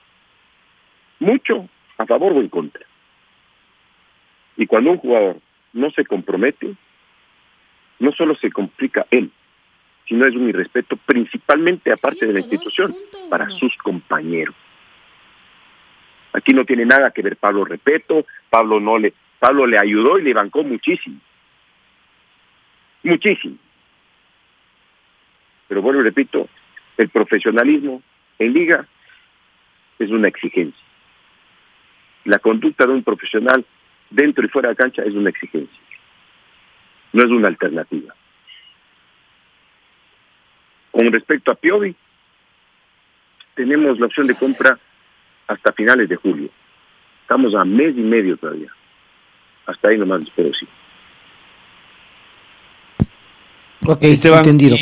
mucho 1.19 1.69
a 1.97 2.05
favor 2.05 2.33
o 2.33 2.41
en 2.41 2.49
contra. 2.49 2.85
Y 4.57 4.65
cuando 4.65 4.91
un 4.91 4.97
jugador 4.97 5.37
no 5.73 5.91
se 5.91 6.05
compromete, 6.05 6.73
no 7.99 8.11
solo 8.13 8.35
se 8.35 8.51
complica 8.51 9.05
él, 9.11 9.31
sino 10.07 10.25
es 10.25 10.35
un 10.35 10.49
irrespeto 10.49 10.97
principalmente 10.97 11.91
aparte 11.91 12.25
de 12.25 12.33
la 12.33 12.39
institución 12.39 12.95
para 13.29 13.49
sus 13.49 13.75
compañeros. 13.77 14.55
Aquí 16.33 16.53
no 16.53 16.65
tiene 16.65 16.85
nada 16.85 17.11
que 17.11 17.21
ver 17.21 17.37
Pablo 17.37 17.63
Repeto, 17.63 18.25
Pablo 18.49 18.79
no 18.79 18.97
le, 18.97 19.13
Pablo 19.39 19.65
le 19.67 19.77
ayudó 19.77 20.19
y 20.19 20.23
le 20.23 20.33
bancó 20.33 20.63
muchísimo 20.63 21.19
muchísimo. 23.05 23.57
Pero 25.67 25.81
bueno, 25.81 26.01
repito, 26.01 26.47
el 26.97 27.09
profesionalismo 27.09 28.01
en 28.39 28.53
liga 28.53 28.85
es 29.99 30.09
una 30.11 30.27
exigencia. 30.27 30.83
La 32.25 32.39
conducta 32.39 32.85
de 32.85 32.93
un 32.93 33.03
profesional 33.03 33.65
dentro 34.09 34.45
y 34.45 34.49
fuera 34.49 34.69
de 34.69 34.75
cancha 34.75 35.03
es 35.03 35.13
una 35.13 35.29
exigencia. 35.29 35.79
No 37.13 37.23
es 37.23 37.29
una 37.29 37.47
alternativa. 37.47 38.13
Con 40.91 41.11
respecto 41.11 41.51
a 41.51 41.55
Piovi, 41.55 41.95
tenemos 43.53 43.99
la 43.99 44.05
opción 44.05 44.27
de 44.27 44.35
compra 44.35 44.77
hasta 45.47 45.71
finales 45.73 46.09
de 46.09 46.15
julio. 46.15 46.49
Estamos 47.21 47.55
a 47.55 47.65
mes 47.65 47.95
y 47.97 48.01
medio 48.01 48.37
todavía. 48.37 48.71
Hasta 49.65 49.89
ahí 49.89 49.97
nomás 49.97 50.23
espero 50.23 50.53
sí. 50.53 50.67
Ok, 53.87 54.03
entendido. 54.03 54.77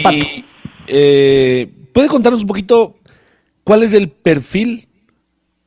eh, 0.87 1.71
¿Puede 1.93 2.07
contarnos 2.07 2.41
un 2.41 2.47
poquito 2.47 2.95
cuál 3.63 3.83
es 3.83 3.93
el 3.93 4.09
perfil 4.09 4.87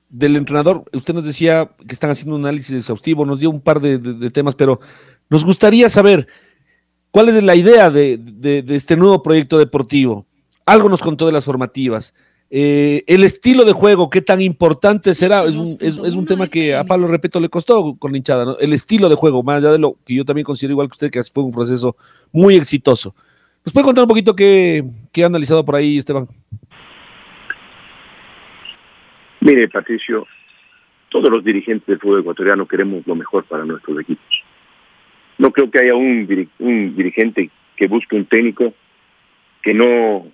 del 0.09 0.37
entrenador? 0.37 0.85
Usted 0.93 1.15
nos 1.15 1.25
decía 1.25 1.71
que 1.87 1.95
están 1.95 2.11
haciendo 2.11 2.35
un 2.37 2.43
análisis 2.43 2.75
exhaustivo, 2.77 3.25
nos 3.25 3.39
dio 3.39 3.51
un 3.51 3.61
par 3.61 3.81
de, 3.81 4.31
temas, 4.31 4.55
pero 4.55 4.81
nos 5.29 5.45
gustaría 5.45 5.89
saber 5.89 6.27
cuál 7.11 7.29
es 7.29 7.43
la 7.43 7.55
idea 7.55 7.91
de, 7.91 8.65
este 8.69 8.97
nuevo 8.97 9.23
proyecto 9.23 9.59
deportivo. 9.59 10.27
Algo 10.65 10.89
nos 10.89 11.01
contó 11.01 11.27
de 11.27 11.33
las 11.33 11.45
formativas. 11.45 12.15
Eh, 12.49 13.03
el 13.09 13.25
estilo 13.25 13.65
de 13.65 13.73
juego, 13.73 14.09
qué 14.09 14.23
tan 14.23 14.41
importante 14.41 15.15
será, 15.15 15.45
es 15.45 15.55
un, 15.55 15.77
es, 15.81 15.97
un 15.97 16.27
tema 16.27 16.47
que 16.47 16.77
a 16.77 16.85
Pablo 16.85 17.09
Repeto 17.09 17.41
le 17.41 17.49
costó 17.49 17.97
con 17.97 18.13
la 18.13 18.19
hinchada, 18.19 18.45
¿no? 18.45 18.59
el 18.59 18.73
estilo 18.73 19.09
de 19.09 19.17
juego, 19.17 19.43
más 19.43 19.57
allá 19.57 19.73
de 19.73 19.79
lo 19.79 19.97
que 20.05 20.15
yo 20.15 20.25
también 20.25 20.45
considero 20.45 20.75
igual 20.75 20.89
que 20.89 20.93
usted, 20.93 21.11
que 21.11 21.25
fue 21.25 21.43
un 21.43 21.51
proceso 21.51 21.97
muy 22.31 22.55
exitoso. 22.55 23.17
¿Nos 23.67 23.73
puede 23.73 23.85
contar 23.85 24.05
un 24.05 24.09
poquito 24.09 24.37
qué, 24.37 24.85
qué 25.13 25.25
ha 25.25 25.27
analizado 25.27 25.65
por 25.65 25.75
ahí, 25.75 25.99
Esteban? 25.99 26.29
Mire, 29.41 29.69
Patricio, 29.69 30.25
todos 31.09 31.29
los 31.29 31.43
dirigentes 31.43 31.85
del 31.85 31.99
fútbol 31.99 32.21
ecuatoriano 32.21 32.69
queremos 32.69 33.05
lo 33.09 33.17
mejor 33.17 33.45
para 33.45 33.65
nuestros 33.65 33.99
equipos. 33.99 34.25
No 35.39 35.51
creo 35.51 35.69
que 35.69 35.83
haya 35.83 35.97
un, 35.97 36.49
un 36.61 36.97
dirigente 36.97 37.51
que 37.75 37.89
busque 37.89 38.15
un 38.15 38.27
técnico 38.27 38.73
que 39.63 39.75
no 39.75 40.29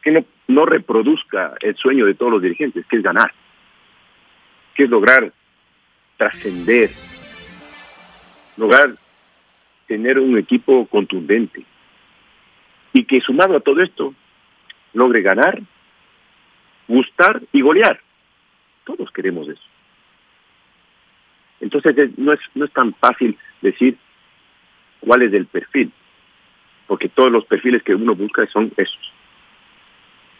que 0.00 0.12
no, 0.12 0.24
no 0.46 0.66
reproduzca 0.66 1.54
el 1.60 1.74
sueño 1.74 2.06
de 2.06 2.14
todos 2.14 2.30
los 2.30 2.42
dirigentes, 2.42 2.86
que 2.86 2.98
es 2.98 3.02
ganar, 3.02 3.32
que 4.76 4.84
es 4.84 4.90
lograr 4.90 5.32
trascender, 6.18 6.90
lograr 8.58 8.94
tener 9.86 10.18
un 10.18 10.38
equipo 10.38 10.86
contundente 10.86 11.64
y 12.92 13.04
que 13.04 13.20
sumado 13.20 13.56
a 13.56 13.60
todo 13.60 13.82
esto 13.82 14.14
logre 14.92 15.22
ganar 15.22 15.60
gustar 16.88 17.42
y 17.52 17.60
golear. 17.60 18.00
Todos 18.84 19.10
queremos 19.10 19.48
eso. 19.48 19.62
Entonces 21.60 22.18
no 22.18 22.32
es, 22.32 22.40
no 22.54 22.64
es 22.64 22.72
tan 22.72 22.94
fácil 22.94 23.36
decir 23.62 23.96
cuál 25.00 25.22
es 25.22 25.32
el 25.32 25.46
perfil, 25.46 25.90
porque 26.86 27.08
todos 27.08 27.30
los 27.30 27.44
perfiles 27.46 27.82
que 27.82 27.94
uno 27.94 28.14
busca 28.14 28.46
son 28.46 28.72
esos. 28.76 29.12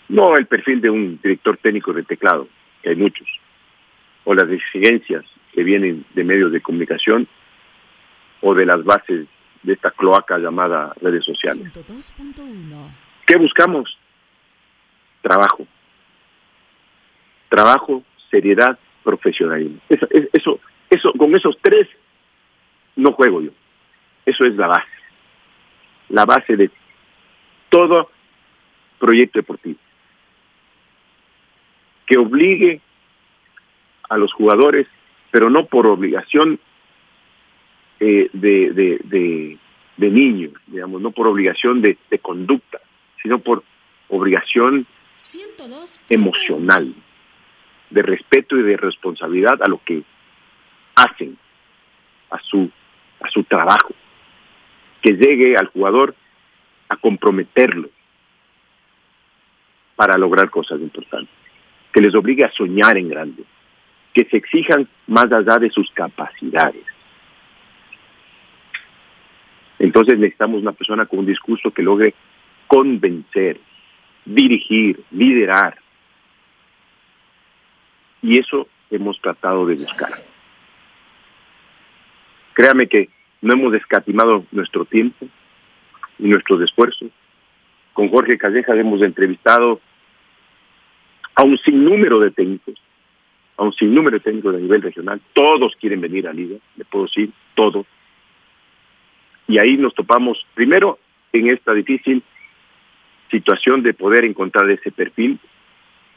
No 0.09 0.37
el 0.37 0.47
perfil 0.47 0.81
de 0.81 0.91
un 0.91 1.19
director 1.23 1.57
técnico 1.57 1.93
de 1.93 2.03
teclado, 2.03 2.49
que 2.83 2.91
hay 2.91 2.97
muchos, 2.97 3.27
o 4.25 4.35
las 4.35 4.51
exigencias 4.51 5.25
que 5.53 5.65
vienen 5.65 6.05
de 6.15 6.25
medios 6.25 6.53
de 6.53 6.61
comunicación 6.61 7.27
o 8.43 8.55
de 8.55 8.67
las 8.67 8.85
bases 8.85 9.27
de 9.65 9.73
esta 9.73 9.91
cloaca 9.91 10.39
llamada 10.39 10.95
redes 11.01 11.25
sociales. 11.25 11.73
¿Qué 13.27 13.37
buscamos? 13.37 13.99
Trabajo. 15.23 15.67
Trabajo, 17.49 18.03
seriedad, 18.31 18.79
profesionalismo. 19.03 19.81
Eso, 19.89 20.61
eso, 20.91 21.13
con 21.19 21.35
esos 21.35 21.57
tres 21.63 21.89
no 22.97 23.13
juego 23.13 23.41
yo. 23.41 23.51
Eso 24.27 24.45
es 24.45 24.55
la 24.55 24.69
base. 24.69 24.89
La 26.11 26.25
base 26.27 26.57
de 26.57 26.71
todo 27.71 28.11
proyecto 28.99 29.39
deportivo. 29.39 29.79
Que 32.07 32.19
obligue 32.19 32.83
a 34.11 34.19
los 34.19 34.33
jugadores, 34.35 34.87
pero 35.31 35.49
no 35.49 35.65
por 35.67 35.87
obligación 35.87 36.61
eh, 38.07 38.29
de, 38.35 38.71
de, 38.75 39.59
de, 39.97 40.11
niños, 40.11 40.53
digamos, 40.67 41.01
no 41.01 41.11
por 41.11 41.27
obligación 41.27 41.81
de, 41.81 41.97
de 42.11 42.19
conducta, 42.19 42.79
sino 43.23 43.39
por 43.39 43.65
obligación 44.09 44.87
emocional, 46.11 46.95
de 47.89 48.03
respeto 48.03 48.59
y 48.59 48.63
de 48.63 48.77
responsabilidad 48.77 49.63
a 49.63 49.71
lo 49.71 49.81
que 49.83 50.03
hacen, 50.97 51.39
a 52.29 52.39
su, 52.41 52.71
a 53.21 53.31
su 53.31 53.43
trabajo, 53.45 53.95
que 55.01 55.13
llegue 55.13 55.57
al 55.57 55.69
jugador 55.69 56.15
a 56.91 56.97
comprometerlo 56.97 57.89
para 59.97 60.19
lograr 60.19 60.51
cosas 60.51 60.79
importantes, 60.79 61.35
que 61.91 62.03
les 62.03 62.15
obligue 62.15 62.45
a 62.45 62.53
soñar 62.53 62.99
en 62.99 63.09
grande, 63.09 63.45
que 64.13 64.27
se 64.27 64.37
exijan 64.37 64.87
más 65.07 65.33
allá 65.33 65.57
de 65.57 65.71
sus 65.71 65.91
capacidades. 65.93 66.85
Entonces 69.85 70.19
necesitamos 70.19 70.63
una 70.63 70.73
persona 70.73 71.05
con 71.05 71.19
un 71.19 71.27
discurso 71.27 71.71
que 71.71 71.83
logre 71.83 72.15
convencer, 72.67 73.61
dirigir, 74.25 75.05
liderar. 75.11 75.77
Y 78.23 78.39
eso 78.39 78.67
hemos 78.91 79.21
tratado 79.21 79.67
de 79.67 79.75
buscar. 79.75 80.11
Créame 82.55 82.87
que 82.89 83.11
no 83.43 83.53
hemos 83.53 83.75
escatimado 83.75 84.47
nuestro 84.53 84.87
tiempo 84.87 85.27
y 86.19 86.29
nuestros 86.29 86.63
esfuerzos. 86.63 87.11
Con 87.93 88.09
Jorge 88.09 88.39
Calleja 88.39 88.75
hemos 88.75 89.03
entrevistado 89.03 89.83
a 91.35 91.43
un 91.43 91.59
sinnúmero 91.59 92.21
de 92.21 92.31
técnicos, 92.31 92.81
a 93.59 93.65
un 93.65 93.75
sinnúmero 93.75 94.17
de 94.17 94.25
técnicos 94.25 94.55
a 94.55 94.59
nivel 94.59 94.81
regional. 94.81 95.21
Todos 95.35 95.77
quieren 95.79 96.01
venir 96.01 96.27
a 96.27 96.33
Liga, 96.33 96.57
le 96.75 96.85
puedo 96.87 97.05
decir, 97.05 97.31
todos. 97.55 97.85
Y 99.47 99.59
ahí 99.59 99.77
nos 99.77 99.95
topamos 99.95 100.47
primero 100.55 100.99
en 101.33 101.49
esta 101.49 101.73
difícil 101.75 102.23
situación 103.31 103.83
de 103.83 103.95
poder 103.95 104.25
encontrar 104.25 104.71
ese 104.71 104.91
perfil 104.91 105.39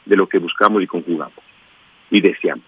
de 0.04 0.16
lo 0.16 0.28
que 0.28 0.38
buscamos 0.38 0.82
y 0.82 0.86
conjugamos 0.86 1.38
y 2.10 2.20
deseamos. 2.20 2.64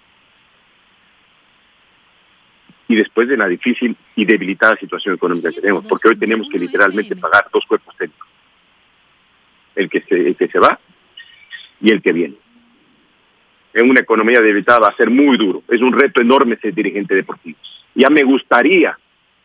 Y 2.89 2.97
después 2.97 3.29
de 3.29 3.37
la 3.37 3.47
difícil 3.47 3.97
y 4.17 4.25
debilitada 4.25 4.77
situación 4.77 5.15
económica 5.15 5.51
que 5.53 5.61
tenemos, 5.61 5.87
porque 5.87 6.09
hoy 6.09 6.19
tenemos 6.19 6.49
que 6.49 6.59
literalmente 6.59 7.15
pagar 7.15 7.47
dos 7.53 7.65
cuerpos 7.65 7.97
técnicos. 7.97 8.29
El 9.77 9.89
que 9.89 10.01
se, 10.01 10.15
el 10.17 10.37
que 10.37 10.49
se 10.49 10.59
va 10.59 10.79
y 11.81 11.93
el 11.93 12.03
que 12.03 12.13
viene. 12.13 12.35
En 13.73 13.89
una 13.89 14.01
economía 14.01 14.41
debilitada 14.41 14.81
va 14.81 14.89
a 14.89 14.97
ser 14.97 15.09
muy 15.09 15.39
duro. 15.39 15.63
Es 15.69 15.81
un 15.81 15.93
reto 15.93 16.21
enorme 16.21 16.57
ser 16.57 16.75
dirigente 16.75 17.15
deportivo. 17.15 17.59
Ya 17.95 18.11
me 18.11 18.25
gustaría 18.25 18.99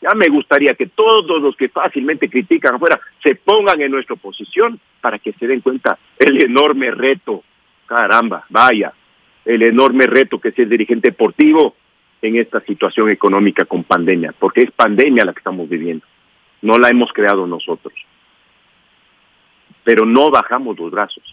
ya 0.05 0.15
me 0.15 0.27
gustaría 0.27 0.75
que 0.75 0.87
todos 0.87 1.41
los 1.41 1.55
que 1.55 1.69
fácilmente 1.69 2.29
critican 2.29 2.75
afuera 2.75 2.99
se 3.23 3.35
pongan 3.35 3.81
en 3.81 3.91
nuestra 3.91 4.15
posición 4.15 4.79
para 5.01 5.17
que 5.17 5.33
se 5.33 5.47
den 5.47 5.61
cuenta 5.61 5.97
el 6.19 6.43
enorme 6.43 6.91
reto, 6.91 7.43
caramba, 7.87 8.45
vaya, 8.49 8.93
el 9.45 9.63
enorme 9.63 10.05
reto 10.05 10.39
que 10.39 10.49
es 10.49 10.59
el 10.59 10.69
dirigente 10.69 11.09
deportivo 11.09 11.75
en 12.21 12.35
esta 12.35 12.61
situación 12.61 13.09
económica 13.09 13.65
con 13.65 13.83
pandemia, 13.83 14.33
porque 14.37 14.61
es 14.61 14.71
pandemia 14.71 15.25
la 15.25 15.33
que 15.33 15.39
estamos 15.39 15.67
viviendo, 15.67 16.05
no 16.61 16.77
la 16.77 16.89
hemos 16.89 17.11
creado 17.11 17.47
nosotros. 17.47 17.93
Pero 19.83 20.05
no 20.05 20.29
bajamos 20.29 20.77
los 20.77 20.91
brazos. 20.91 21.23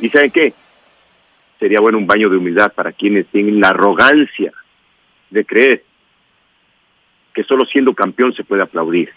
¿Y 0.00 0.10
saben 0.10 0.30
qué? 0.30 0.52
Sería 1.58 1.80
bueno 1.80 1.96
un 1.96 2.06
baño 2.06 2.28
de 2.28 2.36
humildad 2.36 2.72
para 2.74 2.92
quienes 2.92 3.26
tienen 3.28 3.60
la 3.60 3.68
arrogancia 3.68 4.52
de 5.30 5.44
creer 5.44 5.84
que 7.36 7.44
solo 7.44 7.66
siendo 7.66 7.92
campeón 7.92 8.32
se 8.32 8.44
puede 8.44 8.62
aplaudir 8.62 9.10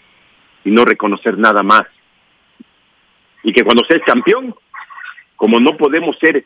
y 0.62 0.70
no 0.70 0.84
reconocer 0.84 1.38
nada 1.38 1.62
más. 1.62 1.86
Y 3.42 3.50
que 3.50 3.64
cuando 3.64 3.82
seas 3.86 4.02
campeón, 4.04 4.54
como 5.36 5.58
no 5.58 5.74
podemos 5.78 6.18
ser 6.18 6.44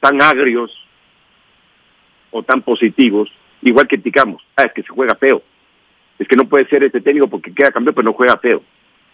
tan 0.00 0.20
agrios 0.20 0.76
o 2.32 2.42
tan 2.42 2.62
positivos, 2.62 3.30
igual 3.62 3.86
criticamos, 3.86 4.42
ah, 4.56 4.64
es 4.64 4.72
que 4.72 4.82
se 4.82 4.88
juega 4.88 5.14
feo, 5.14 5.40
es 6.18 6.26
que 6.26 6.34
no 6.34 6.48
puede 6.48 6.66
ser 6.66 6.82
este 6.82 7.00
técnico 7.00 7.28
porque 7.28 7.54
queda 7.54 7.70
campeón 7.70 7.94
pero 7.94 8.06
no 8.06 8.14
juega 8.14 8.36
feo. 8.38 8.60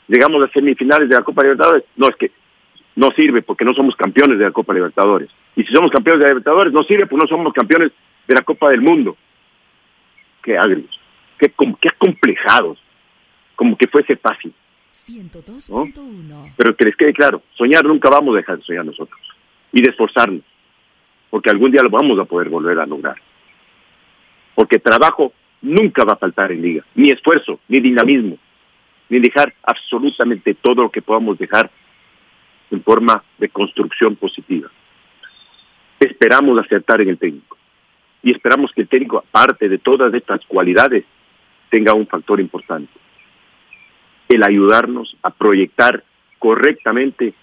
Llegamos 0.06 0.42
a 0.42 0.48
semifinales 0.48 1.10
de 1.10 1.14
la 1.14 1.22
Copa 1.22 1.42
Libertadores, 1.42 1.84
no, 1.94 2.08
es 2.08 2.16
que 2.16 2.30
no 2.96 3.10
sirve 3.10 3.42
porque 3.42 3.66
no 3.66 3.74
somos 3.74 3.94
campeones 3.96 4.38
de 4.38 4.46
la 4.46 4.52
Copa 4.52 4.72
Libertadores. 4.72 5.28
Y 5.56 5.62
si 5.62 5.74
somos 5.74 5.90
campeones 5.90 6.20
de 6.20 6.28
Libertadores, 6.28 6.72
no 6.72 6.82
sirve 6.84 7.04
porque 7.04 7.26
no 7.26 7.28
somos 7.28 7.52
campeones 7.52 7.92
de 8.26 8.34
la 8.34 8.40
Copa 8.40 8.70
del 8.70 8.80
Mundo. 8.80 9.14
Qué 10.42 10.56
agrios 10.56 10.97
qué, 11.38 11.52
qué 11.80 11.88
acomplejados, 11.88 12.78
como 13.56 13.76
que 13.76 13.88
fuese 13.88 14.16
fácil. 14.16 14.52
Pero 16.56 16.76
que 16.76 16.84
les 16.84 16.96
quede 16.96 17.12
claro, 17.12 17.42
soñar 17.54 17.84
nunca 17.84 18.10
vamos 18.10 18.34
a 18.34 18.38
dejar 18.38 18.58
de 18.58 18.64
soñar 18.64 18.84
nosotros 18.84 19.20
y 19.72 19.82
de 19.82 19.90
esforzarnos, 19.90 20.42
porque 21.30 21.50
algún 21.50 21.70
día 21.70 21.82
lo 21.82 21.90
vamos 21.90 22.18
a 22.18 22.24
poder 22.24 22.48
volver 22.48 22.78
a 22.78 22.86
lograr. 22.86 23.16
Porque 24.54 24.78
trabajo 24.78 25.32
nunca 25.62 26.04
va 26.04 26.14
a 26.14 26.16
faltar 26.16 26.52
en 26.52 26.62
liga, 26.62 26.84
ni 26.94 27.10
esfuerzo, 27.10 27.60
ni 27.68 27.80
dinamismo, 27.80 28.38
ni 29.08 29.20
dejar 29.20 29.54
absolutamente 29.62 30.54
todo 30.54 30.82
lo 30.82 30.90
que 30.90 31.02
podamos 31.02 31.38
dejar 31.38 31.70
en 32.70 32.82
forma 32.82 33.22
de 33.38 33.48
construcción 33.48 34.16
positiva. 34.16 34.68
Esperamos 36.00 36.58
acertar 36.58 37.00
en 37.00 37.08
el 37.08 37.18
técnico 37.18 37.56
y 38.22 38.30
esperamos 38.32 38.72
que 38.72 38.82
el 38.82 38.88
técnico, 38.88 39.18
aparte 39.18 39.68
de 39.68 39.78
todas 39.78 40.12
estas 40.14 40.44
cualidades, 40.46 41.04
tenga 41.70 41.94
un 41.94 42.06
factor 42.06 42.40
importante, 42.40 42.92
el 44.28 44.42
ayudarnos 44.42 45.16
a 45.22 45.30
proyectar 45.30 46.04
correctamente 46.38 47.34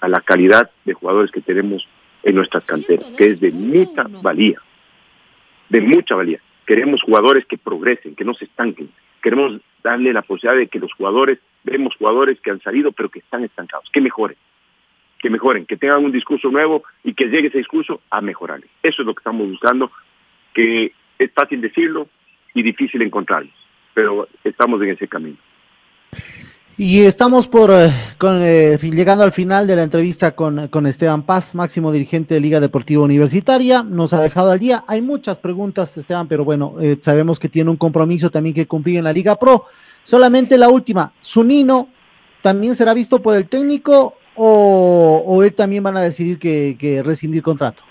a 0.00 0.08
la 0.08 0.20
calidad 0.20 0.70
de 0.84 0.94
jugadores 0.94 1.30
que 1.30 1.40
tenemos 1.40 1.88
en 2.22 2.34
nuestras 2.34 2.66
canteras, 2.66 3.06
que 3.16 3.24
es 3.24 3.40
de 3.40 3.50
mucha 3.50 4.04
valía, 4.04 4.60
de 5.68 5.80
mucha 5.80 6.14
valía. 6.14 6.40
Queremos 6.66 7.02
jugadores 7.02 7.46
que 7.46 7.58
progresen, 7.58 8.16
que 8.16 8.24
no 8.24 8.34
se 8.34 8.46
estanquen. 8.46 8.90
Queremos 9.22 9.60
darle 9.82 10.12
la 10.12 10.22
posibilidad 10.22 10.58
de 10.58 10.68
que 10.68 10.80
los 10.80 10.92
jugadores, 10.92 11.38
vemos 11.62 11.94
jugadores 11.96 12.40
que 12.40 12.50
han 12.50 12.60
salido 12.60 12.92
pero 12.92 13.08
que 13.08 13.20
están 13.20 13.44
estancados, 13.44 13.88
que 13.90 14.00
mejoren, 14.00 14.36
que 15.18 15.30
mejoren, 15.30 15.66
que 15.66 15.76
tengan 15.76 16.04
un 16.04 16.12
discurso 16.12 16.50
nuevo 16.50 16.82
y 17.04 17.14
que 17.14 17.26
llegue 17.26 17.48
ese 17.48 17.58
discurso 17.58 18.00
a 18.10 18.20
mejorar. 18.20 18.60
Eso 18.82 19.02
es 19.02 19.06
lo 19.06 19.14
que 19.14 19.20
estamos 19.20 19.48
buscando, 19.48 19.90
que 20.52 20.92
es 21.18 21.32
fácil 21.32 21.60
decirlo, 21.60 22.08
y 22.56 22.62
difícil 22.62 23.02
encontrarlos, 23.02 23.52
pero 23.92 24.28
estamos 24.42 24.80
en 24.82 24.90
ese 24.90 25.06
camino. 25.06 25.36
Y 26.78 27.02
estamos 27.02 27.48
por 27.48 27.70
eh, 27.70 27.90
con, 28.18 28.40
eh, 28.42 28.78
llegando 28.82 29.24
al 29.24 29.32
final 29.32 29.66
de 29.66 29.76
la 29.76 29.82
entrevista 29.82 30.34
con, 30.34 30.68
con, 30.68 30.86
Esteban 30.86 31.22
Paz, 31.22 31.54
máximo 31.54 31.92
dirigente 31.92 32.34
de 32.34 32.40
Liga 32.40 32.60
Deportiva 32.60 33.02
Universitaria. 33.02 33.82
Nos 33.82 34.12
ha 34.14 34.22
dejado 34.22 34.50
al 34.50 34.58
día. 34.58 34.84
Hay 34.86 35.00
muchas 35.00 35.38
preguntas, 35.38 35.96
Esteban, 35.96 36.28
pero 36.28 36.44
bueno, 36.44 36.76
eh, 36.80 36.96
sabemos 37.00 37.38
que 37.38 37.48
tiene 37.48 37.70
un 37.70 37.76
compromiso 37.76 38.30
también 38.30 38.54
que 38.54 38.66
cumplir 38.66 38.98
en 38.98 39.04
la 39.04 39.12
Liga 39.12 39.36
Pro. 39.36 39.64
Solamente 40.02 40.56
la 40.56 40.68
última, 40.68 41.12
¿Sunino 41.20 41.88
también 42.42 42.74
será 42.74 42.94
visto 42.94 43.20
por 43.20 43.36
el 43.36 43.48
técnico 43.48 44.14
o, 44.34 45.24
o 45.26 45.42
él 45.42 45.54
también 45.54 45.82
van 45.82 45.96
a 45.96 46.02
decidir 46.02 46.38
que, 46.38 46.76
que 46.78 47.02
rescindir 47.02 47.42
contrato? 47.42 47.82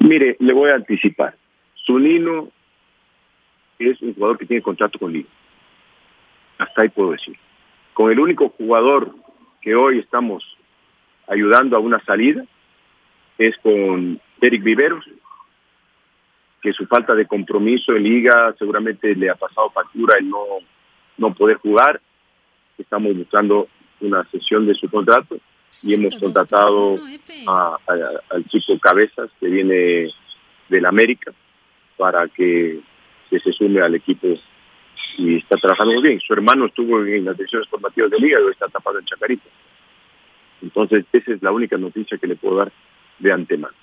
Mire, 0.00 0.36
le 0.38 0.52
voy 0.52 0.70
a 0.70 0.74
anticipar. 0.74 1.34
Zunino 1.86 2.50
es 3.78 4.00
un 4.02 4.14
jugador 4.14 4.38
que 4.38 4.46
tiene 4.46 4.62
contrato 4.62 4.98
con 4.98 5.12
Liga. 5.12 5.28
Hasta 6.58 6.82
ahí 6.82 6.88
puedo 6.88 7.12
decir. 7.12 7.36
Con 7.92 8.10
el 8.10 8.18
único 8.18 8.48
jugador 8.50 9.14
que 9.60 9.74
hoy 9.74 9.98
estamos 9.98 10.44
ayudando 11.28 11.76
a 11.76 11.80
una 11.80 12.02
salida 12.04 12.44
es 13.38 13.56
con 13.58 14.20
Eric 14.40 14.62
Viveros, 14.62 15.04
que 16.62 16.72
su 16.72 16.86
falta 16.86 17.14
de 17.14 17.26
compromiso 17.26 17.92
en 17.94 18.04
liga 18.04 18.54
seguramente 18.58 19.14
le 19.14 19.30
ha 19.30 19.34
pasado 19.34 19.70
factura 19.70 20.18
el 20.18 20.28
no, 20.28 20.44
no 21.18 21.34
poder 21.34 21.58
jugar. 21.58 22.00
Estamos 22.78 23.16
buscando 23.16 23.68
una 24.00 24.24
sesión 24.30 24.66
de 24.66 24.74
su 24.74 24.88
contrato 24.88 25.36
y 25.82 25.94
hemos 25.94 26.14
contratado 26.18 26.98
a, 27.46 27.76
a, 27.86 27.94
al 28.30 28.44
chico 28.46 28.78
Cabezas 28.78 29.30
que 29.40 29.46
viene 29.46 30.08
del 30.68 30.86
América 30.86 31.32
para 31.96 32.28
que, 32.28 32.80
que 33.30 33.40
se 33.40 33.52
sume 33.52 33.80
al 33.80 33.94
equipo 33.94 34.28
y 35.18 35.36
está 35.36 35.56
trabajando 35.56 35.94
muy 35.94 36.02
bien. 36.02 36.20
Su 36.20 36.32
hermano 36.32 36.66
estuvo 36.66 37.04
en 37.04 37.24
las 37.24 37.36
decisiones 37.36 37.68
formativas 37.68 38.10
de 38.10 38.18
liga 38.18 38.40
y 38.40 38.42
hoy 38.42 38.52
está 38.52 38.68
tapado 38.68 38.98
en 38.98 39.04
Chacarita. 39.04 39.44
Entonces, 40.62 41.04
esa 41.12 41.32
es 41.32 41.42
la 41.42 41.52
única 41.52 41.76
noticia 41.76 42.18
que 42.18 42.26
le 42.26 42.36
puedo 42.36 42.56
dar 42.56 42.72
de 43.18 43.32
antemano. 43.32 43.74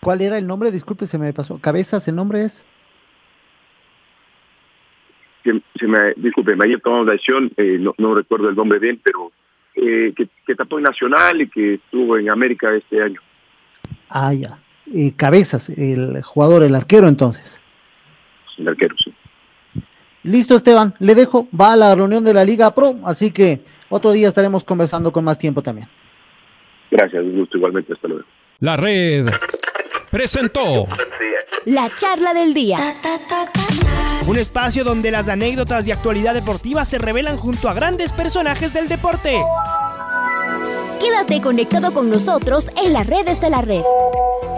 ¿Cuál 0.00 0.20
era 0.20 0.36
el 0.36 0.46
nombre? 0.46 0.70
Disculpe, 0.70 1.06
se 1.06 1.18
me 1.18 1.32
pasó. 1.32 1.58
¿Cabezas 1.58 2.06
el 2.08 2.16
nombre 2.16 2.44
es? 2.44 2.66
Se, 5.42 5.62
se 5.76 5.86
me, 5.86 6.12
disculpe, 6.16 6.56
me 6.56 6.66
haya 6.66 6.78
tomado 6.78 7.04
la 7.04 7.12
decisión, 7.12 7.50
eh, 7.56 7.76
no, 7.78 7.94
no, 7.98 8.14
recuerdo 8.14 8.48
el 8.48 8.56
nombre 8.56 8.78
de 8.80 8.90
él, 8.90 9.00
pero 9.02 9.30
eh, 9.74 10.12
que, 10.16 10.28
que, 10.46 10.54
tapó 10.54 10.78
en 10.78 10.84
Nacional 10.84 11.40
y 11.42 11.48
que 11.48 11.74
estuvo 11.74 12.16
en 12.16 12.30
América 12.30 12.74
este 12.74 13.02
año. 13.02 13.20
Ah, 14.08 14.32
ya. 14.32 14.58
Eh, 14.92 15.12
cabezas, 15.16 15.70
el 15.70 16.22
jugador, 16.22 16.62
el 16.62 16.74
arquero 16.74 17.08
entonces. 17.08 17.58
El 18.58 18.68
arquero, 18.68 18.94
sí. 19.02 19.12
Listo, 20.22 20.54
Esteban, 20.54 20.94
le 20.98 21.14
dejo, 21.14 21.48
va 21.58 21.72
a 21.72 21.76
la 21.76 21.94
reunión 21.94 22.24
de 22.24 22.32
la 22.32 22.44
Liga 22.44 22.74
Pro, 22.74 22.96
así 23.04 23.30
que 23.30 23.60
otro 23.88 24.12
día 24.12 24.28
estaremos 24.28 24.64
conversando 24.64 25.12
con 25.12 25.24
más 25.24 25.38
tiempo 25.38 25.62
también. 25.62 25.88
Gracias, 26.90 27.22
un 27.22 27.38
gusto 27.38 27.58
igualmente, 27.58 27.92
hasta 27.92 28.08
luego. 28.08 28.24
La 28.60 28.76
red 28.76 29.26
presentó 30.10 30.86
la 31.66 31.94
charla 31.94 32.34
del 32.34 32.54
día. 32.54 32.78
Un 34.26 34.36
espacio 34.36 34.84
donde 34.84 35.10
las 35.10 35.28
anécdotas 35.28 35.86
de 35.86 35.92
actualidad 35.92 36.34
deportiva 36.34 36.84
se 36.84 36.98
revelan 36.98 37.36
junto 37.36 37.68
a 37.68 37.74
grandes 37.74 38.12
personajes 38.12 38.72
del 38.72 38.88
deporte. 38.88 39.38
Quédate 41.00 41.40
conectado 41.42 41.92
con 41.92 42.08
nosotros 42.10 42.70
en 42.82 42.92
las 42.92 43.06
redes 43.06 43.40
de 43.40 43.50
la 43.50 43.60
red. 43.60 43.82